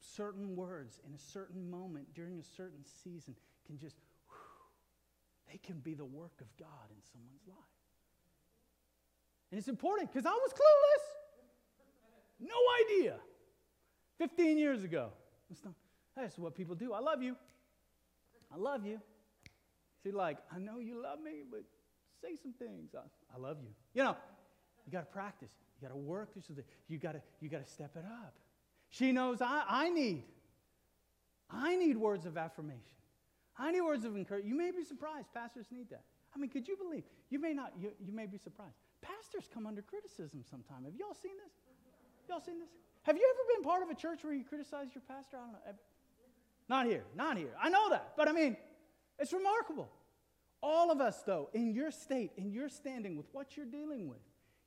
certain 0.00 0.56
words 0.56 1.00
in 1.06 1.14
a 1.14 1.18
certain 1.18 1.70
moment 1.70 2.14
during 2.14 2.38
a 2.38 2.44
certain 2.56 2.84
season 3.02 3.34
can 3.66 3.78
just, 3.78 3.96
whew, 4.28 5.50
they 5.50 5.58
can 5.58 5.78
be 5.80 5.94
the 5.94 6.04
work 6.04 6.40
of 6.40 6.46
God 6.58 6.90
in 6.90 7.02
someone's 7.12 7.46
life. 7.46 7.56
And 9.50 9.58
it's 9.58 9.68
important 9.68 10.12
because 10.12 10.26
I 10.26 10.32
was 10.32 10.52
clueless. 10.52 11.04
No 12.40 12.56
idea. 12.84 13.16
15 14.18 14.58
years 14.58 14.82
ago. 14.82 15.10
That's 16.16 16.38
what 16.38 16.54
people 16.54 16.74
do. 16.74 16.92
I 16.92 17.00
love 17.00 17.22
you. 17.22 17.36
I 18.52 18.56
love 18.56 18.86
you. 18.86 19.00
See, 20.02 20.10
like, 20.10 20.38
I 20.54 20.58
know 20.58 20.78
you 20.78 21.02
love 21.02 21.20
me, 21.20 21.42
but 21.50 21.62
say 22.24 22.36
some 22.40 22.52
things. 22.52 22.94
I, 22.94 23.00
I 23.34 23.38
love 23.38 23.58
you. 23.60 23.68
You 23.94 24.04
know, 24.04 24.16
you 24.86 24.92
got 24.92 25.00
to 25.00 25.12
practice. 25.12 25.50
You 25.80 25.88
got 25.88 25.94
to 25.94 26.00
work. 26.00 26.32
Through 26.32 26.42
something. 26.42 26.64
You 26.88 26.98
got 26.98 27.12
to 27.12 27.22
you 27.40 27.48
got 27.48 27.64
to 27.64 27.70
step 27.70 27.92
it 27.96 28.04
up. 28.04 28.34
She 28.90 29.12
knows 29.12 29.40
I, 29.40 29.62
I 29.68 29.88
need. 29.90 30.24
I 31.50 31.76
need 31.76 31.96
words 31.96 32.26
of 32.26 32.36
affirmation. 32.36 32.98
I 33.58 33.70
need 33.70 33.82
words 33.82 34.04
of 34.04 34.16
encouragement. 34.16 34.48
You 34.48 34.58
may 34.58 34.70
be 34.70 34.84
surprised. 34.84 35.28
Pastors 35.34 35.66
need 35.70 35.90
that. 35.90 36.02
I 36.34 36.38
mean, 36.38 36.50
could 36.50 36.66
you 36.66 36.76
believe? 36.76 37.04
You 37.30 37.38
may 37.38 37.52
not. 37.52 37.72
You, 37.78 37.92
you 38.04 38.12
may 38.12 38.26
be 38.26 38.38
surprised. 38.38 38.74
Pastors 39.02 39.48
come 39.52 39.66
under 39.66 39.82
criticism 39.82 40.42
sometime. 40.48 40.84
Have 40.84 40.94
y'all 40.98 41.14
seen 41.14 41.36
this? 41.44 41.52
Y'all 42.28 42.40
seen 42.40 42.58
this? 42.58 42.68
Have 43.02 43.16
you 43.16 43.34
ever 43.34 43.54
been 43.54 43.70
part 43.70 43.82
of 43.82 43.90
a 43.90 43.94
church 43.94 44.24
where 44.24 44.32
you 44.32 44.44
criticize 44.44 44.88
your 44.94 45.02
pastor? 45.06 45.36
I 45.36 45.40
don't 45.40 45.52
know. 45.52 45.58
Not 46.68 46.86
here. 46.86 47.04
Not 47.14 47.36
here. 47.36 47.52
I 47.62 47.68
know 47.68 47.90
that. 47.90 48.14
But 48.16 48.28
I 48.28 48.32
mean, 48.32 48.56
it's 49.18 49.32
remarkable. 49.32 49.90
All 50.66 50.90
of 50.90 50.98
us, 50.98 51.20
though, 51.26 51.50
in 51.52 51.74
your 51.74 51.90
state, 51.90 52.32
in 52.38 52.50
your 52.50 52.70
standing 52.70 53.18
with 53.18 53.26
what 53.32 53.54
you're 53.54 53.66
dealing 53.66 54.08
with, 54.08 54.22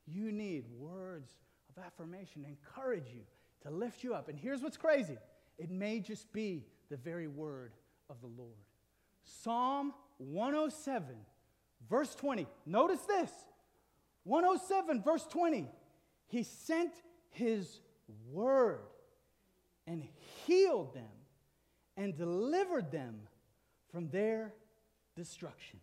you 0.06 0.32
need 0.32 0.66
words 0.78 1.32
of 1.76 1.84
affirmation, 1.84 2.45
encourage 2.45 3.10
you, 3.12 3.22
to 3.64 3.72
lift 3.72 4.04
you 4.04 4.14
up. 4.14 4.30
And 4.30 4.38
here's 4.38 4.62
what's 4.62 4.78
crazy 4.78 5.18
it 5.58 5.72
may 5.72 6.00
just 6.00 6.32
be 6.32 6.68
the 6.91 6.98
very 6.98 7.28
word 7.28 7.74
of 8.12 8.22
the 8.22 8.28
Lord. 8.28 8.60
Psalm 9.24 9.91
107, 10.20 11.16
verse 11.89 12.14
20. 12.14 12.45
Notice 12.68 13.02
this 13.02 13.32
107, 14.24 15.02
verse 15.02 15.26
20. 15.26 15.68
He 16.28 16.43
sent 16.43 16.93
his 17.32 17.80
word 18.32 18.82
and 19.88 20.04
healed 20.45 20.93
them 20.93 21.06
and 21.98 22.16
delivered 22.16 22.91
them 22.91 23.22
from 23.91 24.10
their 24.10 24.54
destructions. 25.18 25.82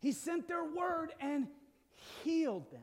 He 0.00 0.12
sent 0.12 0.48
their 0.48 0.64
word 0.64 1.12
and 1.20 1.48
healed 2.24 2.70
them. 2.70 2.80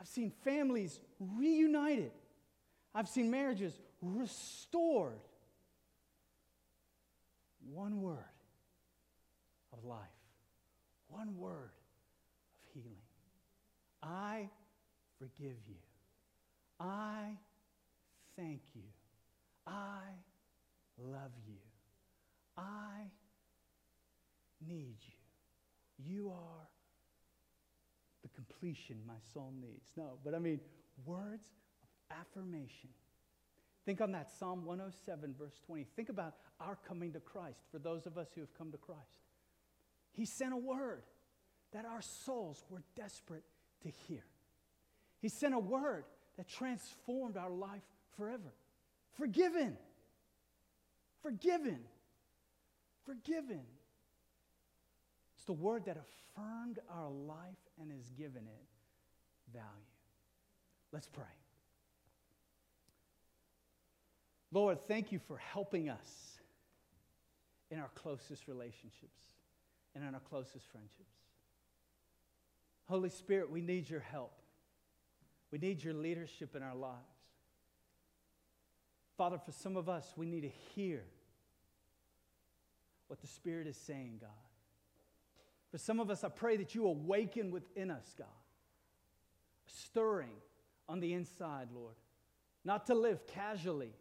I've 0.00 0.08
seen 0.08 0.32
families 0.44 0.98
reunited. 1.18 2.12
I've 2.94 3.08
seen 3.08 3.30
marriages 3.30 3.74
restored. 4.00 5.20
One 7.72 8.00
word 8.02 8.18
of 9.72 9.84
life, 9.84 9.98
one 11.08 11.36
word 11.38 11.70
of 11.72 12.72
healing. 12.74 12.96
I 14.02 14.48
forgive 15.18 15.56
you. 15.66 15.76
I 16.78 17.38
thank 18.36 18.60
you. 18.74 18.82
I 19.66 20.02
love 20.98 21.32
you. 21.46 21.63
I 22.56 23.10
need 24.66 24.96
you. 25.00 26.04
You 26.06 26.30
are 26.30 26.68
the 28.22 28.28
completion 28.30 28.96
my 29.06 29.14
soul 29.32 29.52
needs. 29.60 29.90
No, 29.96 30.18
but 30.24 30.34
I 30.34 30.38
mean, 30.38 30.60
words 31.04 31.46
of 31.82 32.16
affirmation. 32.18 32.90
Think 33.84 34.00
on 34.00 34.12
that 34.12 34.30
Psalm 34.38 34.64
107, 34.64 35.34
verse 35.38 35.60
20. 35.66 35.86
Think 35.94 36.08
about 36.08 36.34
our 36.60 36.78
coming 36.88 37.12
to 37.12 37.20
Christ 37.20 37.60
for 37.70 37.78
those 37.78 38.06
of 38.06 38.16
us 38.16 38.28
who 38.34 38.40
have 38.40 38.54
come 38.56 38.72
to 38.72 38.78
Christ. 38.78 39.00
He 40.12 40.24
sent 40.24 40.54
a 40.54 40.56
word 40.56 41.02
that 41.72 41.84
our 41.84 42.00
souls 42.00 42.64
were 42.70 42.82
desperate 42.96 43.44
to 43.82 43.90
hear. 44.08 44.24
He 45.20 45.28
sent 45.28 45.54
a 45.54 45.58
word 45.58 46.04
that 46.36 46.48
transformed 46.48 47.36
our 47.36 47.50
life 47.50 47.82
forever. 48.16 48.54
Forgiven. 49.18 49.76
Forgiven. 51.22 51.80
Forgiven. 53.06 53.62
It's 55.36 55.44
the 55.44 55.52
word 55.52 55.84
that 55.86 55.96
affirmed 55.96 56.78
our 56.90 57.10
life 57.10 57.58
and 57.80 57.90
has 57.90 58.08
given 58.10 58.42
it 58.46 59.52
value. 59.52 59.68
Let's 60.92 61.08
pray. 61.08 61.24
Lord, 64.52 64.78
thank 64.86 65.10
you 65.10 65.18
for 65.18 65.36
helping 65.36 65.88
us 65.88 66.38
in 67.70 67.78
our 67.78 67.90
closest 67.94 68.46
relationships 68.46 69.22
and 69.94 70.04
in 70.04 70.14
our 70.14 70.20
closest 70.20 70.66
friendships. 70.70 71.18
Holy 72.86 73.10
Spirit, 73.10 73.50
we 73.50 73.60
need 73.60 73.90
your 73.90 74.00
help. 74.00 74.32
We 75.50 75.58
need 75.58 75.82
your 75.82 75.94
leadership 75.94 76.54
in 76.54 76.62
our 76.62 76.74
lives. 76.74 77.00
Father, 79.16 79.38
for 79.38 79.52
some 79.52 79.76
of 79.76 79.88
us, 79.88 80.12
we 80.16 80.26
need 80.26 80.42
to 80.42 80.52
hear 80.74 81.04
what 83.08 83.20
the 83.20 83.26
Spirit 83.26 83.66
is 83.66 83.76
saying, 83.76 84.18
God. 84.20 84.30
For 85.70 85.78
some 85.78 86.00
of 86.00 86.10
us, 86.10 86.24
I 86.24 86.28
pray 86.28 86.56
that 86.56 86.74
you 86.74 86.86
awaken 86.86 87.50
within 87.50 87.90
us, 87.90 88.14
God, 88.16 88.26
stirring 89.66 90.36
on 90.88 91.00
the 91.00 91.12
inside, 91.12 91.68
Lord. 91.74 91.96
Not 92.64 92.86
to 92.86 92.94
live 92.94 93.26
casually, 93.26 93.92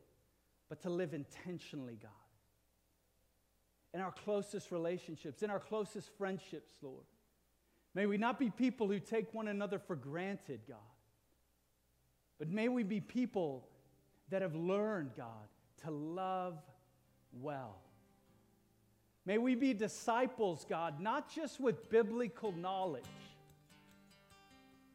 but 0.69 0.81
to 0.81 0.89
live 0.89 1.13
intentionally, 1.13 1.97
God. 2.01 2.11
In 3.93 4.01
our 4.01 4.11
closest 4.11 4.71
relationships, 4.71 5.43
in 5.43 5.49
our 5.49 5.59
closest 5.59 6.09
friendships, 6.17 6.71
Lord. 6.81 7.05
May 7.95 8.05
we 8.05 8.17
not 8.17 8.39
be 8.39 8.49
people 8.49 8.87
who 8.87 8.99
take 8.99 9.33
one 9.33 9.47
another 9.47 9.77
for 9.77 9.95
granted, 9.95 10.61
God. 10.67 10.77
But 12.39 12.49
may 12.49 12.69
we 12.69 12.83
be 12.83 12.99
people 12.99 13.67
that 14.29 14.41
have 14.41 14.55
learned, 14.55 15.11
God, 15.15 15.47
to 15.83 15.91
love 15.91 16.57
well. 17.31 17.77
May 19.25 19.37
we 19.37 19.55
be 19.55 19.73
disciples, 19.73 20.65
God, 20.69 20.99
not 20.99 21.33
just 21.33 21.59
with 21.59 21.89
biblical 21.89 22.51
knowledge. 22.51 23.03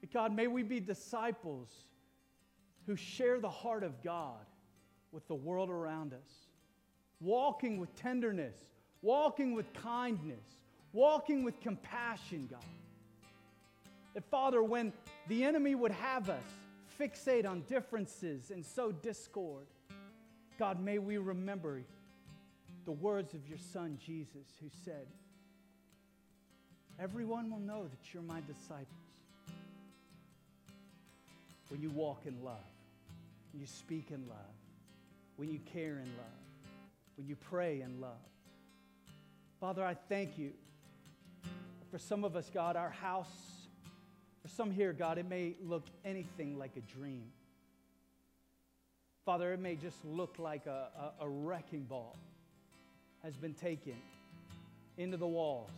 But 0.00 0.12
God, 0.12 0.34
may 0.34 0.46
we 0.46 0.62
be 0.62 0.80
disciples 0.80 1.70
who 2.86 2.94
share 2.94 3.40
the 3.40 3.50
heart 3.50 3.82
of 3.82 4.02
God 4.02 4.44
with 5.12 5.26
the 5.28 5.34
world 5.34 5.70
around 5.70 6.12
us, 6.12 6.48
walking 7.20 7.78
with 7.78 7.94
tenderness, 7.96 8.56
walking 9.00 9.54
with 9.54 9.72
kindness, 9.72 10.44
walking 10.92 11.42
with 11.42 11.58
compassion, 11.60 12.48
God. 12.50 12.64
That, 14.14 14.24
Father, 14.24 14.62
when 14.62 14.92
the 15.28 15.44
enemy 15.44 15.74
would 15.74 15.92
have 15.92 16.28
us 16.28 16.44
fixate 17.00 17.46
on 17.46 17.62
differences 17.62 18.50
and 18.50 18.64
sow 18.64 18.92
discord, 18.92 19.66
God, 20.58 20.80
may 20.82 20.98
we 20.98 21.18
remember 21.18 21.82
the 22.88 22.92
words 22.92 23.34
of 23.34 23.46
your 23.46 23.58
Son, 23.58 23.98
Jesus, 24.02 24.46
who 24.62 24.70
said, 24.82 25.06
Everyone 26.98 27.50
will 27.50 27.58
know 27.58 27.82
that 27.82 28.14
you're 28.14 28.22
my 28.22 28.40
disciples 28.46 28.88
when 31.68 31.82
you 31.82 31.90
walk 31.90 32.22
in 32.24 32.42
love, 32.42 32.64
when 33.52 33.60
you 33.60 33.66
speak 33.66 34.10
in 34.10 34.26
love, 34.26 34.38
when 35.36 35.50
you 35.50 35.58
care 35.70 35.98
in 35.98 36.10
love, 36.16 36.40
when 37.18 37.28
you 37.28 37.36
pray 37.36 37.82
in 37.82 38.00
love. 38.00 38.16
Father, 39.60 39.84
I 39.84 39.92
thank 39.92 40.38
you. 40.38 40.52
For 41.90 41.98
some 41.98 42.24
of 42.24 42.36
us, 42.36 42.50
God, 42.54 42.74
our 42.74 42.88
house, 42.88 43.66
for 44.40 44.48
some 44.48 44.70
here, 44.70 44.94
God, 44.94 45.18
it 45.18 45.28
may 45.28 45.56
look 45.62 45.84
anything 46.06 46.58
like 46.58 46.72
a 46.78 46.98
dream. 46.98 47.26
Father, 49.26 49.52
it 49.52 49.60
may 49.60 49.76
just 49.76 50.02
look 50.06 50.38
like 50.38 50.64
a, 50.64 50.88
a, 51.20 51.24
a 51.26 51.28
wrecking 51.28 51.82
ball 51.82 52.16
has 53.28 53.36
been 53.36 53.52
taken 53.52 53.92
into 54.96 55.18
the 55.18 55.26
walls, 55.26 55.68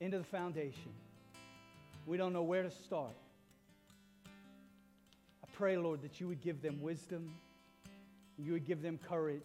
into 0.00 0.16
the 0.16 0.24
foundation. 0.24 0.90
We 2.06 2.16
don't 2.16 2.32
know 2.32 2.42
where 2.42 2.62
to 2.62 2.70
start. 2.70 3.12
I 4.24 5.46
pray, 5.52 5.76
Lord, 5.76 6.00
that 6.00 6.18
you 6.18 6.26
would 6.26 6.40
give 6.40 6.62
them 6.62 6.80
wisdom, 6.80 7.30
you 8.38 8.52
would 8.52 8.64
give 8.64 8.80
them 8.80 8.98
courage. 9.10 9.42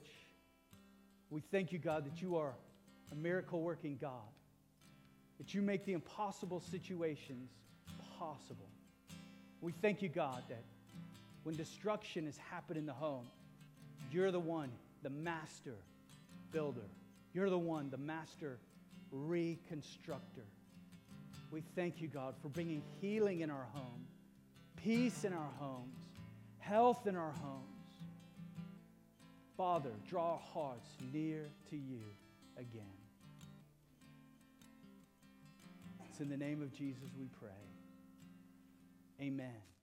We 1.29 1.41
thank 1.41 1.73
you, 1.73 1.77
God, 1.77 2.05
that 2.05 2.21
you 2.21 2.37
are 2.37 2.53
a 3.11 3.15
miracle 3.15 3.61
working 3.61 3.97
God, 3.99 4.11
that 5.39 5.53
you 5.53 5.61
make 5.61 5.83
the 5.83 5.91
impossible 5.91 6.61
situations 6.61 7.49
possible. 8.17 8.69
We 9.59 9.73
thank 9.81 10.01
you, 10.01 10.07
God, 10.07 10.41
that 10.47 10.63
when 11.43 11.57
destruction 11.57 12.23
has 12.27 12.37
happened 12.37 12.79
in 12.79 12.85
the 12.85 12.93
home, 12.93 13.25
you're 14.09 14.31
the 14.31 14.39
one, 14.39 14.69
the 15.03 15.09
master 15.09 15.75
builder. 16.55 16.87
You're 17.33 17.49
the 17.49 17.57
one, 17.57 17.89
the 17.89 17.97
master 17.97 18.59
reconstructor. 19.11 20.45
We 21.51 21.61
thank 21.75 21.99
you, 21.99 22.07
God, 22.07 22.33
for 22.41 22.47
bringing 22.47 22.81
healing 23.01 23.41
in 23.41 23.49
our 23.49 23.67
home, 23.73 24.07
peace 24.81 25.25
in 25.25 25.33
our 25.33 25.49
homes, 25.59 25.99
health 26.59 27.07
in 27.07 27.17
our 27.17 27.33
homes. 27.33 27.89
Father, 29.57 29.89
draw 30.09 30.31
our 30.31 30.39
hearts 30.53 30.87
near 31.13 31.41
to 31.71 31.75
you 31.75 31.99
again. 32.55 32.83
It's 36.09 36.21
in 36.21 36.29
the 36.29 36.37
name 36.37 36.61
of 36.61 36.73
Jesus 36.73 37.09
we 37.19 37.27
pray. 37.37 37.49
Amen. 39.19 39.74